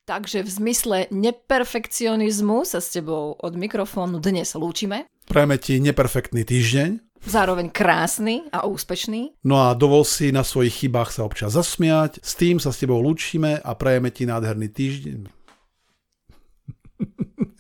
Takže 0.08 0.40
v 0.40 0.50
zmysle 0.50 0.98
neperfekcionizmu 1.12 2.64
sa 2.64 2.80
s 2.80 2.96
tebou 2.96 3.36
od 3.36 3.52
mikrofónu 3.52 4.24
dnes 4.24 4.56
lúčime. 4.56 5.04
Prajeme 5.28 5.60
ti 5.60 5.76
neperfektný 5.84 6.48
týždeň. 6.48 6.90
Zároveň 7.28 7.68
krásny 7.68 8.48
a 8.48 8.64
úspešný. 8.64 9.44
No 9.44 9.68
a 9.68 9.76
dovol 9.76 10.06
si 10.08 10.32
na 10.32 10.46
svojich 10.46 10.86
chybách 10.86 11.12
sa 11.12 11.28
občas 11.28 11.52
zasmiať. 11.52 12.24
S 12.24 12.38
tým 12.38 12.56
sa 12.56 12.72
s 12.72 12.80
tebou 12.80 13.02
lúčime 13.04 13.60
a 13.60 13.70
prajeme 13.76 14.08
ti 14.08 14.24
nádherný 14.24 14.72
týždeň. 14.72 15.20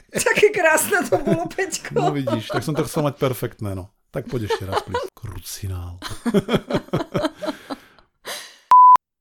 Také 0.32 0.48
krásne 0.54 1.04
to 1.04 1.20
bolo, 1.20 1.44
Peťko. 1.52 2.00
No 2.00 2.16
vidíš, 2.16 2.48
tak 2.48 2.64
som 2.64 2.72
to 2.72 2.86
chcel 2.88 3.04
mať 3.04 3.20
perfektné, 3.20 3.76
no. 3.76 3.92
Tak 4.08 4.24
poď 4.24 4.48
ešte 4.48 4.64
raz, 4.64 4.80
please. 4.88 5.12
Krucinál. 5.12 6.00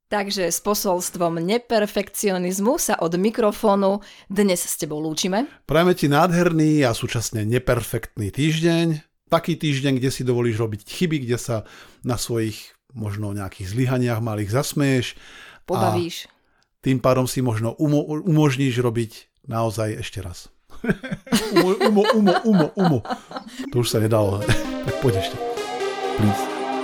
Takže 0.08 0.48
s 0.48 0.64
posolstvom 0.64 1.36
neperfekcionizmu 1.36 2.80
sa 2.80 2.96
od 2.96 3.12
mikrofónu 3.20 4.00
dnes 4.32 4.64
s 4.64 4.80
tebou 4.80 5.04
lúčime. 5.04 5.44
Prajeme 5.68 5.92
ti 5.92 6.08
nádherný 6.08 6.80
a 6.88 6.96
súčasne 6.96 7.44
neperfektný 7.44 8.32
týždeň. 8.32 9.04
Taký 9.28 9.60
týždeň, 9.60 10.00
kde 10.00 10.08
si 10.08 10.24
dovolíš 10.24 10.64
robiť 10.64 10.80
chyby, 10.88 11.28
kde 11.28 11.36
sa 11.36 11.68
na 12.08 12.16
svojich 12.16 12.72
možno 12.96 13.36
nejakých 13.36 13.68
zlyhaniach 13.68 14.24
malých 14.24 14.48
zasmeješ. 14.48 15.12
Pobavíš. 15.68 16.24
A 16.24 16.32
tým 16.80 17.04
pádom 17.04 17.28
si 17.28 17.44
možno 17.44 17.76
umo- 17.76 18.08
umožníš 18.24 18.80
robiť 18.80 19.44
naozaj 19.44 20.00
ešte 20.00 20.24
raz. 20.24 20.48
umo, 21.52 21.76
umo, 21.84 22.02
umo, 22.16 22.34
umo, 22.48 22.66
umo. 22.80 22.98
To 23.76 23.84
už 23.84 23.92
sa 23.92 24.00
nedalo. 24.00 24.40
tak 24.88 24.94
poď 25.04 25.20
ešte. 25.20 25.36
Please. 26.16 26.57